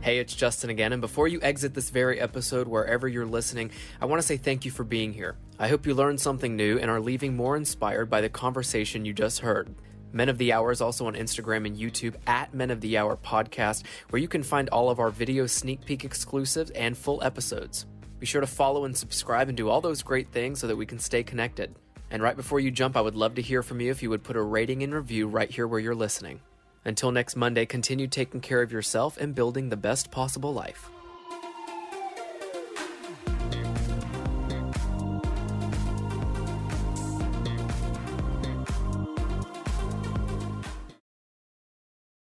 Hey, 0.00 0.18
it's 0.18 0.34
Justin 0.34 0.70
again. 0.70 0.92
And 0.94 1.00
before 1.02 1.28
you 1.28 1.40
exit 1.42 1.74
this 1.74 1.90
very 1.90 2.18
episode, 2.18 2.66
wherever 2.66 3.06
you're 3.06 3.26
listening, 3.26 3.70
I 4.00 4.06
want 4.06 4.20
to 4.20 4.26
say 4.26 4.38
thank 4.38 4.64
you 4.64 4.70
for 4.70 4.82
being 4.82 5.12
here. 5.12 5.36
I 5.62 5.68
hope 5.68 5.86
you 5.86 5.92
learned 5.92 6.18
something 6.18 6.56
new 6.56 6.78
and 6.78 6.90
are 6.90 7.02
leaving 7.02 7.36
more 7.36 7.54
inspired 7.54 8.08
by 8.08 8.22
the 8.22 8.30
conversation 8.30 9.04
you 9.04 9.12
just 9.12 9.40
heard. 9.40 9.74
Men 10.10 10.30
of 10.30 10.38
the 10.38 10.54
Hour 10.54 10.72
is 10.72 10.80
also 10.80 11.06
on 11.06 11.14
Instagram 11.14 11.66
and 11.66 11.76
YouTube 11.76 12.14
at 12.26 12.54
Men 12.54 12.70
of 12.70 12.80
the 12.80 12.96
Hour 12.96 13.18
Podcast, 13.18 13.82
where 14.08 14.22
you 14.22 14.26
can 14.26 14.42
find 14.42 14.70
all 14.70 14.88
of 14.88 14.98
our 14.98 15.10
video 15.10 15.46
sneak 15.46 15.84
peek 15.84 16.02
exclusives 16.02 16.70
and 16.70 16.96
full 16.96 17.22
episodes. 17.22 17.84
Be 18.18 18.24
sure 18.24 18.40
to 18.40 18.46
follow 18.46 18.86
and 18.86 18.96
subscribe 18.96 19.48
and 19.48 19.56
do 19.56 19.68
all 19.68 19.82
those 19.82 20.02
great 20.02 20.32
things 20.32 20.60
so 20.60 20.66
that 20.66 20.76
we 20.76 20.86
can 20.86 20.98
stay 20.98 21.22
connected. 21.22 21.76
And 22.10 22.22
right 22.22 22.36
before 22.36 22.60
you 22.60 22.70
jump, 22.70 22.96
I 22.96 23.02
would 23.02 23.14
love 23.14 23.34
to 23.34 23.42
hear 23.42 23.62
from 23.62 23.82
you 23.82 23.90
if 23.90 24.02
you 24.02 24.08
would 24.08 24.24
put 24.24 24.36
a 24.36 24.42
rating 24.42 24.82
and 24.82 24.94
review 24.94 25.28
right 25.28 25.50
here 25.50 25.68
where 25.68 25.78
you're 25.78 25.94
listening. 25.94 26.40
Until 26.86 27.12
next 27.12 27.36
Monday, 27.36 27.66
continue 27.66 28.06
taking 28.06 28.40
care 28.40 28.62
of 28.62 28.72
yourself 28.72 29.18
and 29.18 29.34
building 29.34 29.68
the 29.68 29.76
best 29.76 30.10
possible 30.10 30.54
life. 30.54 30.88